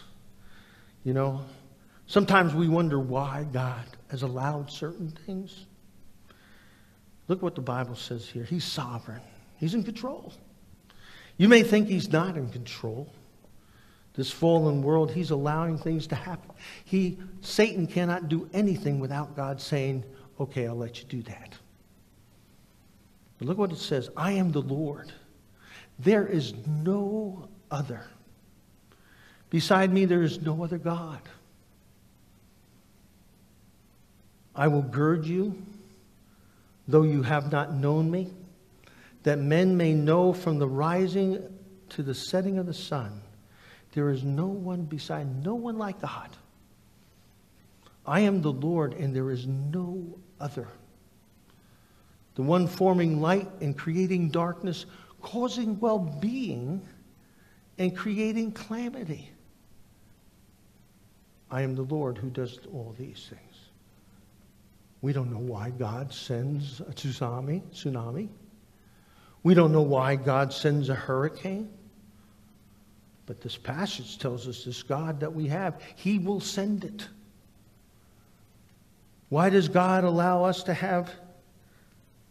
You 1.04 1.14
know, 1.14 1.42
Sometimes 2.12 2.54
we 2.54 2.68
wonder 2.68 3.00
why 3.00 3.46
God 3.54 3.86
has 4.10 4.24
allowed 4.24 4.70
certain 4.70 5.12
things. 5.26 5.66
Look 7.30 7.42
what 7.42 7.56
the 7.56 7.62
Bible 7.62 7.96
says 7.96 8.28
here. 8.28 8.44
He's 8.44 8.66
sovereign, 8.66 9.22
He's 9.56 9.76
in 9.76 9.84
control. 9.86 10.34
You 11.38 11.48
may 11.48 11.64
think 11.64 11.88
He's 11.88 12.12
not 12.12 12.36
in 12.36 12.50
control. 12.50 13.08
This 14.14 14.30
fallen 14.30 14.84
world, 14.84 15.10
He's 15.10 15.32
allowing 15.32 15.78
things 15.78 16.06
to 16.08 16.16
happen. 16.16 16.52
He, 16.84 17.18
Satan 17.40 17.88
cannot 17.88 18.28
do 18.28 18.50
anything 18.52 19.00
without 19.00 19.34
God 19.34 19.62
saying, 19.62 20.04
okay, 20.38 20.68
I'll 20.68 20.76
let 20.76 21.00
you 21.00 21.06
do 21.08 21.22
that. 21.22 21.54
But 23.38 23.48
look 23.48 23.58
what 23.58 23.72
it 23.72 23.78
says 23.78 24.10
I 24.18 24.34
am 24.34 24.52
the 24.52 24.64
Lord. 24.64 25.14
There 25.98 26.28
is 26.28 26.54
no 26.68 27.48
other. 27.72 28.04
Beside 29.52 29.92
me, 29.92 30.06
there 30.06 30.24
is 30.24 30.42
no 30.42 30.64
other 30.64 30.78
God. 30.78 31.20
I 34.56 34.70
will 34.70 34.82
gird 34.82 35.26
you, 35.26 35.62
though 36.88 37.04
you 37.04 37.22
have 37.22 37.52
not 37.52 37.74
known 37.74 38.10
me, 38.10 38.32
that 39.24 39.40
men 39.40 39.76
may 39.76 39.94
know 39.94 40.32
from 40.32 40.58
the 40.58 40.68
rising 40.68 41.44
to 41.90 42.02
the 42.02 42.16
setting 42.16 42.58
of 42.58 42.66
the 42.66 42.74
sun, 42.74 43.22
there 43.92 44.10
is 44.10 44.24
no 44.24 44.48
one 44.48 44.84
beside, 44.84 45.44
no 45.44 45.54
one 45.56 45.78
like 45.78 46.02
God. 46.02 46.30
I 48.06 48.22
am 48.22 48.42
the 48.42 48.54
Lord, 48.54 48.94
and 48.94 49.14
there 49.14 49.32
is 49.32 49.48
no 49.48 50.18
other. 50.40 50.70
The 52.36 52.42
one 52.42 52.68
forming 52.68 53.20
light 53.20 53.50
and 53.60 53.78
creating 53.78 54.30
darkness, 54.30 54.86
causing 55.22 55.78
well 55.82 56.00
being 56.00 56.82
and 57.78 57.96
creating 57.96 58.54
calamity. 58.54 59.30
I 61.52 61.62
am 61.62 61.76
the 61.76 61.84
Lord 61.84 62.18
who 62.18 62.30
does 62.30 62.60
all 62.74 62.96
these 62.98 63.28
things. 63.30 63.42
We 65.02 65.12
don't 65.12 65.32
know 65.32 65.40
why 65.40 65.72
God 65.72 66.14
sends 66.14 66.80
a 66.80 66.86
tsunami, 66.86 67.62
tsunami. 67.74 68.30
We 69.44 69.54
don't 69.54 69.74
know 69.74 69.82
why 69.82 70.16
God 70.16 70.54
sends 70.54 70.90
a 70.90 70.96
hurricane. 70.96 71.70
But 73.26 73.42
this 73.42 73.58
passage 73.58 74.18
tells 74.18 74.48
us 74.48 74.64
this 74.64 74.82
God 74.84 75.20
that 75.20 75.34
we 75.34 75.48
have, 75.48 75.82
He 75.96 76.20
will 76.20 76.40
send 76.40 76.86
it. 76.86 77.08
Why 79.30 79.50
does 79.50 79.68
God 79.68 80.04
allow 80.04 80.44
us 80.44 80.64
to 80.64 80.74
have 80.74 81.10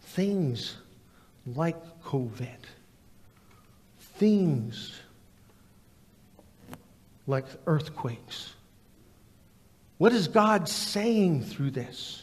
things 0.03 0.77
like 1.47 1.77
COVID? 2.03 2.49
Things 3.99 4.99
like 7.27 7.47
earthquakes? 7.67 8.55
What 10.01 10.15
is 10.15 10.29
God 10.29 10.67
saying 10.67 11.43
through 11.43 11.73
this? 11.73 12.23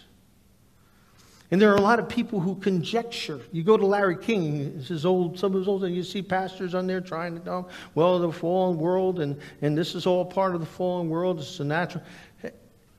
And 1.51 1.61
there 1.61 1.71
are 1.71 1.75
a 1.75 1.81
lot 1.81 1.99
of 1.99 2.09
people 2.09 2.39
who 2.39 2.55
conjecture. 2.55 3.39
You 3.51 3.61
go 3.61 3.77
to 3.77 3.85
Larry 3.85 4.17
King, 4.17 4.81
his 4.81 5.05
old, 5.05 5.37
some 5.37 5.53
of 5.53 5.59
his 5.59 5.67
old, 5.67 5.83
and 5.83 5.95
you 5.95 6.01
see 6.01 6.23
pastors 6.23 6.73
on 6.73 6.87
there 6.87 7.01
trying 7.01 7.35
to 7.35 7.39
tell, 7.39 7.69
well, 7.93 8.17
the 8.17 8.31
fallen 8.31 8.79
world, 8.79 9.19
and, 9.19 9.39
and 9.61 9.77
this 9.77 9.93
is 9.93 10.07
all 10.07 10.25
part 10.25 10.55
of 10.55 10.59
the 10.59 10.65
fallen 10.65 11.07
world. 11.07 11.37
It's 11.37 11.59
a 11.59 11.63
natural. 11.65 12.03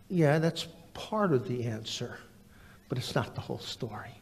Yeah, 0.08 0.38
that's 0.38 0.68
part 0.94 1.32
of 1.32 1.48
the 1.48 1.64
answer, 1.64 2.16
but 2.88 2.98
it's 2.98 3.16
not 3.16 3.34
the 3.34 3.40
whole 3.40 3.58
story. 3.58 4.14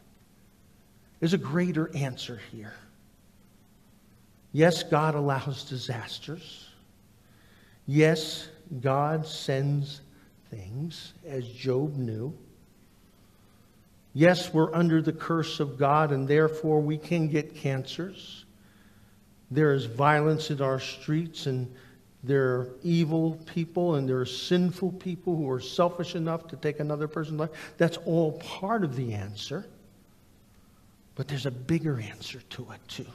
There's 1.19 1.35
a 1.35 1.37
greater 1.37 1.95
answer 1.95 2.41
here. 2.51 2.73
Yes, 4.53 4.81
God 4.81 5.13
allows 5.13 5.65
disasters. 5.65 6.67
Yes, 7.85 8.47
God 8.81 9.27
sends 9.27 10.01
things, 10.49 11.13
as 11.27 11.47
Job 11.47 11.95
knew. 11.95 12.33
Yes, 14.13 14.53
we're 14.53 14.73
under 14.73 15.01
the 15.01 15.13
curse 15.13 15.59
of 15.59 15.77
God, 15.77 16.11
and 16.11 16.27
therefore 16.27 16.81
we 16.81 16.97
can 16.97 17.27
get 17.27 17.55
cancers. 17.55 18.45
There 19.51 19.73
is 19.73 19.85
violence 19.85 20.49
in 20.49 20.61
our 20.61 20.79
streets, 20.79 21.45
and 21.45 21.73
there 22.23 22.55
are 22.55 22.69
evil 22.83 23.39
people, 23.53 23.95
and 23.95 24.09
there 24.09 24.19
are 24.19 24.25
sinful 24.25 24.93
people 24.93 25.35
who 25.35 25.49
are 25.49 25.59
selfish 25.59 26.15
enough 26.15 26.47
to 26.47 26.55
take 26.55 26.79
another 26.79 27.07
person's 27.07 27.39
life. 27.39 27.73
That's 27.77 27.97
all 28.05 28.33
part 28.33 28.83
of 28.83 28.95
the 28.95 29.13
answer. 29.13 29.65
But 31.15 31.27
there's 31.27 31.45
a 31.45 31.51
bigger 31.51 31.99
answer 31.99 32.41
to 32.49 32.67
it, 32.71 32.79
too. 32.87 33.05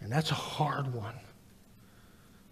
And 0.00 0.10
that's 0.10 0.30
a 0.30 0.34
hard 0.34 0.94
one 0.94 1.14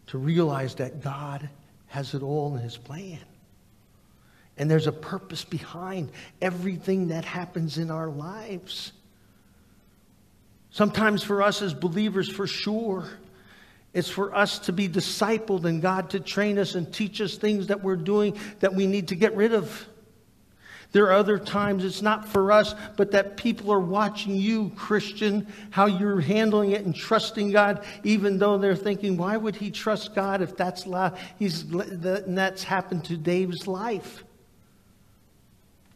to 0.09 0.19
realize 0.19 0.75
that 0.77 1.03
God 1.03 1.49
has 1.89 2.15
it 2.15 2.23
all 2.23 2.55
in 2.57 2.63
His 2.63 2.77
plan. 2.77 3.19
And 4.59 4.71
there's 4.71 4.87
a 4.87 4.93
purpose 4.93 5.45
behind 5.45 6.11
everything 6.41 7.09
that 7.09 7.25
happens 7.25 7.79
in 7.79 7.91
our 7.91 8.09
lives. 8.09 8.93
Sometimes 10.71 11.23
for 11.23 11.43
us 11.43 11.63
as 11.63 11.75
believers, 11.75 12.29
for 12.29 12.47
sure, 12.47 13.09
it's 13.93 14.11
for 14.11 14.35
us 14.35 14.59
to 14.61 14.73
be 14.73 14.89
discipled 14.89 15.65
and 15.65 15.81
God 15.81 16.11
to 16.11 16.21
train 16.21 16.59
us 16.59 16.75
and 16.75 16.93
teach 16.93 17.21
us 17.21 17.37
things 17.37 17.69
that 17.69 17.83
we're 17.83 17.97
doing 17.97 18.37
that 18.61 18.75
we 18.75 18.87
need 18.87 19.09
to 19.09 19.15
get 19.15 19.35
rid 19.37 19.55
of. 19.55 19.87
There 20.93 21.05
are 21.07 21.13
other 21.13 21.39
times 21.39 21.85
it's 21.85 22.03
not 22.03 22.27
for 22.27 22.53
us, 22.53 22.75
but 22.97 23.11
that 23.11 23.37
people 23.37 23.73
are 23.73 23.81
watching 23.81 24.37
you, 24.37 24.73
Christian, 24.77 25.47
how 25.71 25.87
you're 25.87 26.21
handling 26.21 26.73
it 26.73 26.85
and 26.85 26.95
trusting 26.95 27.51
God, 27.51 27.85
even 28.05 28.39
though 28.39 28.57
they're 28.57 28.77
thinking, 28.77 29.17
why 29.17 29.37
would 29.37 29.57
he 29.57 29.71
trust 29.71 30.15
God 30.15 30.41
if 30.43 30.57
that's, 30.57 30.87
he's, 31.39 31.65
that's 31.69 32.65
happened 32.65 33.05
to 33.07 33.17
Dave's 33.17 33.67
life? 33.67 34.25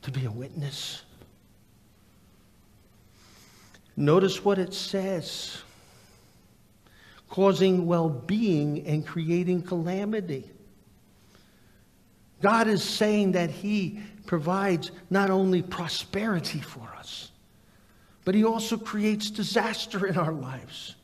to 0.03 0.11
be 0.11 0.25
a 0.25 0.31
witness. 0.31 1.03
Notice 3.97 4.45
what 4.45 4.59
it 4.59 4.73
says 4.73 5.63
causing 7.29 7.87
well 7.87 8.09
being 8.09 8.85
and 8.87 9.07
creating 9.07 9.63
calamity. 9.63 10.51
God 12.43 12.67
is 12.67 12.83
saying 12.83 13.33
that 13.33 13.51
He 13.51 14.01
provides 14.31 14.93
not 15.11 15.29
only 15.29 15.61
prosperity 15.61 16.61
for 16.61 16.89
us, 16.97 17.33
but 18.25 18.33
He 18.33 18.45
also 18.45 18.77
creates 18.77 19.29
disaster 19.29 20.07
in 20.07 20.17
our 20.17 20.31
lives. 20.31 20.95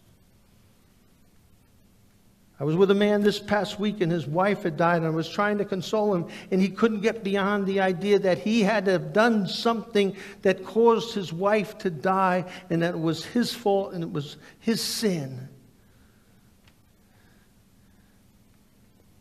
I 2.61 2.63
was 2.63 2.77
with 2.77 2.89
a 2.93 2.95
man 2.95 3.23
this 3.23 3.41
past 3.41 3.81
week 3.81 4.01
and 4.01 4.13
his 4.13 4.29
wife 4.29 4.63
had 4.63 4.77
died, 4.77 4.99
and 4.99 5.07
I 5.07 5.11
was 5.11 5.29
trying 5.29 5.59
to 5.59 5.65
console 5.65 6.15
him, 6.15 6.29
and 6.53 6.63
he 6.63 6.69
couldn't 6.69 7.01
get 7.01 7.25
beyond 7.25 7.67
the 7.67 7.81
idea 7.81 8.21
that 8.21 8.39
he 8.39 8.63
had 8.63 8.85
to 8.85 8.93
have 8.93 9.13
done 9.13 9.49
something 9.49 10.15
that 10.43 10.65
caused 10.65 11.13
his 11.13 11.33
wife 11.33 11.77
to 11.79 11.91
die, 11.91 12.45
and 12.71 12.81
that 12.83 12.95
it 12.95 13.01
was 13.01 13.25
his 13.25 13.53
fault 13.53 13.93
and 13.93 14.05
it 14.05 14.13
was 14.13 14.37
his 14.61 14.81
sin. 14.81 15.49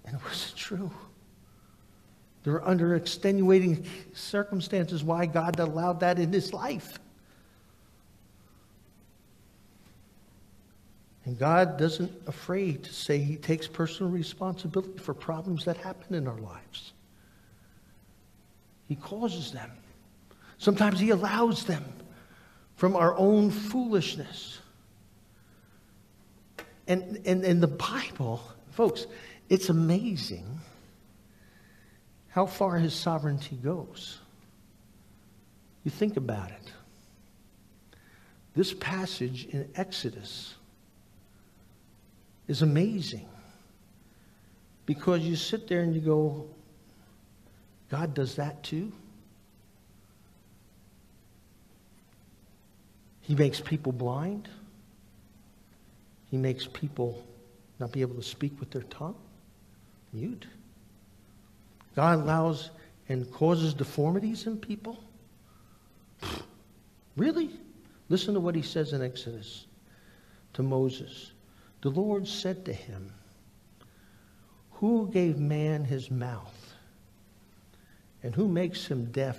And 0.05 0.15
it 0.15 0.23
was 0.23 0.53
true. 0.55 0.91
There 2.45 2.53
were 2.53 2.67
under 2.67 2.95
extenuating 2.95 3.87
circumstances 4.13 5.03
why 5.03 5.25
God 5.25 5.59
allowed 5.59 6.01
that 6.01 6.19
in 6.19 6.31
his 6.31 6.53
life. 6.53 6.99
And 11.25 11.39
God 11.39 11.79
doesn't 11.79 12.11
afraid 12.27 12.83
to 12.83 12.93
say 12.93 13.17
he 13.17 13.35
takes 13.35 13.67
personal 13.67 14.11
responsibility 14.11 14.99
for 14.99 15.15
problems 15.15 15.65
that 15.65 15.77
happen 15.77 16.13
in 16.13 16.27
our 16.27 16.37
lives. 16.37 16.93
He 18.87 18.95
causes 18.95 19.51
them. 19.51 19.71
Sometimes 20.59 20.99
he 20.99 21.09
allows 21.09 21.65
them 21.65 21.83
from 22.75 22.95
our 22.95 23.17
own 23.17 23.49
foolishness. 23.49 24.59
And 26.87 27.21
and, 27.25 27.43
and 27.43 27.63
the 27.63 27.67
Bible, 27.67 28.43
folks, 28.69 29.07
it's 29.49 29.69
amazing 29.69 30.45
how 32.35 32.45
far 32.45 32.77
his 32.77 32.93
sovereignty 32.93 33.55
goes. 33.55 34.19
You 35.85 35.91
think 35.91 36.17
about 36.17 36.51
it. 36.51 36.73
This 38.53 38.73
passage 38.73 39.45
in 39.45 39.69
Exodus 39.73 40.55
is 42.49 42.61
amazing. 42.61 43.25
Because 44.85 45.21
you 45.21 45.37
sit 45.37 45.69
there 45.69 45.79
and 45.79 45.95
you 45.95 46.01
go, 46.01 46.45
God 47.89 48.13
does 48.13 48.35
that 48.35 48.61
too? 48.63 48.91
He 53.21 53.33
makes 53.33 53.61
people 53.61 53.93
blind. 53.93 54.49
He 56.31 56.35
makes 56.35 56.67
people 56.67 57.25
not 57.79 57.93
be 57.93 58.01
able 58.01 58.15
to 58.15 58.23
speak 58.23 58.59
with 58.59 58.71
their 58.71 58.83
tongue, 58.83 59.15
mute. 60.11 60.45
God 61.95 62.19
allows 62.19 62.71
and 63.07 63.31
causes 63.31 63.73
deformities 63.73 64.47
in 64.47 64.57
people. 64.57 65.01
Really? 67.15 67.49
Listen 68.09 68.33
to 68.33 68.39
what 68.39 68.55
he 68.55 68.61
says 68.61 68.93
in 68.93 69.01
Exodus 69.01 69.65
to 70.53 70.63
Moses. 70.63 71.31
The 71.81 71.89
Lord 71.89 72.27
said 72.27 72.65
to 72.65 72.73
him, 72.73 73.13
Who 74.71 75.09
gave 75.11 75.37
man 75.37 75.85
his 75.85 76.11
mouth? 76.11 76.73
And 78.23 78.33
who 78.33 78.47
makes 78.47 78.85
him 78.87 79.05
deaf 79.11 79.37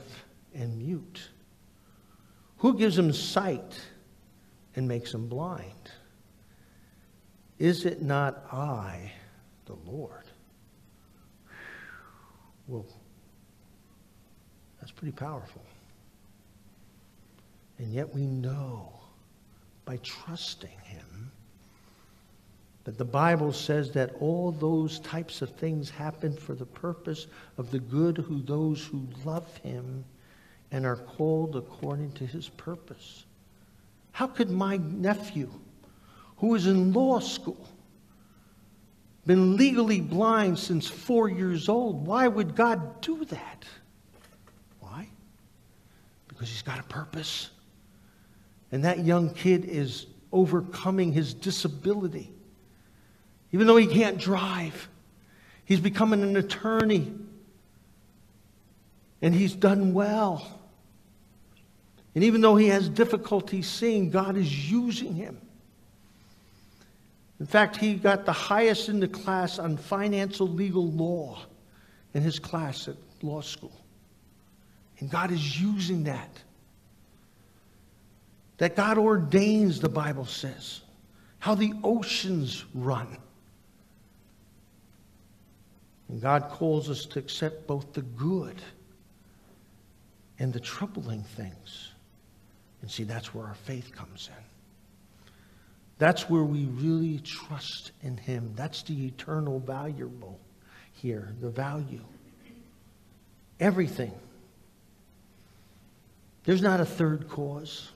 and 0.55 0.79
mute? 0.79 1.29
Who 2.59 2.79
gives 2.79 2.97
him 2.97 3.13
sight 3.13 3.81
and 4.77 4.87
makes 4.87 5.13
him 5.13 5.29
blind? 5.29 5.91
Is 7.59 7.85
it 7.85 8.03
not 8.03 8.45
I, 8.53 9.13
the 9.67 9.77
Lord? 9.85 10.26
Whoa. 12.67 12.85
That's 14.81 14.93
pretty 14.93 15.13
powerful. 15.13 15.63
And 17.79 17.93
yet 17.93 18.15
we 18.15 18.23
know 18.23 18.93
by 19.85 19.99
trusting 19.99 20.79
him 20.85 21.31
that 22.85 22.99
the 22.99 23.05
Bible 23.05 23.53
says 23.53 23.91
that 23.93 24.15
all 24.21 24.53
those 24.53 25.01
types 25.01 25.43
of 25.43 25.51
things 25.51 25.91
happen 25.91 26.33
for 26.33 26.55
the 26.55 26.67
purpose 26.67 27.27
of 27.59 27.71
the 27.71 27.81
good 27.81 28.17
who 28.19 28.41
those 28.43 28.85
who 28.85 29.07
love 29.25 29.57
him 29.59 30.05
and 30.71 30.87
are 30.87 30.97
called 30.97 31.57
according 31.57 32.13
to 32.13 32.27
his 32.27 32.49
purpose. 32.51 33.25
How 34.13 34.27
could 34.27 34.51
my 34.51 34.77
nephew, 34.77 35.51
who 36.39 36.55
is 36.55 36.67
in 36.67 36.93
law 36.93 37.19
school, 37.19 37.69
been 39.27 39.57
legally 39.57 40.01
blind 40.01 40.59
since 40.59 40.87
four 40.87 41.29
years 41.29 41.69
old, 41.69 42.07
why 42.07 42.29
would 42.29 42.55
God 42.55 43.01
do 43.01 43.25
that? 43.27 43.65
Why? 44.81 45.09
Because 46.29 46.49
he's 46.49 46.63
got 46.63 46.79
a 46.79 46.85
purpose. 46.85 47.51
And 48.71 48.85
that 48.85 49.05
young 49.05 49.35
kid 49.35 49.65
is 49.65 50.07
overcoming 50.33 51.13
his 51.13 51.35
disability. 51.35 52.33
Even 53.53 53.67
though 53.67 53.77
he 53.77 53.87
can't 53.87 54.19
drive, 54.19 54.89
he's 55.65 55.81
becoming 55.81 56.23
an 56.23 56.37
attorney. 56.37 57.13
And 59.23 59.35
he's 59.35 59.55
done 59.55 59.93
well. 59.93 60.61
And 62.15 62.23
even 62.23 62.43
though 62.43 62.57
he 62.57 62.69
has 62.69 62.89
difficulty 62.89 63.63
seeing, 63.63 64.11
God 64.11 64.37
is 64.37 64.71
using 64.71 65.15
him. 65.15 65.41
In 67.39 67.47
fact, 67.47 67.77
he 67.77 67.95
got 67.95 68.25
the 68.25 68.33
highest 68.33 68.89
in 68.89 69.01
the 69.01 69.09
class 69.09 69.59
on 69.59 69.77
financial 69.77 70.49
legal 70.49 70.91
law 70.91 71.39
in 72.15 72.23
his 72.23 72.39
class 72.39 72.89
at 72.89 72.97
law 73.23 73.43
school. 73.43 73.79
And 74.99 75.11
God 75.11 75.31
is 75.31 75.61
using 75.61 76.05
that. 76.05 76.31
That 78.57 78.75
God 78.75 78.97
ordains, 78.97 79.81
the 79.81 79.89
Bible 79.91 80.25
says, 80.25 80.81
how 81.39 81.55
the 81.55 81.75
oceans 81.85 82.65
run. 82.75 83.19
And 86.09 86.23
God 86.23 86.49
calls 86.49 86.89
us 86.89 87.05
to 87.07 87.19
accept 87.19 87.67
both 87.67 87.93
the 87.93 88.03
good 88.03 88.63
and 90.39 90.53
the 90.53 90.61
troubling 90.61 91.23
things. 91.23 91.91
And 92.81 92.91
see, 92.91 93.03
that's 93.03 93.35
where 93.35 93.47
our 93.47 93.55
faith 93.55 93.93
comes 93.93 94.31
in. 94.35 94.56
That's 95.99 96.29
where 96.29 96.43
we 96.43 96.67
really 96.67 97.21
trust 97.21 97.93
in 98.03 98.17
Him. 98.17 98.53
That's 98.55 98.83
the 98.83 99.07
eternal 99.07 99.59
valuable 99.61 100.39
here, 100.93 101.33
the 101.41 101.49
value. 101.49 102.05
Everything. 103.59 104.13
There's 106.45 106.63
not 106.63 106.81
a 106.81 106.85
third 106.85 107.29
cause. 107.29 107.91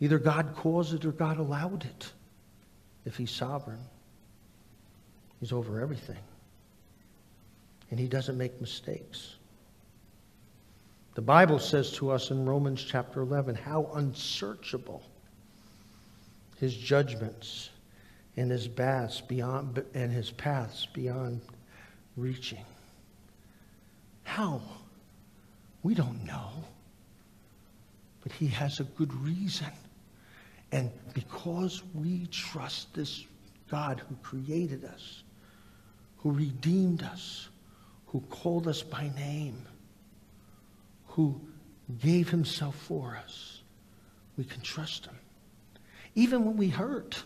Either 0.00 0.18
God 0.18 0.54
caused 0.56 0.94
it 0.94 1.04
or 1.04 1.12
God 1.12 1.38
allowed 1.38 1.84
it. 1.84 2.12
If 3.04 3.16
He's 3.16 3.30
sovereign, 3.30 3.80
He's 5.40 5.52
over 5.52 5.80
everything. 5.80 6.18
And 7.90 8.00
He 8.00 8.08
doesn't 8.08 8.38
make 8.38 8.60
mistakes. 8.60 9.34
The 11.14 11.22
Bible 11.22 11.58
says 11.58 11.92
to 11.94 12.10
us 12.10 12.30
in 12.30 12.46
Romans 12.46 12.82
chapter 12.82 13.20
11 13.20 13.54
how 13.54 13.90
unsearchable 13.94 15.02
his 16.58 16.74
judgments 16.74 17.70
and 18.36 18.50
his 18.50 18.68
paths 18.68 19.20
beyond 19.20 19.82
and 19.94 20.12
his 20.12 20.30
paths 20.30 20.86
beyond 20.86 21.40
reaching. 22.16 22.64
How? 24.24 24.60
We 25.82 25.94
don't 25.94 26.24
know. 26.24 26.50
But 28.22 28.32
he 28.32 28.48
has 28.48 28.80
a 28.80 28.84
good 28.84 29.14
reason. 29.14 29.70
And 30.72 30.90
because 31.14 31.82
we 31.94 32.26
trust 32.26 32.92
this 32.94 33.24
God 33.70 34.02
who 34.08 34.16
created 34.16 34.84
us, 34.84 35.22
who 36.18 36.32
redeemed 36.32 37.02
us, 37.02 37.48
who 38.06 38.20
called 38.28 38.66
us 38.66 38.82
by 38.82 39.10
name, 39.16 39.64
who 41.06 41.40
gave 42.00 42.28
himself 42.28 42.74
for 42.74 43.16
us, 43.24 43.62
we 44.36 44.44
can 44.44 44.60
trust 44.60 45.06
him 45.06 45.17
even 46.14 46.44
when 46.44 46.56
we 46.56 46.68
hurt. 46.68 47.22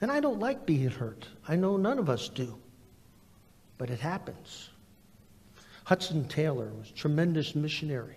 And 0.00 0.10
I 0.10 0.20
don't 0.20 0.40
like 0.40 0.66
being 0.66 0.88
hurt. 0.88 1.26
I 1.46 1.56
know 1.56 1.76
none 1.76 1.98
of 1.98 2.10
us 2.10 2.28
do. 2.28 2.58
But 3.78 3.90
it 3.90 4.00
happens. 4.00 4.70
Hudson 5.84 6.26
Taylor 6.28 6.70
was 6.78 6.90
a 6.90 6.94
tremendous 6.94 7.54
missionary, 7.54 8.16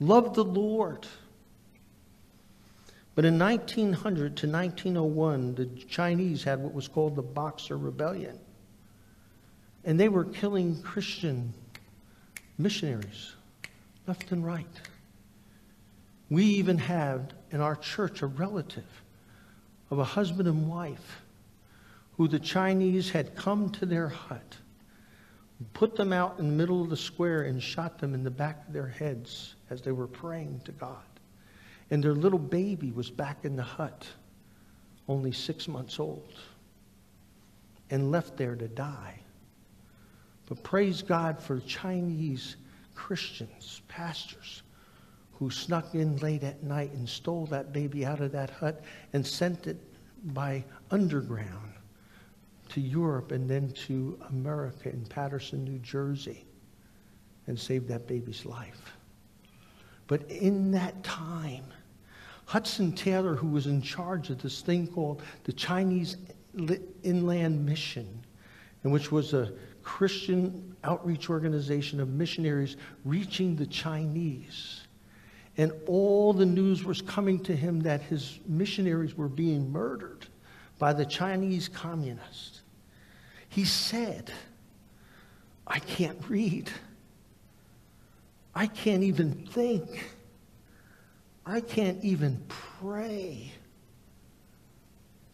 loved 0.00 0.34
the 0.34 0.44
Lord. 0.44 1.06
But 3.14 3.24
in 3.24 3.38
1900 3.38 4.36
to 4.38 4.48
1901, 4.48 5.54
the 5.54 5.66
Chinese 5.88 6.42
had 6.42 6.60
what 6.60 6.74
was 6.74 6.88
called 6.88 7.14
the 7.14 7.22
Boxer 7.22 7.78
Rebellion. 7.78 8.38
And 9.84 10.00
they 10.00 10.08
were 10.08 10.24
killing 10.24 10.82
Christian 10.82 11.52
missionaries 12.58 13.32
left 14.06 14.32
and 14.32 14.44
right. 14.44 14.66
We 16.30 16.44
even 16.44 16.78
had 16.78 17.34
in 17.50 17.60
our 17.60 17.76
church 17.76 18.22
a 18.22 18.26
relative 18.26 19.02
of 19.90 19.98
a 19.98 20.04
husband 20.04 20.48
and 20.48 20.68
wife 20.68 21.22
who 22.16 22.28
the 22.28 22.38
Chinese 22.38 23.10
had 23.10 23.36
come 23.36 23.70
to 23.70 23.86
their 23.86 24.08
hut, 24.08 24.56
put 25.72 25.96
them 25.96 26.12
out 26.12 26.38
in 26.38 26.46
the 26.46 26.52
middle 26.52 26.82
of 26.82 26.90
the 26.90 26.96
square, 26.96 27.42
and 27.42 27.62
shot 27.62 27.98
them 27.98 28.14
in 28.14 28.24
the 28.24 28.30
back 28.30 28.66
of 28.66 28.72
their 28.72 28.88
heads 28.88 29.54
as 29.70 29.82
they 29.82 29.92
were 29.92 30.06
praying 30.06 30.60
to 30.64 30.72
God. 30.72 30.98
And 31.90 32.02
their 32.02 32.14
little 32.14 32.38
baby 32.38 32.90
was 32.92 33.10
back 33.10 33.44
in 33.44 33.56
the 33.56 33.62
hut, 33.62 34.06
only 35.08 35.32
six 35.32 35.68
months 35.68 36.00
old, 36.00 36.32
and 37.90 38.10
left 38.10 38.36
there 38.36 38.56
to 38.56 38.68
die. 38.68 39.20
But 40.46 40.62
praise 40.62 41.02
God 41.02 41.40
for 41.40 41.60
Chinese 41.60 42.56
Christians, 42.94 43.82
pastors, 43.88 44.62
who 45.44 45.50
snuck 45.50 45.94
in 45.94 46.16
late 46.16 46.42
at 46.42 46.62
night 46.62 46.90
and 46.92 47.06
stole 47.06 47.44
that 47.44 47.70
baby 47.70 48.06
out 48.06 48.18
of 48.20 48.32
that 48.32 48.48
hut 48.48 48.82
and 49.12 49.26
sent 49.26 49.66
it 49.66 49.76
by 50.32 50.64
underground 50.90 51.74
to 52.70 52.80
Europe 52.80 53.30
and 53.30 53.46
then 53.48 53.70
to 53.72 54.18
America 54.30 54.88
in 54.88 55.04
Paterson, 55.04 55.62
New 55.62 55.78
Jersey, 55.80 56.46
and 57.46 57.60
saved 57.60 57.86
that 57.88 58.06
baby's 58.06 58.46
life. 58.46 58.94
But 60.06 60.22
in 60.30 60.70
that 60.70 61.04
time, 61.04 61.66
Hudson 62.46 62.92
Taylor, 62.92 63.34
who 63.34 63.48
was 63.48 63.66
in 63.66 63.82
charge 63.82 64.30
of 64.30 64.40
this 64.40 64.62
thing 64.62 64.86
called 64.86 65.20
the 65.42 65.52
Chinese 65.52 66.16
Inland 67.02 67.66
Mission, 67.66 68.24
and 68.82 68.90
which 68.90 69.12
was 69.12 69.34
a 69.34 69.52
Christian 69.82 70.74
outreach 70.84 71.28
organization 71.28 72.00
of 72.00 72.08
missionaries 72.08 72.78
reaching 73.04 73.56
the 73.56 73.66
Chinese 73.66 74.83
and 75.56 75.72
all 75.86 76.32
the 76.32 76.46
news 76.46 76.84
was 76.84 77.00
coming 77.00 77.38
to 77.40 77.54
him 77.54 77.80
that 77.80 78.02
his 78.02 78.40
missionaries 78.46 79.16
were 79.16 79.28
being 79.28 79.70
murdered 79.70 80.26
by 80.78 80.92
the 80.92 81.04
Chinese 81.04 81.68
communists. 81.68 82.62
He 83.48 83.64
said, 83.64 84.32
I 85.66 85.78
can't 85.78 86.18
read. 86.28 86.70
I 88.54 88.66
can't 88.66 89.04
even 89.04 89.46
think. 89.46 90.10
I 91.46 91.60
can't 91.60 92.02
even 92.02 92.42
pray. 92.48 93.52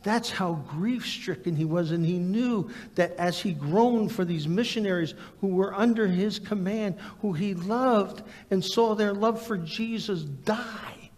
That's 0.02 0.30
how 0.30 0.54
grief 0.66 1.06
stricken 1.06 1.56
he 1.56 1.66
was. 1.66 1.90
And 1.90 2.04
he 2.04 2.18
knew 2.18 2.70
that 2.94 3.12
as 3.16 3.38
he 3.38 3.52
groaned 3.52 4.12
for 4.12 4.24
these 4.24 4.48
missionaries 4.48 5.14
who 5.40 5.48
were 5.48 5.74
under 5.74 6.06
his 6.06 6.38
command, 6.38 6.96
who 7.20 7.32
he 7.32 7.54
loved 7.54 8.22
and 8.50 8.64
saw 8.64 8.94
their 8.94 9.12
love 9.12 9.42
for 9.42 9.58
Jesus 9.58 10.22
die. 10.22 11.10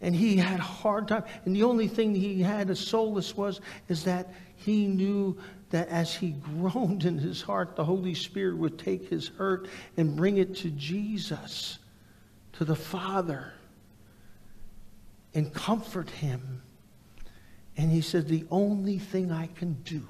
And 0.00 0.14
he 0.14 0.36
had 0.36 0.60
a 0.60 0.62
hard 0.62 1.08
time. 1.08 1.24
And 1.44 1.56
the 1.56 1.64
only 1.64 1.88
thing 1.88 2.14
he 2.14 2.42
had 2.42 2.70
as 2.70 2.78
solace 2.78 3.36
was 3.36 3.60
is 3.88 4.04
that 4.04 4.32
he 4.56 4.86
knew 4.86 5.36
that 5.70 5.88
as 5.88 6.14
he 6.14 6.30
groaned 6.30 7.04
in 7.04 7.18
his 7.18 7.40
heart, 7.42 7.74
the 7.74 7.84
Holy 7.84 8.14
Spirit 8.14 8.56
would 8.58 8.78
take 8.78 9.08
his 9.08 9.28
hurt 9.28 9.68
and 9.96 10.14
bring 10.14 10.36
it 10.36 10.54
to 10.56 10.70
Jesus, 10.70 11.78
to 12.52 12.64
the 12.64 12.76
Father, 12.76 13.52
and 15.34 15.52
comfort 15.52 16.10
him. 16.10 16.62
And 17.78 17.92
he 17.92 18.00
said, 18.00 18.28
The 18.28 18.44
only 18.50 18.98
thing 18.98 19.30
I 19.32 19.46
can 19.46 19.74
do 19.84 20.02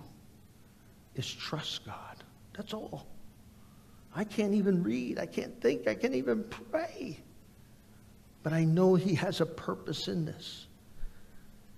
is 1.14 1.30
trust 1.32 1.84
God. 1.84 2.24
That's 2.56 2.72
all. 2.72 3.06
I 4.16 4.24
can't 4.24 4.54
even 4.54 4.82
read. 4.82 5.18
I 5.18 5.26
can't 5.26 5.60
think. 5.60 5.86
I 5.86 5.94
can't 5.94 6.14
even 6.14 6.44
pray. 6.44 7.20
But 8.42 8.54
I 8.54 8.64
know 8.64 8.94
he 8.94 9.14
has 9.16 9.40
a 9.42 9.46
purpose 9.46 10.08
in 10.08 10.24
this. 10.24 10.66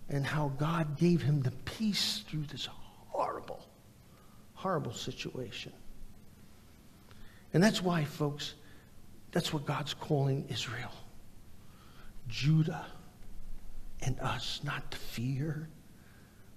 And 0.09 0.25
how 0.25 0.53
God 0.59 0.97
gave 0.97 1.23
him 1.23 1.43
the 1.43 1.51
peace 1.65 2.25
through 2.29 2.45
this 2.45 2.69
horrible, 3.09 3.67
horrible 4.55 4.93
situation. 4.93 5.73
And 7.53 7.63
that's 7.63 7.83
why, 7.83 8.05
folks, 8.05 8.55
that's 9.33 9.53
what 9.53 9.67
God's 9.67 9.95
calling 9.95 10.47
Israel, 10.49 10.93
Judah, 12.29 12.87
and 14.03 14.19
us 14.21 14.61
not 14.65 14.91
to 14.91 14.97
fear, 14.97 15.69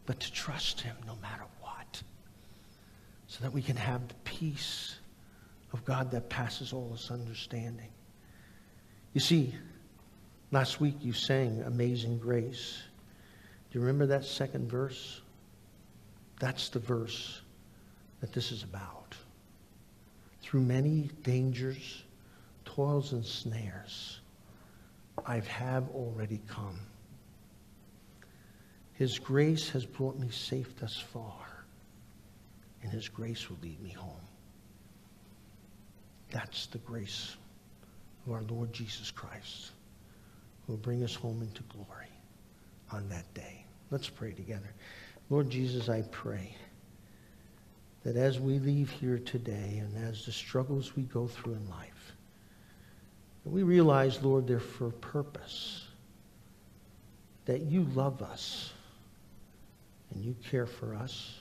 but 0.06 0.20
to 0.20 0.32
trust 0.32 0.82
him 0.82 0.96
no 1.06 1.16
matter 1.22 1.44
what. 1.62 2.02
So 3.28 3.44
that 3.44 3.54
we 3.54 3.62
can 3.62 3.76
have 3.76 4.08
the 4.08 4.16
peace 4.26 4.96
of 5.72 5.84
God 5.86 6.12
that 6.12 6.30
passes 6.30 6.74
all 6.74 6.90
this 6.90 7.10
understanding. 7.10 7.90
You 9.14 9.22
see, 9.22 9.54
last 10.52 10.80
week 10.80 10.96
you 11.02 11.14
sang 11.14 11.64
Amazing 11.64 12.20
Grace. 12.20 12.82
Do 13.72 13.80
you 13.80 13.86
remember 13.86 14.06
that 14.08 14.26
second 14.26 14.70
verse? 14.70 15.22
That's 16.40 16.70
the 16.70 16.80
verse 16.80 17.42
that 18.22 18.34
this 18.34 18.52
is 18.52 18.64
about. 18.64 19.16
Through 20.42 20.62
many 20.62 21.10
dangers, 21.24 22.04
toils, 22.66 23.14
and 23.14 23.26
snares, 23.26 24.20
I 25.26 25.40
have 25.40 25.90
already 25.90 26.42
come. 26.48 26.80
His 28.94 29.18
grace 29.18 29.70
has 29.72 29.86
brought 29.86 30.20
me 30.20 30.30
safe 30.30 30.76
thus 30.80 30.98
far, 30.98 31.66
and 32.82 32.92
His 32.92 33.10
grace 33.10 33.50
will 33.50 33.58
lead 33.62 33.82
me 33.82 33.90
home. 33.90 34.12
That's 36.32 36.68
the 36.68 36.78
grace 36.80 37.36
of 38.26 38.34
our 38.34 38.44
Lord 38.44 38.72
Jesus 38.72 39.12
Christ, 39.12 39.72
who 40.66 40.74
will 40.74 40.78
bring 40.78 41.04
us 41.04 41.16
home 41.16 41.42
into 41.42 41.64
glory 41.64 42.10
on 42.92 43.10
that 43.10 43.32
day. 43.34 43.66
Let's 43.90 44.10
pray 44.10 44.32
together. 44.32 44.70
Lord 45.30 45.50
Jesus, 45.50 45.90
I 45.90 46.04
pray 46.12 46.56
that 48.04 48.16
as 48.16 48.40
we 48.40 48.60
leave 48.60 48.92
here 48.92 49.18
today 49.18 49.82
and 49.82 50.08
as 50.08 50.26
the 50.26 50.32
struggles 50.32 50.96
we 50.96 51.04
go 51.04 51.28
through 51.28 51.54
in 51.54 51.70
life, 51.70 52.14
we 53.46 53.64
realize, 53.64 54.22
Lord, 54.24 54.48
they're 54.48 54.60
for 54.60 54.88
a 54.88 54.92
purpose, 54.92 55.86
that 57.46 57.62
you 57.62 57.84
love 57.94 58.22
us 58.22 58.72
and 60.14 60.24
you 60.24 60.36
care 60.50 60.66
for 60.66 60.94
us. 60.96 61.40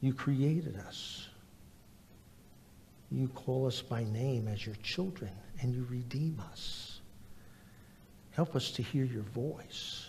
You 0.00 0.14
created 0.14 0.76
us. 0.86 1.28
You 3.10 3.28
call 3.28 3.66
us 3.66 3.80
by 3.80 4.04
name 4.04 4.48
as 4.48 4.64
your 4.64 4.76
children, 4.76 5.30
and 5.60 5.74
you 5.74 5.86
redeem 5.90 6.40
us. 6.50 7.00
Help 8.32 8.54
us 8.54 8.70
to 8.72 8.82
hear 8.82 9.04
your 9.04 9.22
voice, 9.22 10.08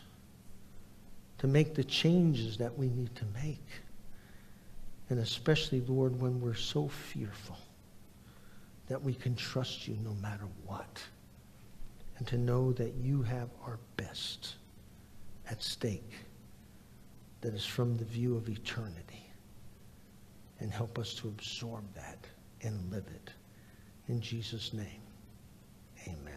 to 1.39 1.47
make 1.47 1.74
the 1.74 1.84
changes 1.84 2.57
that 2.57 2.78
we 2.78 2.89
need 2.89 3.15
to 3.15 3.26
make. 3.41 3.65
And 5.09 5.20
especially, 5.20 5.82
Lord, 5.82 6.20
when 6.22 6.39
we're 6.39 6.53
so 6.53 6.88
fearful 6.88 7.57
that 8.89 9.01
we 9.01 9.13
can 9.13 9.36
trust 9.36 9.88
you 9.88 9.97
no 10.03 10.13
matter 10.15 10.45
what. 10.65 11.01
And 12.17 12.28
to 12.28 12.38
know 12.38 12.74
that 12.74 12.93
you 12.95 13.22
have 13.24 13.49
our 13.65 13.80
best 13.95 14.55
at 15.49 15.63
stake 15.63 16.13
that 17.42 17.54
is 17.54 17.66
from 17.66 17.98
the 17.98 18.06
view 18.06 18.36
of 18.36 18.50
eternity. 18.50 19.26
And 20.60 20.72
help 20.72 21.00
us 21.00 21.14
to 21.16 21.30
absorb 21.30 21.84
that 21.96 22.18
and 22.64 22.92
live 22.92 23.06
it. 23.08 23.32
In 24.10 24.20
Jesus' 24.20 24.74
name, 24.74 25.02
amen. 26.06 26.34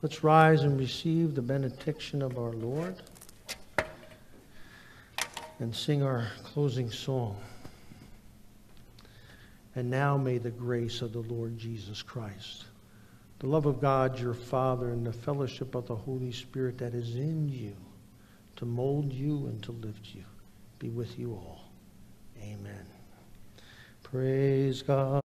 Let's 0.00 0.24
rise 0.24 0.62
and 0.62 0.78
receive 0.78 1.34
the 1.34 1.42
benediction 1.42 2.22
of 2.22 2.38
our 2.38 2.52
Lord 2.52 2.96
and 5.58 5.74
sing 5.74 6.02
our 6.02 6.28
closing 6.42 6.90
song. 6.90 7.36
And 9.76 9.90
now 9.90 10.16
may 10.16 10.38
the 10.38 10.50
grace 10.50 11.02
of 11.02 11.12
the 11.12 11.20
Lord 11.20 11.58
Jesus 11.58 12.00
Christ, 12.00 12.64
the 13.40 13.46
love 13.46 13.66
of 13.66 13.80
God 13.80 14.18
your 14.18 14.32
Father, 14.32 14.90
and 14.90 15.06
the 15.06 15.12
fellowship 15.12 15.74
of 15.74 15.86
the 15.86 15.94
Holy 15.94 16.32
Spirit 16.32 16.78
that 16.78 16.94
is 16.94 17.16
in 17.16 17.50
you 17.50 17.76
to 18.60 18.66
mold 18.66 19.10
you 19.10 19.46
and 19.46 19.62
to 19.62 19.72
lift 19.72 20.14
you 20.14 20.22
be 20.78 20.90
with 20.90 21.18
you 21.18 21.32
all. 21.32 21.72
Amen. 22.42 22.86
Praise 24.02 24.82
God. 24.82 25.19